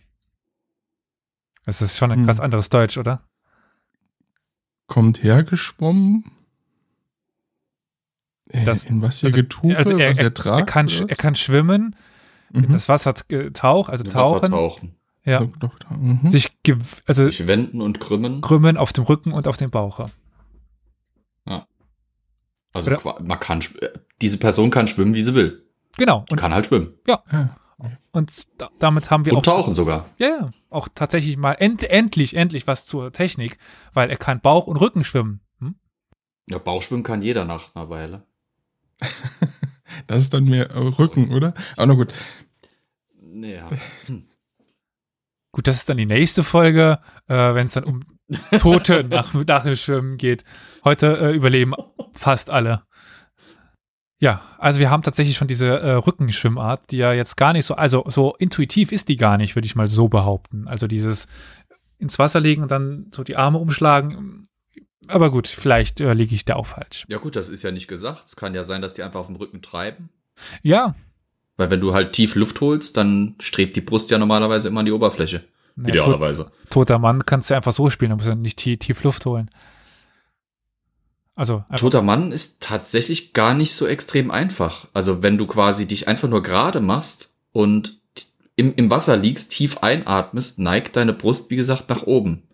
Das 1.64 1.82
ist 1.82 1.96
schon 1.96 2.12
ein 2.12 2.20
Hm. 2.20 2.26
krass 2.26 2.38
anderes 2.40 2.68
Deutsch, 2.68 2.96
oder? 2.96 3.22
Kommt 4.86 5.22
hergeschwommen. 5.22 6.24
Äh, 8.50 8.64
Das- 8.64 8.84
in 8.84 9.02
was 9.02 9.22
ihr 9.22 9.28
also- 9.28 9.36
getuche, 9.38 9.76
also 9.76 9.98
er- 9.98 10.10
was 10.10 10.18
er, 10.18 10.32
tragt. 10.34 10.60
Er 10.60 10.66
kann, 10.66 10.88
er 11.08 11.16
kann 11.16 11.34
schwimmen, 11.34 11.96
in 12.52 12.70
das 12.72 12.88
Wasser 12.88 13.14
t- 13.14 13.50
tauch, 13.50 13.88
also 13.88 14.04
Im 14.04 14.14
Wasser 14.14 14.40
tauchen, 14.40 14.50
tauchen. 14.50 14.94
ja, 15.24 15.40
Doch, 15.40 15.56
doch, 15.56 15.78
doch. 15.80 15.90
Mhm. 15.90 16.28
sich 16.28 16.52
also 17.06 17.24
Sich 17.28 17.48
wenden 17.48 17.80
und 17.80 17.98
krümmen. 17.98 18.40
krümmen 18.42 18.76
auf 18.76 18.92
dem 18.92 19.02
Rücken 19.04 19.32
und 19.32 19.48
auf 19.48 19.56
dem 19.56 19.70
Bauch. 19.70 20.08
Also 22.76 22.90
Oder- 22.92 23.22
man 23.22 23.40
kann, 23.40 23.60
äh, 23.80 23.88
diese 24.20 24.38
Person 24.38 24.70
kann 24.70 24.86
schwimmen, 24.88 25.14
wie 25.14 25.22
sie 25.22 25.34
will. 25.34 25.66
Genau. 25.96 26.24
Und, 26.30 26.36
kann 26.38 26.52
halt 26.54 26.66
schwimmen. 26.66 26.94
Ja. 27.06 27.22
und 28.12 28.46
da, 28.58 28.70
damit 28.78 29.10
haben 29.10 29.24
wir 29.24 29.32
Und 29.32 29.38
auch, 29.38 29.42
tauchen 29.42 29.74
sogar. 29.74 30.08
ja, 30.18 30.28
ja, 30.28 30.50
auch 30.70 30.88
tatsächlich 30.94 31.36
mal 31.36 31.52
end, 31.52 31.82
endlich, 31.84 32.34
endlich 32.36 32.66
was 32.66 32.84
zur 32.86 33.12
Technik, 33.12 33.58
weil 33.92 34.10
er 34.10 34.16
kann 34.16 34.40
Bauch 34.40 34.66
und 34.66 34.76
Rücken 34.76 35.04
schwimmen. 35.04 35.40
Hm? 35.60 35.74
Ja, 36.48 36.58
Bauchschwimmen 36.58 37.02
kann 37.02 37.22
jeder 37.22 37.44
nach 37.44 37.74
einer 37.74 37.88
Weile. 37.90 38.24
Das 40.08 40.18
ist 40.18 40.34
dann 40.34 40.44
mehr 40.44 40.70
äh, 40.70 40.78
Rücken, 40.78 41.32
oder? 41.32 41.54
Aber 41.76 41.86
na 41.86 41.94
gut. 41.94 42.12
Ja. 43.22 43.68
Gut, 45.52 45.66
das 45.66 45.76
ist 45.76 45.88
dann 45.88 45.96
die 45.96 46.06
nächste 46.06 46.44
Folge, 46.44 46.98
äh, 47.28 47.54
wenn 47.54 47.66
es 47.66 47.72
dann 47.72 47.84
um 47.84 48.04
Tote 48.58 49.04
nach, 49.08 49.32
nach 49.32 49.62
dem 49.62 49.76
Schwimmen 49.76 50.18
geht. 50.18 50.44
Heute 50.86 51.18
äh, 51.18 51.34
überleben 51.34 51.74
fast 52.14 52.48
alle. 52.48 52.84
Ja, 54.20 54.40
also 54.56 54.78
wir 54.78 54.88
haben 54.88 55.02
tatsächlich 55.02 55.36
schon 55.36 55.48
diese 55.48 55.66
äh, 55.66 55.90
Rückenschwimmart, 55.94 56.92
die 56.92 56.98
ja 56.98 57.12
jetzt 57.12 57.36
gar 57.36 57.52
nicht 57.52 57.66
so, 57.66 57.74
also 57.74 58.04
so 58.06 58.36
intuitiv 58.38 58.92
ist 58.92 59.08
die 59.08 59.16
gar 59.16 59.36
nicht, 59.36 59.56
würde 59.56 59.66
ich 59.66 59.74
mal 59.74 59.88
so 59.88 60.08
behaupten. 60.08 60.68
Also 60.68 60.86
dieses 60.86 61.26
ins 61.98 62.20
Wasser 62.20 62.38
legen 62.38 62.62
und 62.62 62.70
dann 62.70 63.10
so 63.12 63.24
die 63.24 63.36
Arme 63.36 63.58
umschlagen. 63.58 64.44
Aber 65.08 65.32
gut, 65.32 65.48
vielleicht 65.48 66.00
äh, 66.00 66.14
liege 66.14 66.36
ich 66.36 66.44
da 66.44 66.54
auch 66.54 66.66
falsch. 66.66 67.04
ja 67.08 67.18
gut, 67.18 67.34
das 67.34 67.48
ist 67.48 67.64
ja 67.64 67.72
nicht 67.72 67.88
gesagt. 67.88 68.22
Es 68.24 68.36
kann 68.36 68.54
ja 68.54 68.62
sein, 68.62 68.80
dass 68.80 68.94
die 68.94 69.02
einfach 69.02 69.18
auf 69.18 69.26
dem 69.26 69.36
Rücken 69.36 69.62
treiben. 69.62 70.10
Ja, 70.62 70.94
Weil 71.56 71.70
wenn 71.70 71.80
du 71.80 71.94
halt 71.94 72.12
tief 72.12 72.36
Luft 72.36 72.60
holst, 72.60 72.96
dann 72.96 73.34
strebt 73.40 73.74
die 73.74 73.80
Brust 73.80 74.12
ja 74.12 74.18
normalerweise 74.18 74.68
immer 74.68 74.80
an 74.80 74.86
die 74.86 74.92
Oberfläche. 74.92 75.40
tot, 75.40 75.88
Idealerweise. 75.88 76.52
toter 76.70 77.00
Mann 77.00 77.26
kannst 77.26 77.50
du 77.50 77.54
einfach 77.54 77.72
so 77.72 77.90
spielen, 77.90 78.10
da 78.10 78.16
musst 78.16 78.28
du 78.28 78.36
nicht 78.36 78.58
tief, 78.58 78.78
tief 78.78 79.02
Luft 79.02 79.26
holen. 79.26 79.50
Also, 81.36 81.64
Toter 81.76 82.00
Mann 82.00 82.32
ist 82.32 82.62
tatsächlich 82.62 83.34
gar 83.34 83.52
nicht 83.52 83.74
so 83.74 83.86
extrem 83.86 84.30
einfach. 84.30 84.88
Also 84.94 85.22
wenn 85.22 85.36
du 85.36 85.46
quasi 85.46 85.86
dich 85.86 86.08
einfach 86.08 86.28
nur 86.28 86.42
gerade 86.42 86.80
machst 86.80 87.34
und 87.52 88.00
im, 88.56 88.74
im 88.74 88.90
Wasser 88.90 89.18
liegst, 89.18 89.52
tief 89.52 89.78
einatmest, 89.78 90.58
neigt 90.58 90.96
deine 90.96 91.12
Brust, 91.12 91.50
wie 91.50 91.56
gesagt, 91.56 91.90
nach 91.90 92.04
oben. 92.04 92.44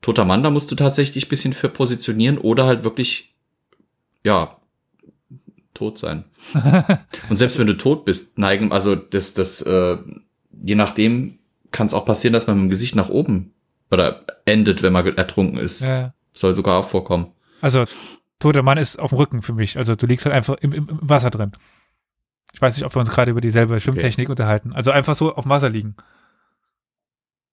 Toter 0.00 0.24
Mann, 0.24 0.42
da 0.42 0.50
musst 0.50 0.70
du 0.70 0.74
tatsächlich 0.76 1.26
ein 1.26 1.28
bisschen 1.28 1.52
für 1.52 1.68
positionieren 1.68 2.38
oder 2.38 2.64
halt 2.66 2.84
wirklich, 2.84 3.34
ja, 4.24 4.56
tot 5.74 5.98
sein. 5.98 6.24
und 7.28 7.36
selbst 7.36 7.58
wenn 7.58 7.66
du 7.66 7.76
tot 7.76 8.06
bist, 8.06 8.38
neigen, 8.38 8.72
also 8.72 8.94
das, 8.96 9.34
das, 9.34 9.60
äh, 9.60 9.98
je 10.62 10.74
nachdem 10.74 11.38
kann 11.70 11.86
es 11.86 11.92
auch 11.92 12.06
passieren, 12.06 12.32
dass 12.32 12.46
man 12.46 12.56
mit 12.56 12.64
dem 12.64 12.70
Gesicht 12.70 12.94
nach 12.94 13.10
oben 13.10 13.52
oder 13.90 14.24
endet, 14.46 14.82
wenn 14.82 14.94
man 14.94 15.06
ertrunken 15.16 15.58
ist. 15.58 15.82
äh, 15.82 16.10
Soll 16.32 16.54
sogar 16.54 16.78
auch 16.78 16.88
vorkommen. 16.88 17.32
Also, 17.60 17.84
toter 18.38 18.62
Mann 18.62 18.78
ist 18.78 18.98
auf 18.98 19.10
dem 19.10 19.18
Rücken 19.18 19.42
für 19.42 19.52
mich. 19.52 19.78
Also, 19.78 19.94
du 19.96 20.06
liegst 20.06 20.26
halt 20.26 20.34
einfach 20.34 20.56
im, 20.60 20.72
im, 20.72 20.88
im 20.88 20.98
Wasser 21.02 21.30
drin. 21.30 21.52
Ich 22.56 22.62
weiß 22.62 22.76
nicht, 22.76 22.86
ob 22.86 22.94
wir 22.94 23.00
uns 23.00 23.10
gerade 23.10 23.30
über 23.30 23.42
dieselbe 23.42 23.78
Schwimmtechnik 23.80 24.30
unterhalten. 24.30 24.72
Also 24.72 24.90
einfach 24.90 25.14
so 25.14 25.34
auf 25.34 25.44
dem 25.44 25.50
Wasser 25.50 25.68
liegen. 25.68 25.94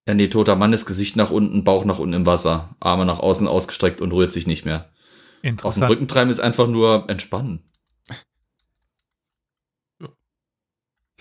Ja, 0.08 0.14
nee, 0.14 0.30
toter 0.30 0.56
Mann 0.56 0.72
ist 0.72 0.86
Gesicht 0.86 1.18
nach 1.18 1.30
unten, 1.30 1.66
Bauch 1.66 1.84
nach 1.84 2.00
unten 2.00 2.14
im 2.14 2.26
Wasser, 2.26 2.76
Arme 2.80 3.06
nach 3.06 3.20
außen 3.20 3.48
ausgestreckt 3.48 4.00
und 4.00 4.14
rührt 4.14 4.32
sich 4.32 4.48
nicht 4.48 4.64
mehr. 4.64 4.80
Auf 4.80 5.42
dem 5.42 5.50
Interessant. 5.50 5.92
Rücken 5.92 6.08
treiben 6.08 6.32
ist 6.32 6.40
einfach 6.40 6.68
nur 6.68 7.10
entspannen. 7.10 7.64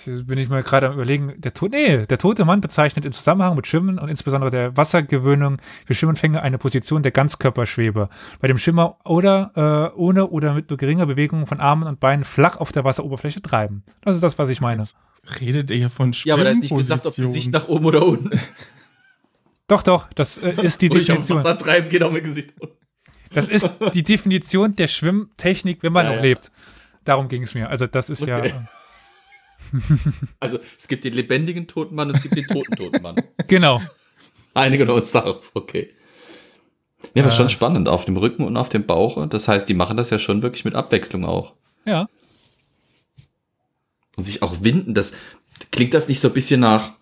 Jetzt 0.07 0.27
bin 0.27 0.39
ich 0.39 0.49
mal 0.49 0.63
gerade 0.63 0.89
am 0.89 0.95
überlegen, 0.95 1.35
der, 1.39 1.55
to 1.55 1.69
nee, 1.69 2.07
der 2.07 2.19
tote 2.19 2.45
Mann 2.45 2.61
bezeichnet 2.61 3.05
im 3.05 3.13
Zusammenhang 3.13 3.55
mit 3.57 3.67
Schwimmen 3.67 3.99
und 3.99 4.09
insbesondere 4.09 4.51
der 4.51 4.77
Wassergewöhnung 4.77 5.59
für 5.87 5.95
Schwimmenfänger 5.95 6.43
eine 6.43 6.59
Position 6.59 7.03
der 7.03 7.13
Ganzkörperschwebe. 7.13 8.09
Bei 8.41 8.49
dem 8.49 8.59
Schwimmer 8.59 8.97
oder 9.05 9.93
äh, 9.95 9.97
ohne 9.99 10.29
oder 10.29 10.55
mit 10.55 10.71
nur 10.71 10.77
geringer 10.77 11.07
Bewegung 11.07 11.47
von 11.47 11.61
Armen 11.61 11.87
und 11.87 12.01
Beinen 12.01 12.25
flach 12.25 12.57
auf 12.57 12.73
der 12.73 12.85
Wasseroberfläche 12.85 13.43
treiben. 13.43 13.85
Das 14.03 14.15
ist 14.15 14.23
das, 14.23 14.39
was 14.39 14.49
ich 14.51 14.61
meine. 14.61 14.85
Redet 15.41 15.71
ihr 15.71 15.89
von 15.91 16.13
Ja, 16.25 16.35
aber 16.35 16.45
da 16.45 16.51
ist 16.51 16.63
nicht 16.63 16.75
gesagt, 16.77 17.07
ob? 17.07 17.15
Gesicht 17.15 17.53
nach 17.53 17.69
oben 17.69 17.85
oder 17.87 18.05
unten. 18.05 18.31
Doch, 19.69 19.83
doch, 19.83 20.09
das 20.15 20.39
äh, 20.39 20.51
ist 20.63 20.83
die 20.83 20.91
Wo 20.91 20.97
ich 20.97 21.11
auf 21.13 21.19
dem 21.19 21.23
Definition. 21.23 21.39
Wasser 21.45 21.59
treiben, 21.59 21.89
geht 21.89 22.03
auch 22.03 22.11
mit 22.13 22.25
Gesicht. 22.25 22.53
unten. 22.61 22.75
Das 23.33 23.49
ist 23.49 23.67
die 23.95 24.03
Definition 24.05 24.77
der 24.77 24.87
Schwimmtechnik, 24.89 25.83
wenn 25.83 25.93
man 25.93 26.05
Ja, 26.05 26.11
noch 26.11 26.17
ja. 26.17 26.23
lebt. 26.23 26.51
Darum 27.05 27.29
ging 27.29 27.43
es 27.45 27.55
mir. 27.55 27.71
Also 27.71 27.87
das 27.87 28.11
ist 28.11 28.23
ja, 28.23 28.39
Okay. 28.39 28.49
äh, 28.49 28.53
Also, 30.41 30.59
es 30.79 30.89
gibt 30.89 31.05
den 31.05 31.13
lebendigen 31.15 31.67
toten 31.67 31.95
Mann 31.95 32.09
und 32.11 32.17
es 32.17 32.23
gibt 32.23 32.37
den 32.37 32.47
toten 32.47 32.77
toten 32.77 33.03
Mann. 33.03 33.17
genau. 33.49 33.81
Einigen 34.55 34.87
wir 34.87 34.95
uns 34.95 35.13
darauf, 35.13 35.51
okay. 35.55 35.91
Ja, 37.15 37.23
aber 37.25 37.33
Äh. 37.33 37.37
schon 37.37 37.49
spannend, 37.49 37.89
auf 37.89 38.05
dem 38.05 38.17
Rücken 38.17 38.45
und 38.45 38.57
auf 38.57 38.69
dem 38.69 38.87
Bauch. 38.87 39.27
Das 39.29 39.49
heißt, 39.49 39.69
die 39.69 39.75
machen 39.75 39.97
das 39.97 40.11
ja 40.11 40.19
schon 40.19 40.43
wirklich 40.43 40.65
mit 40.65 40.75
Abwechslung 40.75 41.25
auch. 41.25 41.55
Ja. 41.85 42.07
Und 44.17 44.27
sich 44.27 44.43
auch 44.43 44.63
winden, 44.63 44.95
das 44.95 45.13
klingt 45.71 45.95
das 45.95 46.09
nicht 46.09 46.21
so 46.21 46.29
ein 46.29 46.35
bisschen 46.35 46.61
nach 46.61 46.93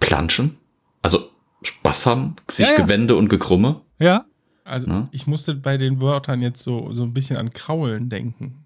Planschen? 0.00 0.58
Also 1.00 1.30
Spaß 1.62 2.06
haben, 2.06 2.36
sich 2.50 2.66
Ja, 2.68 2.74
ja. 2.76 2.82
Gewände 2.82 3.16
und 3.16 3.28
Gekrumme? 3.28 3.80
Ja. 3.98 4.26
Also 4.64 4.86
Ne? 4.88 5.08
ich 5.12 5.26
musste 5.26 5.54
bei 5.54 5.76
den 5.76 6.00
Wörtern 6.00 6.40
jetzt 6.42 6.62
so, 6.62 6.92
so 6.92 7.02
ein 7.02 7.12
bisschen 7.14 7.36
an 7.36 7.50
Kraulen 7.50 8.08
denken. 8.08 8.61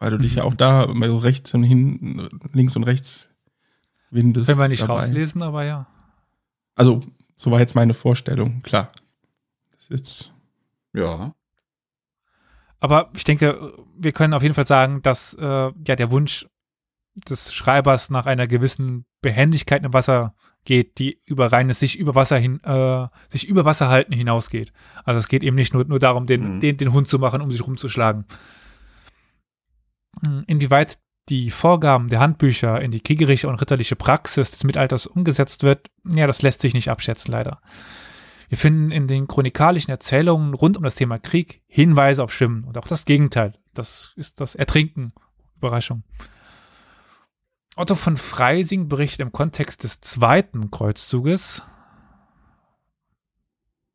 Weil 0.00 0.10
du 0.10 0.18
dich 0.18 0.34
ja 0.36 0.44
auch 0.44 0.54
da 0.54 0.84
immer 0.84 1.08
so 1.08 1.18
rechts 1.18 1.54
und 1.54 1.62
hin, 1.62 2.28
links 2.52 2.74
und 2.74 2.82
rechts 2.84 3.28
windest. 4.10 4.48
Wenn 4.48 4.58
wir 4.58 4.66
nicht 4.66 4.82
dabei. 4.82 5.02
rauslesen, 5.02 5.42
aber 5.42 5.62
ja. 5.64 5.86
Also, 6.74 7.00
so 7.36 7.50
war 7.52 7.60
jetzt 7.60 7.74
meine 7.76 7.94
Vorstellung, 7.94 8.62
klar. 8.62 8.90
Das 9.70 9.82
ist 9.82 9.90
jetzt, 9.90 10.32
Ja. 10.92 11.34
Aber 12.82 13.10
ich 13.14 13.24
denke, 13.24 13.74
wir 13.98 14.12
können 14.12 14.32
auf 14.32 14.42
jeden 14.42 14.54
Fall 14.54 14.66
sagen, 14.66 15.02
dass 15.02 15.34
äh, 15.34 15.44
ja 15.86 15.96
der 15.96 16.10
Wunsch 16.10 16.46
des 17.28 17.52
Schreibers 17.52 18.08
nach 18.08 18.24
einer 18.24 18.46
gewissen 18.46 19.04
Behendigkeit 19.20 19.84
im 19.84 19.92
Wasser 19.92 20.34
geht, 20.64 20.98
die 20.98 21.20
über 21.26 21.52
reines 21.52 21.78
sich 21.80 21.98
über 21.98 22.14
Wasser 22.14 22.38
hin, 22.38 22.58
äh, 22.64 23.06
sich 23.28 23.46
über 23.48 23.66
Wasser 23.66 23.88
halten 23.90 24.14
hinausgeht. 24.14 24.72
Also 25.04 25.18
es 25.18 25.28
geht 25.28 25.42
eben 25.42 25.56
nicht 25.56 25.74
nur, 25.74 25.84
nur 25.84 25.98
darum, 25.98 26.24
den, 26.26 26.56
Mhm. 26.56 26.60
den, 26.60 26.76
den 26.78 26.92
Hund 26.94 27.06
zu 27.08 27.18
machen, 27.18 27.42
um 27.42 27.50
sich 27.52 27.66
rumzuschlagen. 27.66 28.24
Inwieweit 30.46 30.98
die 31.28 31.50
Vorgaben 31.50 32.08
der 32.08 32.20
Handbücher 32.20 32.80
in 32.80 32.90
die 32.90 33.00
kriegerische 33.00 33.48
und 33.48 33.54
ritterliche 33.56 33.96
Praxis 33.96 34.50
des 34.50 34.64
Mittelalters 34.64 35.06
umgesetzt 35.06 35.62
wird, 35.62 35.88
ja, 36.04 36.26
das 36.26 36.42
lässt 36.42 36.60
sich 36.60 36.74
nicht 36.74 36.90
abschätzen, 36.90 37.30
leider. 37.30 37.60
Wir 38.48 38.58
finden 38.58 38.90
in 38.90 39.06
den 39.06 39.28
chronikalischen 39.28 39.92
Erzählungen 39.92 40.54
rund 40.54 40.76
um 40.76 40.82
das 40.82 40.96
Thema 40.96 41.18
Krieg 41.20 41.62
Hinweise 41.68 42.24
auf 42.24 42.32
Schwimmen 42.32 42.64
und 42.64 42.76
auch 42.76 42.88
das 42.88 43.04
Gegenteil. 43.04 43.54
Das 43.74 44.12
ist 44.16 44.40
das 44.40 44.56
Ertrinken. 44.56 45.12
Überraschung. 45.56 46.02
Otto 47.76 47.94
von 47.94 48.16
Freising 48.16 48.88
berichtet 48.88 49.20
im 49.20 49.30
Kontext 49.30 49.84
des 49.84 50.00
zweiten 50.00 50.70
Kreuzzuges. 50.72 51.62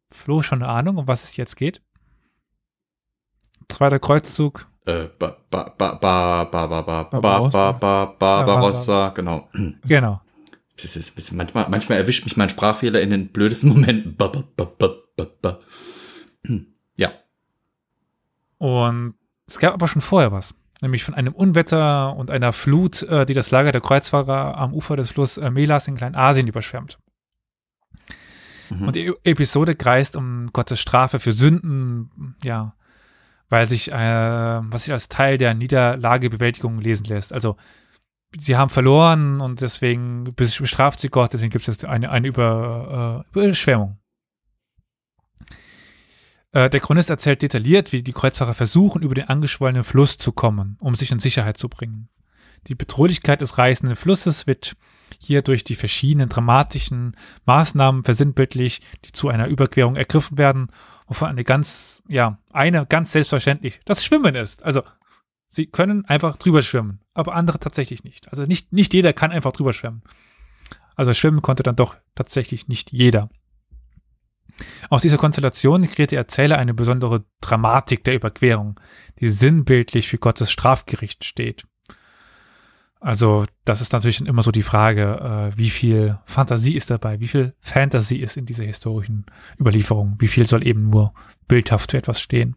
Flo, 0.10 0.42
schon 0.42 0.64
eine 0.64 0.72
Ahnung, 0.72 0.98
um 0.98 1.08
was 1.08 1.26
es 1.26 1.36
jetzt 1.36 1.58
geht? 1.58 1.82
Zweiter 3.68 4.00
Kreuzzug. 4.00 4.68
Barbarossa, 8.20 9.10
genau. 9.10 9.50
Genau. 9.88 10.22
Das 10.82 10.96
ist, 10.96 11.32
manchmal, 11.32 11.68
manchmal 11.70 11.98
erwischt 11.98 12.26
mich 12.26 12.38
mein 12.38 12.50
Sprachfehler 12.50 13.02
in 13.02 13.10
den 13.10 13.30
blödesten 13.30 13.70
Momenten. 13.70 14.18
Ja. 16.98 17.12
Und 18.58 19.16
es 19.48 19.60
gab 19.60 19.74
aber 19.74 19.88
schon 19.88 20.02
vorher 20.02 20.32
was. 20.32 20.54
Nämlich 20.82 21.04
von 21.06 21.14
einem 21.14 21.34
Unwetter 21.34 22.16
und 22.16 22.30
einer 22.30 22.52
Flut, 22.52 23.02
die 23.02 23.34
das 23.34 23.50
Lager 23.50 23.72
der 23.72 23.82
Kreuzfahrer 23.82 24.58
am 24.58 24.74
Ufer 24.74 24.98
des 24.98 25.12
Flusses 25.12 25.50
Melas 25.52 25.88
in 25.88 25.96
Kleinasien 25.96 26.48
überschwemmt. 26.48 27.00
Mhm. 28.70 28.88
Und 28.88 28.96
die 28.96 29.14
Episode 29.24 29.76
kreist 29.76 30.16
um 30.18 30.50
Gottes 30.52 30.80
Strafe 30.82 31.20
für 31.20 31.32
Sünden, 31.32 32.36
ja, 32.44 32.76
weil 33.50 33.68
sich, 33.68 33.92
äh, 33.92 33.96
was 33.96 34.84
sich 34.84 34.94
als 34.94 35.10
Teil 35.10 35.38
der 35.38 35.54
Niederlagebewältigung 35.54 36.80
lesen 36.80 37.06
lässt. 37.06 37.34
Also 37.34 37.58
sie 38.38 38.58
haben 38.58 38.70
verloren 38.70 39.42
und 39.42 39.62
deswegen 39.62 40.34
bestraft 40.36 41.00
sie 41.00 41.10
Gott, 41.10 41.34
deswegen 41.34 41.52
gibt 41.52 41.68
es 41.68 41.84
eine, 41.84 42.10
eine 42.10 42.28
Über, 42.28 43.24
äh, 43.34 43.40
Überschwemmung. 43.40 43.98
Äh, 46.52 46.70
der 46.70 46.80
Chronist 46.80 47.10
erzählt 47.10 47.42
detailliert, 47.42 47.92
wie 47.92 48.02
die 48.02 48.14
Kreuzfahrer 48.14 48.54
versuchen, 48.54 49.02
über 49.02 49.14
den 49.14 49.28
angeschwollenen 49.28 49.84
Fluss 49.84 50.18
zu 50.18 50.32
kommen, 50.32 50.78
um 50.80 50.96
sich 50.96 51.12
in 51.12 51.20
Sicherheit 51.20 51.58
zu 51.58 51.70
bringen. 51.70 52.10
Die 52.68 52.76
Bedrohlichkeit 52.76 53.42
des 53.42 53.58
reißenden 53.58 53.96
Flusses 53.96 54.48
wird 54.48 54.76
hier 55.20 55.42
durch 55.42 55.64
die 55.64 55.76
verschiedenen 55.76 56.30
dramatischen 56.30 57.16
Maßnahmen 57.46 58.04
versinnbildlich, 58.04 58.82
die 59.06 59.12
zu 59.12 59.30
einer 59.30 59.48
Überquerung 59.48 59.96
ergriffen 59.96 60.38
werden, 60.38 60.70
wovon 61.08 61.30
eine 61.30 61.44
ganz, 61.44 62.04
ja, 62.08 62.40
eine 62.52 62.86
ganz 62.86 63.12
selbstverständlich 63.12 63.80
das 63.86 64.04
Schwimmen 64.04 64.36
ist. 64.36 64.64
Also 64.64 64.82
Sie 65.48 65.68
können 65.68 66.04
einfach 66.04 66.36
drüber 66.36 66.64
schwimmen, 66.64 67.00
aber 67.14 67.34
andere 67.34 67.60
tatsächlich 67.60 68.04
nicht. 68.04 68.28
Also 68.30 68.44
nicht, 68.44 68.74
nicht 68.74 68.94
jeder 68.94 69.14
kann 69.14 69.32
einfach 69.32 69.54
drüber 69.54 69.72
schwimmen. 69.72 70.04
Also 70.96 71.14
schwimmen 71.14 71.42
konnte 71.42 71.64
dann 71.64 71.78
doch 71.78 71.96
tatsächlich 72.14 72.68
nicht 72.68 72.92
jeder. 72.92 73.30
Aus 74.90 75.02
dieser 75.02 75.18
Konstellation 75.18 75.90
kreiert 75.90 76.12
der 76.12 76.20
Erzähler 76.20 76.58
eine 76.58 76.74
besondere 76.74 77.26
Dramatik 77.40 78.04
der 78.04 78.16
Überquerung, 78.16 78.80
die 79.20 79.30
sinnbildlich 79.30 80.10
für 80.10 80.18
Gottes 80.18 80.52
Strafgericht 80.52 81.24
steht. 81.24 81.66
Also 83.06 83.46
das 83.66 83.82
ist 83.82 83.94
natürlich 83.94 84.26
immer 84.26 84.42
so 84.42 84.50
die 84.50 84.64
Frage, 84.64 85.52
äh, 85.54 85.56
wie 85.56 85.70
viel 85.70 86.18
Fantasie 86.26 86.76
ist 86.76 86.90
dabei, 86.90 87.20
wie 87.20 87.28
viel 87.28 87.54
Fantasie 87.60 88.18
ist 88.18 88.36
in 88.36 88.48
dieser 88.48 88.64
historischen 88.64 89.28
Überlieferung, 89.60 90.16
wie 90.18 90.28
viel 90.28 90.48
soll 90.48 90.66
eben 90.66 90.90
nur 90.90 91.14
bildhaft 91.48 91.92
für 91.92 92.00
etwas 92.00 92.20
stehen. 92.20 92.56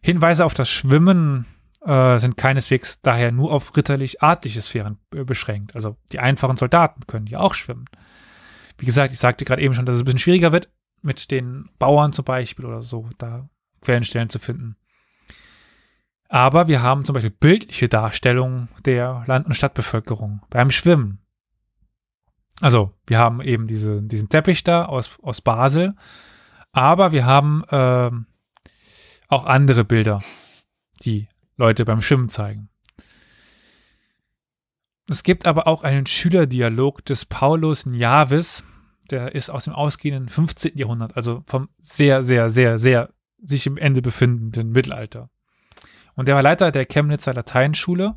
Hinweise 0.00 0.46
auf 0.46 0.54
das 0.54 0.70
Schwimmen 0.70 1.44
äh, 1.84 2.18
sind 2.20 2.38
keineswegs 2.38 3.02
daher 3.02 3.32
nur 3.32 3.52
auf 3.52 3.76
ritterlich-adliche 3.76 4.62
Sphären 4.62 4.96
beschränkt. 5.10 5.74
Also 5.74 5.98
die 6.10 6.18
einfachen 6.18 6.56
Soldaten 6.56 7.02
können 7.06 7.26
ja 7.26 7.40
auch 7.40 7.52
schwimmen. 7.52 7.84
Wie 8.78 8.86
gesagt, 8.86 9.12
ich 9.12 9.18
sagte 9.18 9.44
gerade 9.44 9.60
eben 9.60 9.74
schon, 9.74 9.84
dass 9.84 9.96
es 9.96 10.00
ein 10.00 10.04
bisschen 10.06 10.20
schwieriger 10.20 10.52
wird, 10.52 10.70
mit 11.02 11.30
den 11.30 11.68
Bauern 11.78 12.14
zum 12.14 12.24
Beispiel 12.24 12.64
oder 12.64 12.82
so, 12.82 13.10
da 13.18 13.46
Quellenstellen 13.82 14.30
zu 14.30 14.38
finden. 14.38 14.76
Aber 16.32 16.66
wir 16.66 16.80
haben 16.80 17.04
zum 17.04 17.12
Beispiel 17.12 17.30
bildliche 17.30 17.90
Darstellungen 17.90 18.70
der 18.86 19.22
Land- 19.26 19.44
und 19.44 19.52
Stadtbevölkerung 19.52 20.40
beim 20.48 20.70
Schwimmen. 20.70 21.18
Also, 22.58 22.94
wir 23.06 23.18
haben 23.18 23.42
eben 23.42 23.66
diese, 23.66 24.00
diesen 24.02 24.30
Teppich 24.30 24.64
da 24.64 24.86
aus, 24.86 25.18
aus 25.20 25.42
Basel, 25.42 25.94
aber 26.72 27.12
wir 27.12 27.26
haben 27.26 27.64
äh, 27.68 28.10
auch 29.28 29.44
andere 29.44 29.84
Bilder, 29.84 30.22
die 31.02 31.28
Leute 31.58 31.84
beim 31.84 32.00
Schwimmen 32.00 32.30
zeigen. 32.30 32.70
Es 35.08 35.24
gibt 35.24 35.46
aber 35.46 35.66
auch 35.66 35.82
einen 35.82 36.06
Schülerdialog 36.06 37.04
des 37.04 37.26
Paulus 37.26 37.84
Njavis, 37.84 38.64
der 39.10 39.34
ist 39.34 39.50
aus 39.50 39.64
dem 39.64 39.74
ausgehenden 39.74 40.30
15. 40.30 40.78
Jahrhundert, 40.78 41.14
also 41.14 41.44
vom 41.46 41.68
sehr, 41.82 42.22
sehr, 42.22 42.48
sehr, 42.48 42.78
sehr 42.78 43.12
sich 43.42 43.66
im 43.66 43.76
Ende 43.76 44.00
befindenden 44.00 44.70
Mittelalter. 44.70 45.28
Und 46.14 46.28
der 46.28 46.34
war 46.34 46.42
Leiter 46.42 46.70
der 46.70 46.86
Chemnitzer 46.86 47.34
Lateinschule 47.34 48.16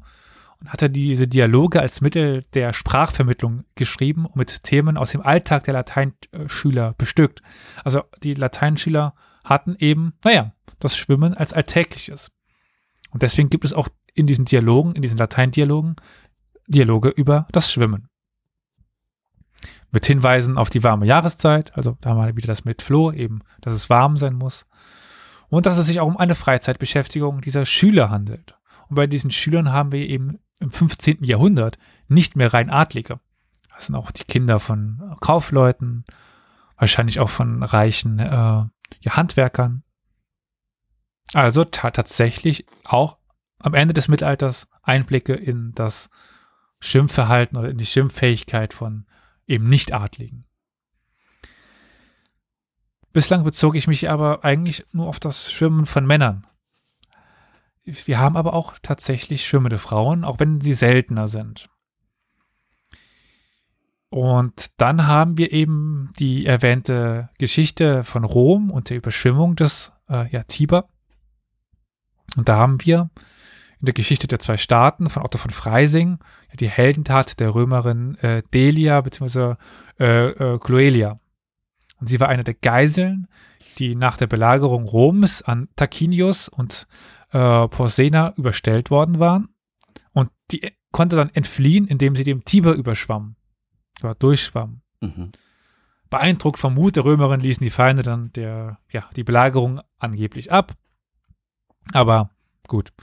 und 0.59 0.71
hatte 0.71 0.89
diese 0.89 1.27
Dialoge 1.27 1.81
als 1.81 2.01
Mittel 2.01 2.43
der 2.53 2.73
Sprachvermittlung 2.73 3.65
geschrieben 3.75 4.25
und 4.25 4.35
mit 4.35 4.63
Themen 4.63 4.97
aus 4.97 5.11
dem 5.11 5.21
Alltag 5.21 5.63
der 5.63 5.73
Lateinschüler 5.73 6.93
bestückt. 6.97 7.41
Also 7.83 8.03
die 8.23 8.33
Lateinschüler 8.33 9.13
hatten 9.43 9.75
eben, 9.79 10.13
naja, 10.23 10.53
das 10.79 10.97
Schwimmen 10.97 11.33
als 11.33 11.53
Alltägliches. 11.53 12.31
Und 13.11 13.23
deswegen 13.23 13.49
gibt 13.49 13.65
es 13.65 13.73
auch 13.73 13.87
in 14.13 14.27
diesen 14.27 14.45
Dialogen, 14.45 14.93
in 14.93 15.01
diesen 15.01 15.17
Lateindialogen, 15.17 15.95
Dialoge 16.67 17.09
über 17.09 17.47
das 17.51 17.71
Schwimmen. 17.71 18.09
Mit 19.91 20.05
Hinweisen 20.05 20.57
auf 20.57 20.69
die 20.69 20.83
warme 20.83 21.05
Jahreszeit, 21.05 21.75
also 21.77 21.97
da 22.01 22.09
haben 22.09 22.21
wir 22.21 22.35
wieder 22.35 22.47
das 22.47 22.65
mit 22.65 22.81
Flo, 22.81 23.11
eben, 23.11 23.41
dass 23.61 23.73
es 23.73 23.89
warm 23.89 24.17
sein 24.17 24.33
muss. 24.33 24.65
Und 25.49 25.65
dass 25.65 25.77
es 25.77 25.85
sich 25.85 25.99
auch 25.99 26.07
um 26.07 26.17
eine 26.17 26.35
Freizeitbeschäftigung 26.35 27.41
dieser 27.41 27.65
Schüler 27.65 28.09
handelt. 28.09 28.57
Und 28.87 28.95
bei 28.95 29.07
diesen 29.07 29.31
Schülern 29.31 29.71
haben 29.71 29.91
wir 29.91 30.07
eben 30.07 30.39
im 30.59 30.71
15. 30.71 31.23
Jahrhundert 31.23 31.77
nicht 32.07 32.35
mehr 32.35 32.53
rein 32.53 32.69
Adlige. 32.69 33.19
Das 33.73 33.87
sind 33.87 33.95
auch 33.95 34.11
die 34.11 34.23
Kinder 34.23 34.59
von 34.59 35.15
Kaufleuten, 35.19 36.05
wahrscheinlich 36.77 37.19
auch 37.19 37.29
von 37.29 37.63
reichen 37.63 38.19
äh, 38.19 38.65
Handwerkern. 39.09 39.83
Also 41.33 41.65
tatsächlich 41.65 42.65
auch 42.85 43.17
am 43.59 43.73
Ende 43.73 43.93
des 43.93 44.07
Mittelalters 44.07 44.67
Einblicke 44.83 45.33
in 45.33 45.73
das 45.73 46.09
Schimpfverhalten 46.79 47.57
oder 47.57 47.69
in 47.69 47.77
die 47.77 47.85
Schimpffähigkeit 47.85 48.73
von 48.73 49.05
eben 49.47 49.67
Nichtadligen. 49.67 50.45
Bislang 53.15 53.45
bezog 53.45 53.77
ich 53.77 53.87
mich 53.87 54.09
aber 54.09 54.43
eigentlich 54.43 54.85
nur 54.91 55.07
auf 55.07 55.21
das 55.21 55.49
Schwimmen 55.49 55.85
von 55.85 56.05
Männern. 56.05 56.45
Wir 57.85 58.19
haben 58.19 58.35
aber 58.35 58.53
auch 58.53 58.73
tatsächlich 58.81 59.47
schwimmende 59.47 59.77
Frauen, 59.77 60.25
auch 60.25 60.41
wenn 60.41 60.59
sie 60.59 60.73
seltener 60.73 61.29
sind. 61.29 61.69
Und 64.09 64.81
dann 64.81 65.07
haben 65.07 65.37
wir 65.37 65.53
eben 65.53 66.11
die 66.19 66.45
erwähnte 66.45 67.29
Geschichte 67.37 68.03
von 68.03 68.25
Rom 68.25 68.69
und 68.69 68.89
der 68.89 68.97
Überschwemmung 68.97 69.55
des 69.55 69.93
äh, 70.09 70.29
ja, 70.31 70.43
Tiber. 70.43 70.89
Und 72.35 72.49
da 72.49 72.57
haben 72.57 72.83
wir 72.83 73.11
in 73.79 73.85
der 73.85 73.93
Geschichte 73.93 74.27
der 74.27 74.39
zwei 74.39 74.57
Staaten 74.57 75.09
von 75.09 75.23
Otto 75.23 75.37
von 75.37 75.51
Freising 75.51 76.19
die 76.53 76.67
Heldentat 76.67 77.39
der 77.39 77.55
Römerin 77.55 78.15
äh, 78.15 78.43
Delia 78.53 78.99
bzw. 78.99 79.55
Äh, 80.01 80.31
äh, 80.31 80.59
Cloelia. 80.59 81.21
Und 82.05 82.09
sie 82.09 82.19
war 82.19 82.29
eine 82.29 82.43
der 82.43 82.53
Geiseln, 82.53 83.27
die 83.79 83.95
nach 83.95 84.15
der 84.15 84.27
Belagerung 84.27 84.85
Roms 84.85 85.41
an 85.41 85.69
Tarquinius 85.75 86.47
und 86.47 86.85
äh, 87.31 87.67
Porsena 87.67 88.31
überstellt 88.37 88.91
worden 88.91 89.17
waren. 89.17 89.49
Und 90.11 90.29
die 90.51 90.71
konnte 90.91 91.15
dann 91.15 91.31
entfliehen, 91.33 91.87
indem 91.87 92.15
sie 92.15 92.23
dem 92.23 92.45
Tiber 92.45 92.73
überschwamm. 92.73 93.37
Oder 94.03 94.13
durchschwamm. 94.13 94.81
Mhm. 95.01 95.31
Beeindruckt 96.11 96.59
vom 96.59 96.75
Mut 96.75 96.95
der 96.95 97.05
Römerin 97.05 97.39
ließen 97.39 97.63
die 97.63 97.71
Feinde 97.71 98.03
dann 98.03 98.31
der, 98.33 98.77
ja, 98.91 99.09
die 99.15 99.23
Belagerung 99.23 99.81
angeblich 99.97 100.51
ab. 100.51 100.75
Aber 101.91 102.29
gut. 102.67 102.93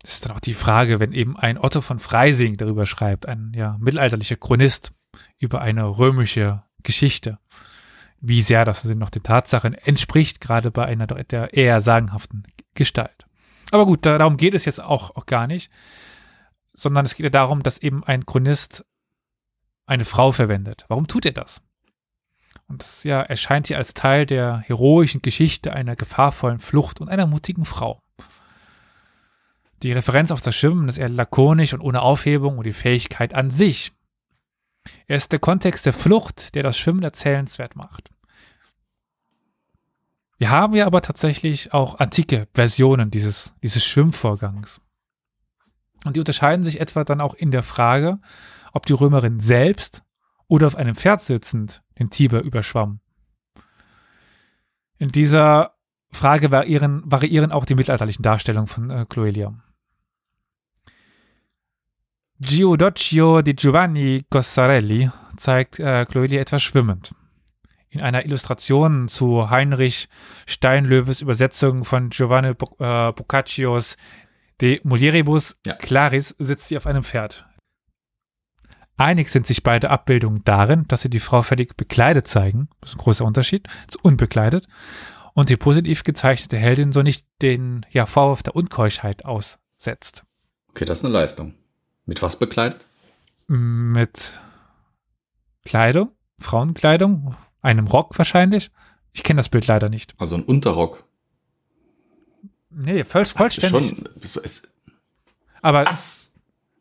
Das 0.00 0.14
ist 0.14 0.24
dann 0.24 0.32
auch 0.32 0.40
die 0.40 0.54
Frage, 0.54 0.98
wenn 0.98 1.12
eben 1.12 1.36
ein 1.36 1.58
Otto 1.58 1.82
von 1.82 1.98
Freising 1.98 2.56
darüber 2.56 2.86
schreibt, 2.86 3.26
ein 3.26 3.52
ja, 3.54 3.76
mittelalterlicher 3.80 4.36
Chronist 4.36 4.94
über 5.38 5.60
eine 5.60 5.98
römische 5.98 6.62
Geschichte, 6.82 7.38
wie 8.20 8.42
sehr 8.42 8.64
das 8.64 8.84
noch 8.84 9.10
den 9.10 9.22
Tatsachen 9.22 9.74
entspricht, 9.74 10.40
gerade 10.40 10.70
bei 10.70 10.86
einer 10.86 11.06
der 11.06 11.54
eher 11.54 11.80
sagenhaften 11.80 12.44
Gestalt. 12.74 13.26
Aber 13.70 13.86
gut, 13.86 14.06
darum 14.06 14.36
geht 14.36 14.54
es 14.54 14.64
jetzt 14.64 14.80
auch, 14.80 15.16
auch 15.16 15.26
gar 15.26 15.46
nicht, 15.46 15.70
sondern 16.72 17.04
es 17.04 17.14
geht 17.16 17.24
ja 17.24 17.30
darum, 17.30 17.62
dass 17.62 17.78
eben 17.78 18.04
ein 18.04 18.26
Chronist 18.26 18.84
eine 19.86 20.04
Frau 20.04 20.32
verwendet. 20.32 20.84
Warum 20.88 21.06
tut 21.06 21.26
er 21.26 21.32
das? 21.32 21.62
Und 22.68 22.82
das 22.82 23.04
ja 23.04 23.22
erscheint 23.22 23.68
hier 23.68 23.78
als 23.78 23.94
Teil 23.94 24.26
der 24.26 24.58
heroischen 24.58 25.22
Geschichte 25.22 25.72
einer 25.72 25.96
gefahrvollen 25.96 26.58
Flucht 26.58 27.00
und 27.00 27.08
einer 27.08 27.26
mutigen 27.26 27.64
Frau. 27.64 28.02
Die 29.82 29.92
Referenz 29.92 30.30
auf 30.30 30.40
das 30.40 30.56
Schwimmen 30.56 30.88
ist 30.88 30.98
eher 30.98 31.08
lakonisch 31.08 31.74
und 31.74 31.80
ohne 31.80 32.02
Aufhebung 32.02 32.58
und 32.58 32.64
die 32.64 32.72
Fähigkeit 32.72 33.34
an 33.34 33.50
sich. 33.50 33.92
Er 35.06 35.16
ist 35.16 35.32
der 35.32 35.38
Kontext 35.38 35.86
der 35.86 35.92
Flucht, 35.92 36.54
der 36.54 36.62
das 36.62 36.78
Schwimmen 36.78 37.02
erzählenswert 37.02 37.76
macht. 37.76 38.10
Wir 40.38 40.50
haben 40.50 40.74
ja 40.74 40.86
aber 40.86 41.02
tatsächlich 41.02 41.72
auch 41.72 41.98
antike 41.98 42.48
Versionen 42.52 43.10
dieses, 43.10 43.54
dieses 43.62 43.84
Schwimmvorgangs. 43.84 44.80
Und 46.04 46.16
die 46.16 46.20
unterscheiden 46.20 46.62
sich 46.62 46.80
etwa 46.80 47.04
dann 47.04 47.20
auch 47.20 47.34
in 47.34 47.50
der 47.50 47.62
Frage, 47.62 48.18
ob 48.72 48.86
die 48.86 48.92
Römerin 48.92 49.40
selbst 49.40 50.02
oder 50.46 50.66
auf 50.66 50.76
einem 50.76 50.94
Pferd 50.94 51.22
sitzend 51.22 51.82
den 51.98 52.10
Tiber 52.10 52.42
überschwamm. 52.42 53.00
In 54.98 55.10
dieser 55.10 55.74
Frage 56.10 56.50
variieren, 56.50 57.02
variieren 57.04 57.52
auch 57.52 57.64
die 57.64 57.74
mittelalterlichen 57.74 58.22
Darstellungen 58.22 58.68
von 58.68 58.90
äh, 58.90 59.06
Cloelia. 59.08 59.54
Giudoccio 62.38 63.40
di 63.40 63.54
Giovanni 63.54 64.26
Cossarelli 64.28 65.10
zeigt 65.36 65.80
äh, 65.80 66.04
Cloelia 66.04 66.38
etwas 66.38 66.62
schwimmend. 66.62 67.14
In 67.88 68.02
einer 68.02 68.26
Illustration 68.26 69.08
zu 69.08 69.48
Heinrich 69.48 70.10
Steinlöwes 70.46 71.22
Übersetzung 71.22 71.86
von 71.86 72.10
Giovanni 72.10 72.52
Bo 72.52 72.76
äh, 72.78 73.12
Boccaccios 73.12 73.96
De 74.60 74.80
Mulieribus 74.84 75.56
ja. 75.66 75.74
Claris 75.74 76.34
sitzt 76.38 76.68
sie 76.68 76.76
auf 76.76 76.86
einem 76.86 77.04
Pferd. 77.04 77.46
Einig 78.98 79.30
sind 79.30 79.46
sich 79.46 79.62
beide 79.62 79.88
Abbildungen 79.88 80.44
darin, 80.44 80.86
dass 80.88 81.02
sie 81.02 81.10
die 81.10 81.20
Frau 81.20 81.40
völlig 81.40 81.76
bekleidet 81.76 82.28
zeigen. 82.28 82.68
Das 82.80 82.90
ist 82.90 82.96
ein 82.96 83.02
großer 83.02 83.24
Unterschied. 83.24 83.66
Ist 83.86 84.02
unbekleidet. 84.02 84.66
Und 85.32 85.48
die 85.48 85.56
positiv 85.56 86.04
gezeichnete 86.04 86.58
Heldin 86.58 86.92
so 86.92 87.02
nicht 87.02 87.26
den 87.40 87.86
ja, 87.90 88.04
Vorwurf 88.04 88.42
der 88.42 88.56
Unkeuschheit 88.56 89.24
aussetzt. 89.24 90.24
Okay, 90.70 90.84
das 90.84 90.98
ist 90.98 91.04
eine 91.06 91.14
Leistung. 91.14 91.54
Mit 92.06 92.22
was 92.22 92.38
bekleidet? 92.38 92.86
Mit 93.48 94.40
Kleidung, 95.64 96.12
Frauenkleidung, 96.38 97.36
einem 97.62 97.88
Rock 97.88 98.16
wahrscheinlich. 98.16 98.70
Ich 99.12 99.22
kenne 99.22 99.38
das 99.38 99.48
Bild 99.48 99.66
leider 99.66 99.88
nicht. 99.88 100.14
Also 100.18 100.36
ein 100.36 100.44
Unterrock. 100.44 101.04
Nee, 102.70 103.04
voll, 103.04 103.24
vollständig. 103.24 103.96
Schon, 103.96 104.08
ist, 104.22 104.72
aber, 105.62 105.86
was? 105.86 106.34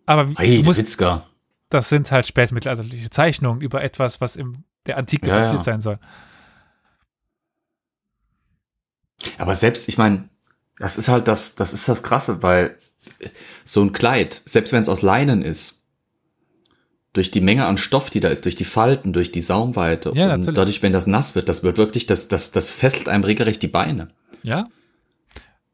aber 0.05 0.31
hey, 0.37 0.61
musst, 0.61 0.79
Witzka. 0.79 1.25
das 1.69 1.89
sind 1.89 2.11
halt 2.11 2.27
spätmittelalterliche 2.27 3.09
Zeichnungen 3.09 3.61
über 3.61 3.83
etwas, 3.83 4.21
was 4.21 4.35
in 4.35 4.63
der 4.85 4.97
Antike 4.97 5.27
ja, 5.27 5.39
passiert 5.39 5.57
ja. 5.57 5.63
sein 5.63 5.81
soll. 5.81 5.99
Aber 9.37 9.55
selbst, 9.55 9.87
ich 9.89 9.97
meine, 9.97 10.29
das 10.77 10.97
ist 10.97 11.07
halt 11.07 11.27
das, 11.27 11.55
das 11.55 11.73
ist 11.73 11.87
das 11.87 12.03
Krasse, 12.03 12.43
weil 12.43 12.77
so 13.63 13.81
ein 13.81 13.93
Kleid, 13.93 14.41
selbst 14.45 14.73
wenn 14.73 14.81
es 14.81 14.89
aus 14.89 15.01
Leinen 15.01 15.41
ist, 15.41 15.83
durch 17.15 17.31
die 17.31 17.41
Menge 17.41 17.65
an 17.65 17.77
Stoff, 17.77 18.09
die 18.09 18.19
da 18.19 18.27
ist, 18.27 18.43
durch 18.45 18.55
die 18.55 18.65
Falten, 18.65 19.13
durch 19.13 19.31
die 19.31 19.41
Saumweite 19.41 20.11
ja, 20.15 20.25
und 20.25 20.29
natürlich. 20.31 20.55
dadurch, 20.55 20.83
wenn 20.83 20.91
das 20.91 21.07
nass 21.07 21.33
wird, 21.35 21.47
das 21.47 21.63
wird 21.63 21.77
wirklich, 21.77 22.05
das, 22.05 22.27
das, 22.27 22.51
das 22.51 22.71
fesselt 22.71 23.07
einem 23.07 23.23
regelrecht 23.23 23.61
die 23.61 23.67
Beine. 23.67 24.09
Ja. 24.43 24.67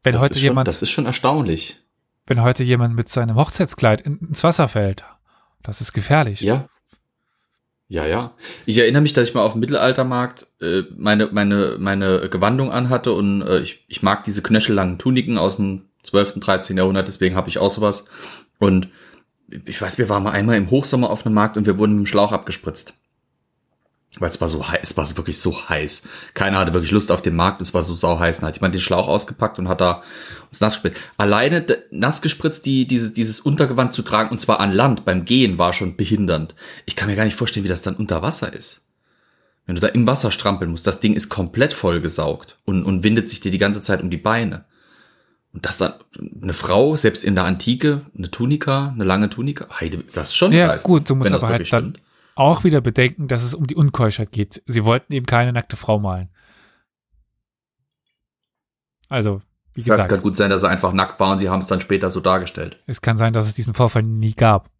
Wenn 0.04 0.14
das 0.14 0.22
heute 0.22 0.38
jemand, 0.38 0.66
schon, 0.68 0.72
das 0.72 0.82
ist 0.82 0.90
schon 0.90 1.06
erstaunlich. 1.06 1.80
Wenn 2.26 2.42
heute 2.42 2.62
jemand 2.62 2.94
mit 2.94 3.08
seinem 3.08 3.36
Hochzeitskleid 3.36 4.02
ins 4.02 4.44
Wasser 4.44 4.68
fällt, 4.68 5.04
das 5.62 5.80
ist 5.80 5.92
gefährlich. 5.92 6.40
Ja. 6.40 6.68
Ja, 7.88 8.06
ja. 8.06 8.32
Ich 8.64 8.78
erinnere 8.78 9.02
mich, 9.02 9.12
dass 9.12 9.28
ich 9.28 9.34
mal 9.34 9.42
auf 9.42 9.52
dem 9.52 9.60
Mittelaltermarkt 9.60 10.46
äh, 10.62 10.82
meine, 10.96 11.26
meine, 11.26 11.76
meine 11.78 12.30
Gewandung 12.30 12.72
anhatte 12.72 13.12
und 13.12 13.42
äh, 13.42 13.60
ich, 13.60 13.84
ich 13.86 14.02
mag 14.02 14.24
diese 14.24 14.42
knöchellangen 14.42 14.98
Tuniken 14.98 15.36
aus 15.36 15.56
dem 15.56 15.90
12., 16.02 16.40
13. 16.40 16.76
Jahrhundert, 16.76 17.08
deswegen 17.08 17.36
habe 17.36 17.48
ich 17.48 17.58
auch 17.58 17.70
sowas. 17.70 18.06
Und 18.58 18.88
ich 19.66 19.80
weiß, 19.80 19.98
wir 19.98 20.08
waren 20.08 20.22
mal 20.22 20.32
einmal 20.32 20.56
im 20.56 20.70
Hochsommer 20.70 21.10
auf 21.10 21.26
einem 21.26 21.34
Markt 21.34 21.56
und 21.56 21.66
wir 21.66 21.78
wurden 21.78 21.96
mit 21.96 22.06
dem 22.06 22.10
Schlauch 22.10 22.32
abgespritzt. 22.32 22.94
Weil 24.18 24.28
es 24.28 24.40
war 24.42 24.48
so 24.48 24.68
heiß, 24.68 24.80
es 24.82 24.96
war 24.96 25.16
wirklich 25.16 25.38
so 25.38 25.70
heiß. 25.70 26.06
Keiner 26.34 26.58
hatte 26.58 26.74
wirklich 26.74 26.90
Lust 26.90 27.10
auf 27.10 27.22
den 27.22 27.34
Markt, 27.34 27.62
es 27.62 27.72
war 27.72 27.82
so 27.82 27.94
sau 27.94 28.18
heiß. 28.18 28.40
Dann 28.40 28.48
hat 28.48 28.56
jemand 28.56 28.74
den 28.74 28.80
Schlauch 28.80 29.08
ausgepackt 29.08 29.58
und 29.58 29.68
hat 29.68 29.80
da 29.80 30.02
uns 30.48 30.60
nass 30.60 30.74
gespritzt. 30.74 31.00
Alleine 31.16 31.64
nass 31.90 32.20
gespritzt, 32.20 32.66
die, 32.66 32.86
dieses, 32.86 33.14
dieses 33.14 33.40
Untergewand 33.40 33.94
zu 33.94 34.02
tragen, 34.02 34.30
und 34.30 34.38
zwar 34.38 34.60
an 34.60 34.70
Land 34.70 35.06
beim 35.06 35.24
Gehen, 35.24 35.56
war 35.56 35.72
schon 35.72 35.96
behindernd. 35.96 36.54
Ich 36.84 36.94
kann 36.94 37.08
mir 37.08 37.16
gar 37.16 37.24
nicht 37.24 37.36
vorstellen, 37.36 37.64
wie 37.64 37.70
das 37.70 37.82
dann 37.82 37.96
unter 37.96 38.20
Wasser 38.20 38.52
ist. 38.52 38.88
Wenn 39.64 39.76
du 39.76 39.80
da 39.80 39.88
im 39.88 40.06
Wasser 40.06 40.30
strampeln 40.30 40.70
musst, 40.70 40.86
das 40.86 41.00
Ding 41.00 41.14
ist 41.14 41.30
komplett 41.30 41.72
vollgesaugt 41.72 42.58
und, 42.66 42.84
und 42.84 43.04
windet 43.04 43.28
sich 43.28 43.40
dir 43.40 43.50
die 43.50 43.58
ganze 43.58 43.80
Zeit 43.80 44.02
um 44.02 44.10
die 44.10 44.18
Beine. 44.18 44.66
Und 45.52 45.66
das 45.66 45.78
dann 45.78 45.92
eine 46.42 46.54
Frau, 46.54 46.96
selbst 46.96 47.24
in 47.24 47.34
der 47.34 47.44
Antike, 47.44 48.02
eine 48.16 48.30
Tunika, 48.30 48.88
eine 48.88 49.04
lange 49.04 49.28
Tunika, 49.28 49.68
Heide, 49.80 49.98
das 50.14 50.28
ist 50.30 50.34
schon 50.36 50.52
Ja, 50.52 50.68
leisten, 50.68 50.88
gut, 50.88 51.10
du 51.10 51.14
musst 51.14 51.30
aber 51.30 51.48
halt 51.48 51.66
stimmt. 51.66 51.96
dann 51.96 52.02
auch 52.34 52.64
wieder 52.64 52.80
bedenken, 52.80 53.28
dass 53.28 53.42
es 53.42 53.52
um 53.52 53.66
die 53.66 53.74
Unkeuschheit 53.74 54.32
geht. 54.32 54.62
Sie 54.64 54.84
wollten 54.84 55.12
eben 55.12 55.26
keine 55.26 55.52
nackte 55.52 55.76
Frau 55.76 55.98
malen. 55.98 56.30
Also, 59.10 59.42
wie 59.74 59.80
das 59.80 59.84
gesagt. 59.84 60.00
Es 60.02 60.08
kann 60.08 60.22
gut 60.22 60.36
sein, 60.38 60.48
dass 60.48 60.62
er 60.62 60.70
einfach 60.70 60.94
nackt 60.94 61.20
war 61.20 61.32
und 61.32 61.38
sie 61.38 61.50
haben 61.50 61.60
es 61.60 61.66
dann 61.66 61.82
später 61.82 62.08
so 62.08 62.20
dargestellt. 62.20 62.82
Es 62.86 63.02
kann 63.02 63.18
sein, 63.18 63.34
dass 63.34 63.46
es 63.46 63.52
diesen 63.52 63.74
Vorfall 63.74 64.02
nie 64.02 64.32
gab. 64.32 64.70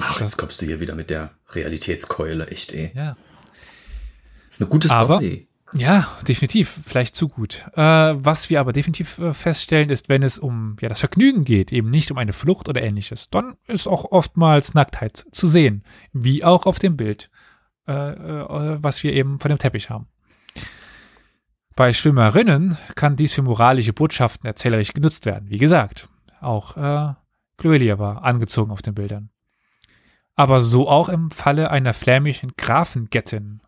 Ach, 0.00 0.18
jetzt 0.22 0.38
kommst 0.38 0.62
du 0.62 0.66
hier 0.66 0.80
wieder 0.80 0.94
mit 0.94 1.10
der 1.10 1.32
Realitätskeule, 1.50 2.46
echt, 2.46 2.72
ey. 2.72 2.92
Ja. 2.94 3.16
Das 4.46 4.54
ist 4.54 4.62
eine 4.62 4.70
gute 4.70 4.88
Story. 4.88 5.48
Ja, 5.74 6.18
definitiv, 6.28 6.80
vielleicht 6.84 7.16
zu 7.16 7.28
gut. 7.28 7.64
Äh, 7.74 7.80
was 7.80 8.50
wir 8.50 8.60
aber 8.60 8.72
definitiv 8.72 9.18
äh, 9.18 9.32
feststellen, 9.32 9.88
ist, 9.88 10.08
wenn 10.08 10.22
es 10.22 10.38
um 10.38 10.76
ja 10.80 10.88
das 10.88 11.00
Vergnügen 11.00 11.44
geht, 11.44 11.72
eben 11.72 11.90
nicht 11.90 12.10
um 12.10 12.18
eine 12.18 12.34
Flucht 12.34 12.68
oder 12.68 12.82
ähnliches, 12.82 13.28
dann 13.30 13.54
ist 13.66 13.86
auch 13.86 14.04
oftmals 14.12 14.74
Nacktheit 14.74 15.24
zu 15.32 15.48
sehen, 15.48 15.82
wie 16.12 16.44
auch 16.44 16.66
auf 16.66 16.78
dem 16.78 16.96
Bild, 16.96 17.30
äh, 17.88 17.92
äh 17.92 18.82
was 18.82 19.02
wir 19.02 19.14
eben 19.14 19.40
von 19.40 19.48
dem 19.48 19.58
Teppich 19.58 19.88
haben. 19.88 20.08
Bei 21.74 21.94
Schwimmerinnen 21.94 22.76
kann 22.94 23.16
dies 23.16 23.32
für 23.32 23.42
moralische 23.42 23.94
Botschaften 23.94 24.46
erzählerisch 24.46 24.92
genutzt 24.92 25.24
werden. 25.24 25.48
Wie 25.48 25.58
gesagt, 25.58 26.08
auch 26.42 26.76
äh, 26.76 27.14
Cloelia 27.56 27.98
war 27.98 28.24
angezogen 28.24 28.72
auf 28.72 28.82
den 28.82 28.94
Bildern. 28.94 29.30
Aber 30.34 30.60
so 30.60 30.88
auch 30.88 31.08
im 31.08 31.30
Falle 31.30 31.70
einer 31.70 31.94
flämischen 31.94 32.52
Grafengattin. 32.58 33.62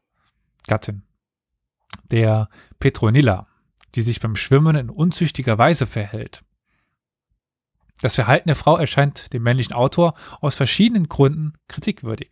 Gattin 0.66 1.02
der 2.10 2.48
Petronilla, 2.78 3.46
die 3.94 4.02
sich 4.02 4.20
beim 4.20 4.36
Schwimmen 4.36 4.76
in 4.76 4.90
unzüchtiger 4.90 5.58
Weise 5.58 5.86
verhält. 5.86 6.42
Das 8.00 8.16
Verhalten 8.16 8.48
der 8.48 8.56
Frau 8.56 8.76
erscheint 8.76 9.32
dem 9.32 9.42
männlichen 9.42 9.72
Autor 9.74 10.14
aus 10.40 10.54
verschiedenen 10.54 11.08
Gründen 11.08 11.54
kritikwürdig. 11.68 12.30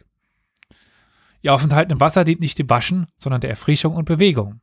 Ihr 1.40 1.54
Aufenthalt 1.54 1.90
im 1.90 2.00
Wasser 2.00 2.24
dient 2.24 2.40
nicht 2.40 2.58
dem 2.58 2.70
Waschen, 2.70 3.06
sondern 3.18 3.40
der 3.40 3.50
Erfrischung 3.50 3.96
und 3.96 4.04
Bewegung. 4.04 4.60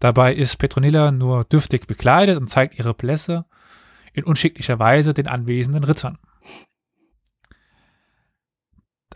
Dabei 0.00 0.34
ist 0.34 0.56
Petronilla 0.56 1.10
nur 1.10 1.44
dürftig 1.44 1.86
bekleidet 1.86 2.38
und 2.38 2.48
zeigt 2.48 2.78
ihre 2.78 2.94
Blässe 2.94 3.46
in 4.12 4.24
unschicklicher 4.24 4.78
Weise 4.78 5.14
den 5.14 5.26
anwesenden 5.26 5.84
Rittern. 5.84 6.18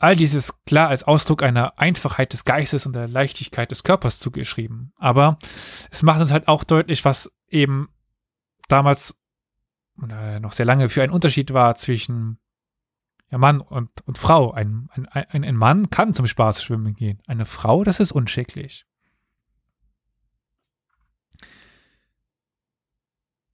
All 0.03 0.17
dies 0.17 0.35
ist 0.35 0.67
klar 0.67 0.89
als 0.89 1.05
Ausdruck 1.05 1.45
einer 1.45 1.79
Einfachheit 1.79 2.33
des 2.33 2.45
Geistes 2.45 2.87
und 2.87 2.97
der 2.97 3.07
Leichtigkeit 3.07 3.71
des 3.71 3.85
Körpers 3.85 4.19
zugeschrieben. 4.19 4.93
Aber 4.97 5.39
es 5.93 6.03
macht 6.03 6.21
uns 6.21 6.33
halt 6.33 6.49
auch 6.49 6.65
deutlich, 6.65 7.05
was 7.05 7.31
eben 7.47 7.89
damals 8.67 9.17
oder 10.03 10.41
noch 10.41 10.55
sehr 10.55 10.67
lange 10.67 10.89
für 10.89 11.05
ein 11.05 11.13
Unterschied 11.13 11.53
war 11.53 11.77
zwischen 11.77 12.41
ja, 13.31 13.39
Mann 13.39 13.61
und, 13.61 13.91
und 14.05 14.19
Frau. 14.19 14.51
Ein, 14.51 14.89
ein, 14.91 15.07
ein, 15.07 15.45
ein 15.45 15.55
Mann 15.55 15.89
kann 15.89 16.15
zum 16.15 16.27
Spaß 16.27 16.65
schwimmen 16.65 16.95
gehen. 16.95 17.23
Eine 17.29 17.47
Frau, 17.47 17.85
das 17.85 18.01
ist 18.01 18.11
unschicklich. 18.11 18.87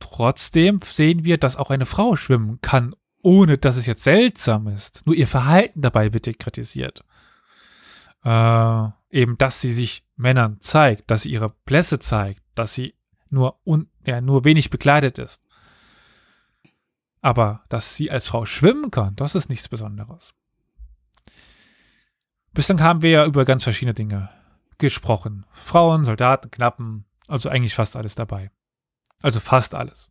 Trotzdem 0.01 0.81
sehen 0.83 1.25
wir, 1.25 1.37
dass 1.37 1.57
auch 1.57 1.69
eine 1.69 1.85
Frau 1.85 2.17
schwimmen 2.17 2.63
kann 2.63 2.95
ohne 3.23 3.59
dass 3.59 3.77
es 3.77 3.87
jetzt 3.87 4.05
seltsam 4.05 4.69
ist. 4.69 5.03
Nur 5.07 5.15
ihr 5.15 5.27
Verhalten 5.27 5.83
dabei 5.83 6.13
wird 6.13 6.39
kritisiert. 6.39 7.05
Äh, 8.25 8.89
eben, 9.11 9.39
dass 9.39 9.61
sie 9.61 9.73
sich 9.73 10.05
Männern 10.17 10.61
zeigt, 10.61 11.11
dass 11.11 11.23
sie 11.23 11.31
ihre 11.31 11.51
Blässe 11.51 11.99
zeigt, 11.99 12.43
dass 12.55 12.75
sie 12.75 12.95
nur, 13.31 13.61
un, 13.65 13.89
ja, 14.05 14.21
nur 14.21 14.45
wenig 14.45 14.71
bekleidet 14.71 15.19
ist. 15.19 15.43
Aber 17.21 17.65
dass 17.69 17.97
sie 17.97 18.11
als 18.11 18.29
Frau 18.29 18.47
schwimmen 18.47 18.91
kann, 18.91 19.17
das 19.17 19.35
ist 19.35 19.49
nichts 19.49 19.69
Besonderes. 19.69 20.35
Bislang 22.53 22.81
haben 22.81 23.03
wir 23.03 23.11
ja 23.11 23.25
über 23.25 23.45
ganz 23.45 23.65
verschiedene 23.65 23.95
Dinge 23.95 24.31
gesprochen. 24.79 25.45
Frauen, 25.53 26.05
Soldaten, 26.05 26.51
Knappen, 26.51 27.05
also 27.27 27.49
eigentlich 27.49 27.75
fast 27.75 27.97
alles 27.97 28.15
dabei. 28.15 28.51
Also 29.21 29.41
fast 29.41 29.75
alles. 29.75 30.11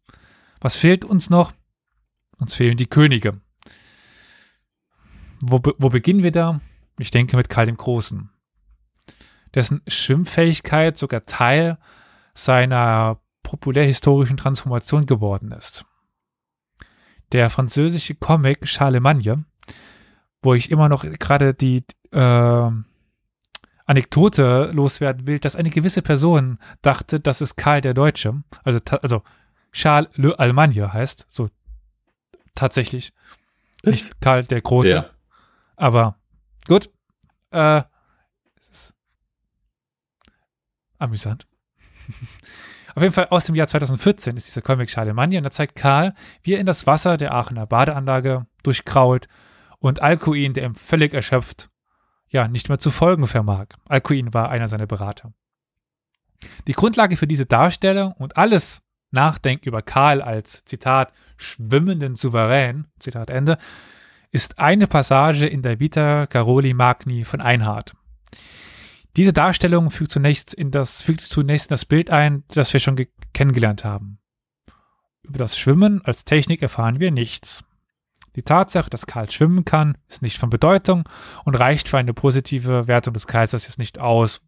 Was 0.59 0.75
fehlt 0.75 1.05
uns 1.05 1.29
noch? 1.29 1.53
Uns 2.39 2.53
fehlen 2.53 2.77
die 2.77 2.87
Könige. 2.87 3.41
Wo, 5.39 5.61
wo 5.77 5.89
beginnen 5.89 6.23
wir 6.23 6.31
da? 6.31 6.61
Ich 6.99 7.11
denke 7.11 7.37
mit 7.37 7.49
Karl 7.49 7.67
dem 7.67 7.77
Großen. 7.77 8.29
Dessen 9.53 9.81
Schwimmfähigkeit 9.87 10.97
sogar 10.97 11.25
Teil 11.25 11.77
seiner 12.33 13.19
populärhistorischen 13.43 14.37
Transformation 14.37 15.05
geworden 15.05 15.51
ist. 15.51 15.85
der 17.31 17.49
französische 17.49 18.15
Comic 18.15 18.67
Charlemagne, 18.67 19.45
wo 20.41 20.53
ich 20.53 20.71
immer 20.71 20.89
noch 20.89 21.03
gerade 21.03 21.53
die 21.53 21.83
äh, 22.11 22.71
Anekdote 23.85 24.71
loswerden 24.73 25.27
will, 25.27 25.39
dass 25.39 25.55
eine 25.55 25.69
gewisse 25.69 26.01
Person 26.01 26.59
dachte, 26.81 27.19
das 27.19 27.41
ist 27.41 27.55
Karl 27.55 27.81
der 27.81 27.93
Deutsche, 27.93 28.43
also, 28.63 28.79
also 29.01 29.23
Charles 29.71 30.09
le 30.15 30.37
Allemagne 30.39 30.91
heißt, 30.91 31.25
so 31.27 31.49
tatsächlich. 32.57 33.13
Nicht 33.83 34.19
Karl 34.21 34.43
der 34.43 34.61
Große. 34.61 34.89
Ja. 34.89 35.09
Aber 35.75 36.17
gut. 36.67 36.89
Äh, 37.51 37.83
es 38.59 38.67
ist 38.69 38.93
amüsant. 40.97 41.47
Auf 42.95 43.03
jeden 43.03 43.13
Fall 43.13 43.27
aus 43.29 43.45
dem 43.45 43.53
Jahr 43.53 43.67
2014 43.67 44.35
ist 44.37 44.47
dieser 44.47 44.63
Comic 44.63 44.89
Charlemagne 44.89 45.37
und 45.37 45.43
da 45.43 45.51
zeigt 45.51 45.75
Karl, 45.75 46.15
wie 46.41 46.53
er 46.53 46.59
in 46.59 46.65
das 46.65 46.87
Wasser 46.87 47.17
der 47.17 47.31
Aachener 47.31 47.67
Badeanlage 47.67 48.47
durchkrault 48.63 49.27
und 49.77 50.01
Alcuin, 50.01 50.53
der 50.53 50.65
ihm 50.65 50.73
völlig 50.73 51.13
erschöpft, 51.13 51.69
ja, 52.27 52.47
nicht 52.47 52.69
mehr 52.69 52.79
zu 52.79 52.89
folgen 52.89 53.27
vermag. 53.27 53.67
Alcuin 53.85 54.33
war 54.33 54.49
einer 54.49 54.67
seiner 54.67 54.87
Berater. 54.87 55.31
Die 56.65 56.73
Grundlage 56.73 57.17
für 57.17 57.27
diese 57.27 57.45
Darstellung 57.45 58.13
und 58.13 58.35
alles 58.35 58.81
Nachdenken 59.11 59.67
über 59.67 59.81
Karl 59.81 60.21
als, 60.21 60.65
Zitat, 60.65 61.13
schwimmenden 61.37 62.15
Souverän, 62.15 62.87
Zitat 62.99 63.29
Ende, 63.29 63.57
ist 64.31 64.59
eine 64.59 64.87
Passage 64.87 65.45
in 65.45 65.61
der 65.61 65.79
Vita 65.79 66.27
Caroli 66.27 66.73
Magni 66.73 67.23
von 67.23 67.41
Einhard. 67.41 67.93
Diese 69.15 69.33
Darstellung 69.33 69.89
fügt 69.89 70.11
zunächst 70.11 70.53
in 70.53 70.69
das, 70.69 71.01
fügt 71.01 71.21
zunächst 71.21 71.67
in 71.67 71.73
das 71.73 71.85
Bild 71.85 72.11
ein, 72.11 72.43
das 72.49 72.71
wir 72.73 72.79
schon 72.79 73.03
kennengelernt 73.33 73.83
haben. 73.83 74.19
Über 75.23 75.39
das 75.39 75.57
Schwimmen 75.57 76.01
als 76.05 76.23
Technik 76.23 76.61
erfahren 76.61 76.99
wir 76.99 77.11
nichts. 77.11 77.63
Die 78.35 78.43
Tatsache, 78.43 78.89
dass 78.89 79.07
Karl 79.07 79.31
schwimmen 79.31 79.65
kann, 79.65 79.97
ist 80.07 80.21
nicht 80.21 80.37
von 80.37 80.51
Bedeutung 80.51 81.09
und 81.43 81.55
reicht 81.55 81.87
für 81.87 81.97
eine 81.97 82.13
positive 82.13 82.87
Wertung 82.87 83.13
des 83.13 83.25
Kaisers 83.25 83.65
jetzt 83.65 83.79
nicht 83.79 83.97
aus. 83.97 84.41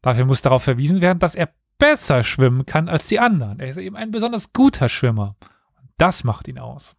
Dafür 0.00 0.24
muss 0.26 0.42
darauf 0.42 0.62
verwiesen 0.62 1.00
werden, 1.00 1.18
dass 1.18 1.34
er 1.34 1.48
besser 1.84 2.24
schwimmen 2.24 2.64
kann 2.64 2.88
als 2.88 3.08
die 3.08 3.20
anderen. 3.20 3.60
Er 3.60 3.68
ist 3.68 3.76
eben 3.76 3.94
ein 3.94 4.10
besonders 4.10 4.54
guter 4.54 4.88
Schwimmer. 4.88 5.36
Das 5.98 6.24
macht 6.24 6.48
ihn 6.48 6.58
aus. 6.58 6.96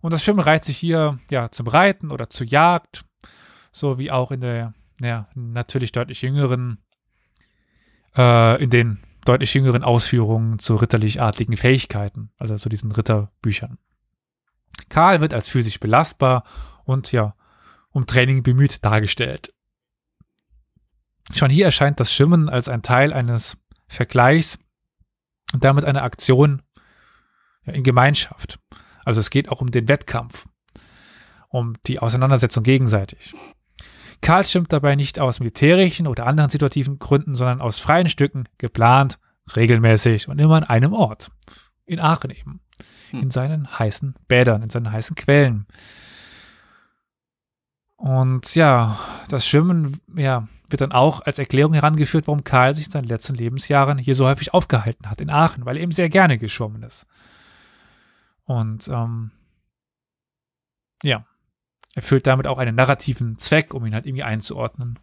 Und 0.00 0.12
das 0.12 0.22
Schwimmen 0.22 0.38
reiht 0.38 0.64
sich 0.64 0.78
hier 0.78 1.18
ja 1.30 1.50
zum 1.50 1.66
Reiten 1.66 2.12
oder 2.12 2.30
zur 2.30 2.46
Jagd, 2.46 3.04
so 3.72 3.98
wie 3.98 4.12
auch 4.12 4.30
in 4.30 4.40
der 4.40 4.72
ja, 5.00 5.28
natürlich 5.34 5.90
deutlich 5.90 6.22
jüngeren, 6.22 6.78
äh, 8.16 8.62
in 8.62 8.70
den 8.70 9.00
deutlich 9.24 9.52
jüngeren 9.52 9.82
Ausführungen 9.82 10.60
zu 10.60 10.76
ritterlich-adligen 10.76 11.56
Fähigkeiten, 11.56 12.30
also 12.38 12.56
zu 12.56 12.68
diesen 12.68 12.92
Ritterbüchern. 12.92 13.78
Karl 14.88 15.20
wird 15.20 15.34
als 15.34 15.48
physisch 15.48 15.80
belastbar 15.80 16.44
und 16.84 17.10
ja, 17.10 17.34
um 17.90 18.06
Training 18.06 18.44
bemüht 18.44 18.84
dargestellt. 18.84 19.52
Schon 21.32 21.50
hier 21.50 21.66
erscheint 21.66 22.00
das 22.00 22.12
Schwimmen 22.12 22.48
als 22.48 22.68
ein 22.68 22.82
Teil 22.82 23.12
eines 23.12 23.56
Vergleichs 23.88 24.58
und 25.52 25.64
damit 25.64 25.84
eine 25.84 26.02
Aktion 26.02 26.62
in 27.64 27.82
Gemeinschaft. 27.82 28.58
Also 29.04 29.20
es 29.20 29.30
geht 29.30 29.48
auch 29.48 29.60
um 29.60 29.70
den 29.70 29.88
Wettkampf, 29.88 30.46
um 31.48 31.74
die 31.86 31.98
Auseinandersetzung 31.98 32.62
gegenseitig. 32.62 33.34
Karl 34.20 34.44
stimmt 34.44 34.72
dabei 34.72 34.96
nicht 34.96 35.18
aus 35.18 35.40
militärischen 35.40 36.06
oder 36.06 36.26
anderen 36.26 36.50
situativen 36.50 36.98
Gründen, 36.98 37.34
sondern 37.34 37.60
aus 37.60 37.78
freien 37.78 38.08
Stücken, 38.08 38.44
geplant, 38.58 39.18
regelmäßig 39.56 40.28
und 40.28 40.38
immer 40.38 40.56
an 40.56 40.64
einem 40.64 40.92
Ort. 40.92 41.30
In 41.86 42.00
Aachen 42.00 42.30
eben. 42.30 42.60
Hm. 43.10 43.22
In 43.22 43.30
seinen 43.30 43.78
heißen 43.78 44.14
Bädern, 44.28 44.62
in 44.62 44.70
seinen 44.70 44.92
heißen 44.92 45.16
Quellen. 45.16 45.66
Und 48.00 48.54
ja, 48.54 48.98
das 49.28 49.46
Schwimmen, 49.46 50.00
ja, 50.16 50.48
wird 50.70 50.80
dann 50.80 50.90
auch 50.90 51.20
als 51.20 51.38
Erklärung 51.38 51.74
herangeführt, 51.74 52.28
warum 52.28 52.44
Karl 52.44 52.74
sich 52.74 52.86
in 52.86 52.92
seinen 52.92 53.08
letzten 53.08 53.34
Lebensjahren 53.34 53.98
hier 53.98 54.14
so 54.14 54.26
häufig 54.26 54.54
aufgehalten 54.54 55.10
hat, 55.10 55.20
in 55.20 55.28
Aachen, 55.28 55.66
weil 55.66 55.76
er 55.76 55.82
eben 55.82 55.92
sehr 55.92 56.08
gerne 56.08 56.38
geschwommen 56.38 56.82
ist. 56.82 57.06
Und 58.44 58.88
ähm, 58.88 59.32
ja, 61.02 61.26
erfüllt 61.94 62.26
damit 62.26 62.46
auch 62.46 62.56
einen 62.56 62.74
narrativen 62.74 63.38
Zweck, 63.38 63.74
um 63.74 63.84
ihn 63.84 63.92
halt 63.92 64.06
irgendwie 64.06 64.22
einzuordnen, 64.22 64.98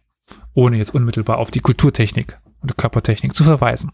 ohne 0.52 0.76
jetzt 0.76 0.92
unmittelbar 0.92 1.38
auf 1.38 1.52
die 1.52 1.60
Kulturtechnik 1.60 2.40
oder 2.64 2.74
Körpertechnik 2.74 3.32
zu 3.32 3.44
verweisen. 3.44 3.92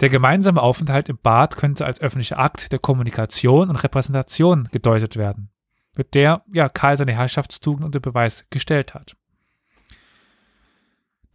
Der 0.00 0.08
gemeinsame 0.08 0.62
Aufenthalt 0.62 1.10
im 1.10 1.18
Bad 1.18 1.56
könnte 1.56 1.84
als 1.84 2.00
öffentlicher 2.00 2.38
Akt 2.38 2.72
der 2.72 2.78
Kommunikation 2.78 3.68
und 3.68 3.76
Repräsentation 3.76 4.70
gedeutet 4.72 5.16
werden, 5.18 5.50
mit 5.98 6.14
der 6.14 6.42
ja 6.50 6.68
Karl 6.68 6.96
seine 6.96 7.12
Herrschaftstugend 7.12 7.84
unter 7.84 8.00
Beweis 8.00 8.46
gestellt 8.48 8.94
hat. 8.94 9.16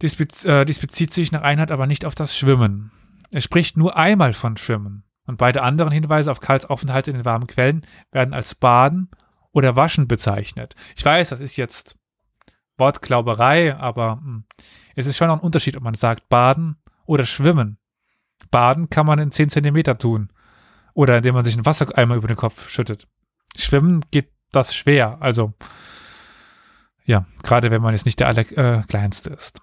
Dies, 0.02 0.16
bez 0.16 0.44
äh, 0.44 0.64
dies 0.64 0.80
bezieht 0.80 1.14
sich 1.14 1.30
nach 1.30 1.42
Einheit 1.42 1.70
aber 1.70 1.86
nicht 1.86 2.04
auf 2.04 2.14
das 2.14 2.36
Schwimmen. 2.36 2.90
Er 3.30 3.42
spricht 3.42 3.76
nur 3.76 3.96
einmal 3.96 4.32
von 4.32 4.56
Schwimmen 4.56 5.04
und 5.26 5.36
beide 5.36 5.62
anderen 5.62 5.92
Hinweise 5.92 6.32
auf 6.32 6.40
Karls 6.40 6.66
Aufenthalt 6.66 7.06
in 7.06 7.14
den 7.14 7.24
warmen 7.24 7.46
Quellen 7.46 7.86
werden 8.10 8.34
als 8.34 8.54
Baden 8.54 9.10
oder 9.52 9.76
Waschen 9.76 10.08
bezeichnet. 10.08 10.74
Ich 10.96 11.04
weiß, 11.04 11.28
das 11.28 11.40
ist 11.40 11.56
jetzt 11.56 11.96
Wortglauberei, 12.76 13.76
aber 13.76 14.16
mh, 14.16 14.22
hm, 14.22 14.44
es 14.96 15.06
ist 15.06 15.16
schon 15.16 15.28
noch 15.28 15.36
ein 15.36 15.44
Unterschied, 15.44 15.76
ob 15.76 15.82
man 15.82 15.94
sagt 15.94 16.28
Baden 16.28 16.76
oder 17.06 17.24
Schwimmen. 17.24 17.78
Baden 18.50 18.88
kann 18.88 19.06
man 19.06 19.18
in 19.18 19.30
10 19.30 19.50
Zentimeter 19.50 19.98
tun. 19.98 20.30
Oder 20.94 21.16
indem 21.16 21.34
man 21.34 21.44
sich 21.44 21.54
einen 21.54 21.66
Wassereimer 21.66 22.14
über 22.14 22.28
den 22.28 22.36
Kopf 22.36 22.68
schüttet. 22.68 23.08
Schwimmen 23.56 24.02
geht 24.10 24.33
das 24.54 24.74
schwer. 24.74 25.18
Also, 25.20 25.52
ja, 27.04 27.26
gerade 27.42 27.70
wenn 27.70 27.82
man 27.82 27.94
jetzt 27.94 28.06
nicht 28.06 28.20
der 28.20 28.28
allerkleinste 28.28 29.30
äh, 29.30 29.34
ist. 29.34 29.60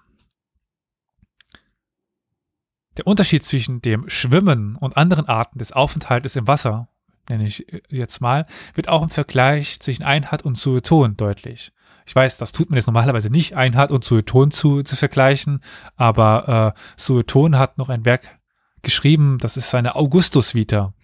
Der 2.96 3.06
Unterschied 3.06 3.44
zwischen 3.44 3.80
dem 3.80 4.08
Schwimmen 4.08 4.76
und 4.76 4.96
anderen 4.96 5.26
Arten 5.26 5.58
des 5.58 5.72
Aufenthaltes 5.72 6.36
im 6.36 6.46
Wasser 6.46 6.88
nenne 7.28 7.46
ich 7.46 7.72
äh, 7.72 7.80
jetzt 7.88 8.20
mal, 8.20 8.46
wird 8.74 8.88
auch 8.88 9.02
im 9.02 9.10
Vergleich 9.10 9.80
zwischen 9.80 10.02
Einhard 10.02 10.42
und 10.44 10.58
Sueton 10.58 11.16
deutlich. 11.16 11.72
Ich 12.04 12.14
weiß, 12.14 12.36
das 12.38 12.52
tut 12.52 12.68
man 12.68 12.76
jetzt 12.76 12.86
normalerweise 12.86 13.30
nicht, 13.30 13.56
Einhard 13.56 13.90
und 13.92 14.04
Sueton 14.04 14.50
zu, 14.50 14.82
zu 14.82 14.96
vergleichen, 14.96 15.62
aber 15.96 16.74
äh, 16.76 16.80
Sueton 16.96 17.58
hat 17.58 17.78
noch 17.78 17.88
ein 17.88 18.04
Werk 18.04 18.40
geschrieben, 18.82 19.38
das 19.38 19.56
ist 19.56 19.70
seine 19.70 19.94
Augustus-Vita. 19.94 20.94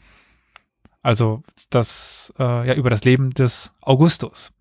Also 1.09 1.43
das 1.71 2.35
äh, 2.39 2.69
ja 2.69 2.75
über 2.75 2.91
das 2.91 3.03
Leben 3.03 3.31
des 3.31 3.73
Augustus. 3.81 4.53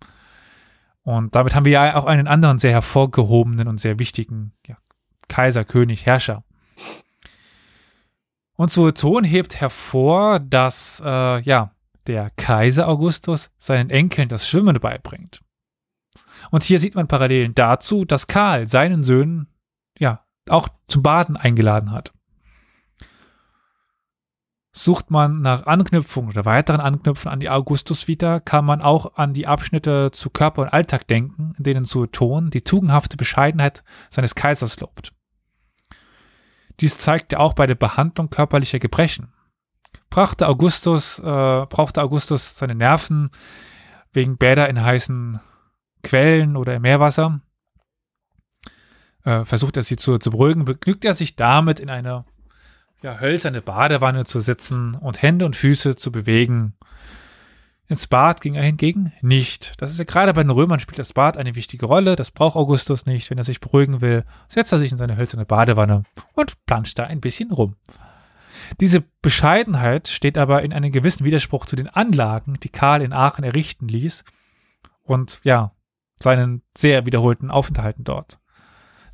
Und 1.02 1.34
damit 1.34 1.54
haben 1.54 1.66
wir 1.66 1.72
ja 1.72 1.94
auch 1.94 2.06
einen 2.06 2.26
anderen 2.26 2.58
sehr 2.58 2.70
hervorgehobenen 2.70 3.68
und 3.68 3.78
sehr 3.78 3.98
wichtigen 3.98 4.54
ja, 4.66 4.78
Kaiser, 5.28 5.66
König, 5.66 6.06
Herrscher. 6.06 6.44
Und 8.56 8.72
Sueton 8.72 9.24
hebt 9.24 9.60
hervor, 9.60 10.40
dass 10.40 11.02
äh, 11.04 11.42
ja 11.42 11.72
der 12.06 12.30
Kaiser 12.30 12.88
Augustus 12.88 13.50
seinen 13.58 13.90
Enkeln 13.90 14.30
das 14.30 14.48
Schwimmen 14.48 14.80
beibringt. 14.80 15.42
Und 16.50 16.62
hier 16.62 16.80
sieht 16.80 16.94
man 16.94 17.08
Parallelen 17.08 17.54
dazu, 17.54 18.06
dass 18.06 18.26
Karl 18.26 18.68
seinen 18.68 19.04
Söhnen 19.04 19.48
ja 19.98 20.24
auch 20.48 20.70
zum 20.88 21.02
Baden 21.02 21.36
eingeladen 21.36 21.92
hat. 21.92 22.14
Sucht 24.72 25.10
man 25.10 25.40
nach 25.40 25.66
Anknüpfungen 25.66 26.30
oder 26.30 26.44
weiteren 26.44 26.80
Anknüpfen 26.80 27.30
an 27.30 27.40
die 27.40 27.48
Augustus-Vita, 27.48 28.40
kann 28.40 28.64
man 28.64 28.82
auch 28.82 29.16
an 29.16 29.32
die 29.32 29.46
Abschnitte 29.46 30.10
zu 30.12 30.30
Körper 30.30 30.62
und 30.62 30.68
Alltag 30.68 31.08
denken, 31.08 31.54
in 31.56 31.64
denen 31.64 31.84
Sueton 31.84 32.50
die 32.50 32.62
tugendhafte 32.62 33.16
Bescheidenheit 33.16 33.82
seines 34.10 34.34
Kaisers 34.34 34.78
lobt. 34.80 35.12
Dies 36.80 36.98
zeigte 36.98 37.40
auch 37.40 37.54
bei 37.54 37.66
der 37.66 37.74
Behandlung 37.74 38.30
körperlicher 38.30 38.78
Gebrechen. 38.78 39.32
Brachte 40.10 40.46
Augustus, 40.46 41.18
äh, 41.18 41.22
brauchte 41.22 42.02
Augustus 42.02 42.56
seine 42.56 42.74
Nerven 42.74 43.30
wegen 44.12 44.38
Bäder 44.38 44.68
in 44.68 44.82
heißen 44.82 45.40
Quellen 46.02 46.56
oder 46.56 46.76
im 46.76 46.82
Meerwasser. 46.82 47.40
Äh, 49.24 49.44
versucht 49.44 49.76
er 49.76 49.82
sie 49.82 49.96
zu, 49.96 50.18
zu 50.18 50.30
beruhigen, 50.30 50.64
begnügt 50.64 51.04
er 51.04 51.14
sich 51.14 51.36
damit, 51.36 51.80
in 51.80 51.90
eine 51.90 52.24
ja, 53.02 53.20
hölzerne 53.20 53.62
Badewanne 53.62 54.24
zu 54.24 54.40
sitzen 54.40 54.94
und 54.94 55.22
Hände 55.22 55.46
und 55.46 55.56
Füße 55.56 55.96
zu 55.96 56.10
bewegen, 56.10 56.74
ins 57.86 58.06
Bad 58.06 58.42
ging 58.42 58.54
er 58.54 58.64
hingegen 58.64 59.12
nicht. 59.22 59.72
Das 59.78 59.90
ist 59.90 59.98
ja 59.98 60.04
gerade 60.04 60.34
bei 60.34 60.42
den 60.42 60.50
Römern 60.50 60.78
spielt 60.78 60.98
das 60.98 61.14
Bad 61.14 61.38
eine 61.38 61.54
wichtige 61.54 61.86
Rolle. 61.86 62.16
Das 62.16 62.30
braucht 62.30 62.54
Augustus 62.54 63.06
nicht. 63.06 63.30
Wenn 63.30 63.38
er 63.38 63.44
sich 63.44 63.60
beruhigen 63.60 64.02
will, 64.02 64.24
setzt 64.48 64.72
er 64.72 64.78
sich 64.78 64.92
in 64.92 64.98
seine 64.98 65.16
hölzerne 65.16 65.46
Badewanne 65.46 66.02
und 66.34 66.66
planscht 66.66 66.98
da 66.98 67.04
ein 67.04 67.22
bisschen 67.22 67.50
rum. 67.50 67.76
Diese 68.80 69.02
Bescheidenheit 69.22 70.08
steht 70.08 70.36
aber 70.36 70.62
in 70.62 70.74
einem 70.74 70.92
gewissen 70.92 71.24
Widerspruch 71.24 71.64
zu 71.64 71.76
den 71.76 71.88
Anlagen, 71.88 72.58
die 72.62 72.68
Karl 72.68 73.00
in 73.00 73.14
Aachen 73.14 73.44
errichten 73.44 73.88
ließ 73.88 74.22
und 75.02 75.40
ja, 75.42 75.72
seinen 76.20 76.60
sehr 76.76 77.06
wiederholten 77.06 77.50
Aufenthalten 77.50 78.04
dort. 78.04 78.38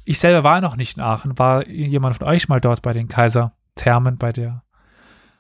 Ich 0.05 0.19
selber 0.19 0.43
war 0.43 0.61
noch 0.61 0.75
nicht 0.75 0.97
in 0.97 1.03
Aachen. 1.03 1.39
War 1.39 1.69
jemand 1.69 2.17
von 2.17 2.27
euch 2.27 2.49
mal 2.49 2.61
dort 2.61 2.83
bei 2.83 2.93
den 2.93 3.07
Kaiserthermen, 3.79 4.19
bei 4.19 4.33
der, 4.33 4.63